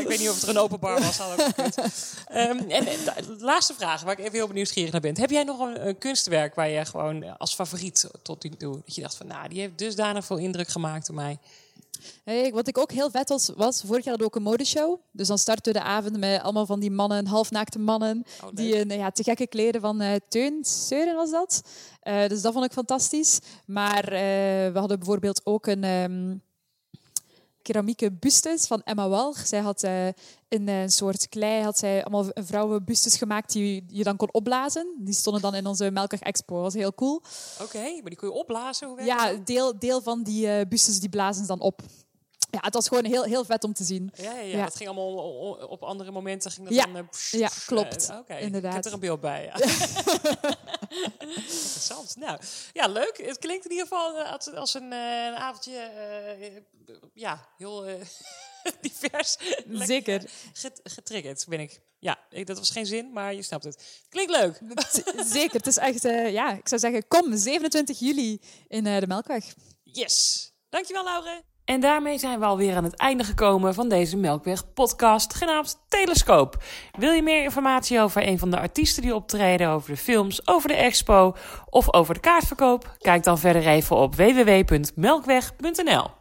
Ik 0.00 0.08
weet 0.08 0.18
niet 0.18 0.28
of 0.28 0.34
het 0.34 0.42
er 0.42 0.48
een 0.48 0.58
open 0.58 0.80
bar 0.80 1.00
was. 1.00 1.18
Had 1.18 1.32
ook 1.32 1.42
gekund. 1.46 1.78
Ehm, 2.26 2.58
en 2.70 2.84
de 2.84 3.36
laatste 3.38 3.74
vraag, 3.74 4.02
waar 4.02 4.12
ik 4.12 4.18
even 4.18 4.32
heel 4.32 4.48
nieuwsgierig 4.48 4.92
naar 4.92 5.00
ben. 5.00 5.18
Heb 5.18 5.30
jij 5.30 5.44
nog 5.44 5.60
een, 5.60 5.86
een 5.86 5.98
kunstwerk 5.98 6.54
waar 6.54 6.68
je 6.68 6.84
gewoon 6.84 7.38
als 7.38 7.54
favoriet 7.54 8.10
tot 8.22 8.42
nu 8.42 8.50
toe... 8.50 8.80
dat 8.84 8.94
je 8.94 9.00
dacht 9.00 9.16
van, 9.16 9.26
nou, 9.26 9.48
die 9.48 9.60
heeft 9.60 9.78
dusdanig 9.78 10.24
veel 10.24 10.38
indruk 10.38 10.68
gemaakt 10.68 11.08
op 11.08 11.14
mij. 11.14 11.38
Hey, 12.24 12.52
wat 12.52 12.68
ik 12.68 12.78
ook 12.78 12.92
heel 12.92 13.10
vet 13.10 13.28
was, 13.28 13.50
was 13.56 13.80
vorig 13.80 14.04
jaar 14.04 14.16
hadden 14.18 14.18
we 14.18 14.24
ook 14.24 14.36
een 14.36 14.50
modeshow. 14.50 15.00
Dus 15.12 15.28
dan 15.28 15.38
starten 15.38 15.72
we 15.72 15.78
de 15.78 15.84
avond 15.84 16.18
met 16.18 16.42
allemaal 16.42 16.66
van 16.66 16.80
die 16.80 16.90
mannen, 16.90 17.26
halfnaakte 17.26 17.78
mannen, 17.78 18.24
Oh, 18.44 18.48
die 18.52 18.80
een 18.80 18.98
ja, 18.98 19.10
te 19.10 19.22
gekke 19.22 19.46
kleden 19.46 19.80
van 19.80 20.00
eh 20.00 20.14
Teun 20.28 20.64
Seuren 20.64 21.14
was 21.14 21.30
dat. 21.30 21.62
Eh, 22.00 22.26
dus 22.28 22.42
dat 22.42 22.52
vond 22.52 22.64
ik 22.64 22.72
fantastisch. 22.72 23.38
Maar 23.66 24.04
eh, 24.04 24.72
we 24.72 24.78
hadden 24.78 24.98
bijvoorbeeld 24.98 25.40
ook 25.44 25.66
een 25.66 25.84
ehm 25.84 26.34
keramieke 27.66 28.12
bustes 28.12 28.66
van 28.66 28.82
Emma 28.84 29.08
Walg. 29.08 29.46
Zij 29.46 29.60
had 29.60 29.82
eh, 29.82 30.06
in 30.48 30.68
een 30.68 30.90
soort 30.90 31.28
klei 31.28 31.62
had 31.62 31.78
zij 31.78 32.04
allemaal 32.04 32.30
vrouwenbustes 32.34 33.16
gemaakt 33.16 33.52
die 33.52 33.84
je 33.88 34.04
dan 34.04 34.16
kon 34.16 34.32
opblazen. 34.32 34.94
Die 34.98 35.14
stonden 35.14 35.42
dan 35.42 35.54
in 35.54 35.66
onze 35.66 35.90
Melkweg 35.90 36.20
Expo. 36.20 36.54
Dat 36.54 36.64
was 36.64 36.74
heel 36.74 36.94
cool. 36.94 37.22
Oké, 37.62 37.78
maar 37.82 38.02
die 38.10 38.16
kun 38.16 38.28
je 38.28 38.34
opblazen? 38.34 38.88
Hoe 38.88 39.02
Ja, 39.02 39.32
deel, 39.44 39.78
deel 39.78 40.02
van 40.02 40.22
die 40.22 40.48
eh 40.48 40.66
bustes 40.68 41.00
die 41.00 41.08
blazen 41.08 41.40
ze 41.42 41.46
dan 41.48 41.60
op. 41.60 41.80
Ja, 42.50 42.58
het 42.62 42.74
was 42.74 42.88
gewoon 42.88 43.04
heel, 43.04 43.22
heel 43.24 43.44
vet 43.44 43.64
om 43.64 43.72
te 43.72 43.84
zien. 43.84 44.10
Ja, 44.14 44.32
ja, 44.32 44.40
ja, 44.40 44.56
Ja. 44.56 44.64
dat 44.64 44.76
ging 44.76 44.88
allemaal 44.88 45.14
op 45.68 45.82
andere 45.82 46.10
momenten. 46.10 46.50
Ging 46.50 46.66
dat 46.68 46.76
Ja. 46.76 46.84
dan, 46.86 46.96
eh, 46.96 47.40
Ja, 47.40 47.48
klopt. 47.66 48.08
eh, 48.10 48.16
Oké, 48.18 48.36
Inderdaad. 48.36 48.70
ik 48.70 48.76
heb 48.76 48.84
er 48.86 48.92
een 48.92 49.00
beeld 49.00 49.20
bij. 49.20 49.44
Ja. 49.44 49.54
Interessant. 51.18 52.16
Nou, 52.16 52.40
ja, 52.72 52.86
leuk. 52.86 53.16
Het 53.16 53.38
klinkt 53.38 53.64
in 53.64 53.70
ieder 53.70 53.86
geval 53.86 54.18
eh, 54.18 54.32
als, 54.32 54.52
als 54.52 54.74
een, 54.74 54.92
eh, 54.92 54.98
een 55.26 55.34
avondje, 55.36 55.76
eh, 55.78 56.56
ja, 57.14 57.48
heel 57.56 57.84
divers. 58.80 59.36
Zeker. 59.72 60.22
get- 60.52 60.80
getriggerd 60.82 61.44
ben 61.48 61.60
ik. 61.60 61.80
Ja, 61.98 62.18
ik, 62.30 62.46
dat 62.46 62.58
was 62.58 62.70
geen 62.70 62.86
zin, 62.86 63.12
maar 63.12 63.34
je 63.34 63.42
snapt 63.42 63.64
het. 63.64 64.02
Klinkt 64.08 64.30
leuk. 64.32 64.60
Zeker, 65.26 65.56
het 65.56 65.66
is 65.66 65.76
echt, 65.76 66.02
ja, 66.32 66.52
ik 66.52 66.68
zou 66.68 66.80
zeggen, 66.80 67.08
kom, 67.08 67.36
27 67.36 67.98
juli 67.98 68.40
in 68.68 68.84
de 68.84 69.04
Melkweg. 69.06 69.54
Yes. 69.82 70.50
Dankjewel, 70.68 71.04
Laure. 71.04 71.42
En 71.66 71.80
daarmee 71.80 72.18
zijn 72.18 72.38
we 72.38 72.44
alweer 72.44 72.76
aan 72.76 72.84
het 72.84 72.96
einde 72.96 73.24
gekomen 73.24 73.74
van 73.74 73.88
deze 73.88 74.16
Melkweg 74.16 74.72
podcast 74.72 75.34
genaamd 75.34 75.84
Telescoop. 75.88 76.62
Wil 76.98 77.12
je 77.12 77.22
meer 77.22 77.42
informatie 77.42 78.00
over 78.00 78.28
een 78.28 78.38
van 78.38 78.50
de 78.50 78.58
artiesten 78.58 79.02
die 79.02 79.14
optreden, 79.14 79.68
over 79.68 79.90
de 79.90 79.96
films, 79.96 80.48
over 80.48 80.68
de 80.68 80.74
expo 80.74 81.36
of 81.70 81.94
over 81.94 82.14
de 82.14 82.20
kaartverkoop? 82.20 82.96
Kijk 82.98 83.24
dan 83.24 83.38
verder 83.38 83.66
even 83.66 83.96
op 83.96 84.14
www.melkweg.nl. 84.14 86.15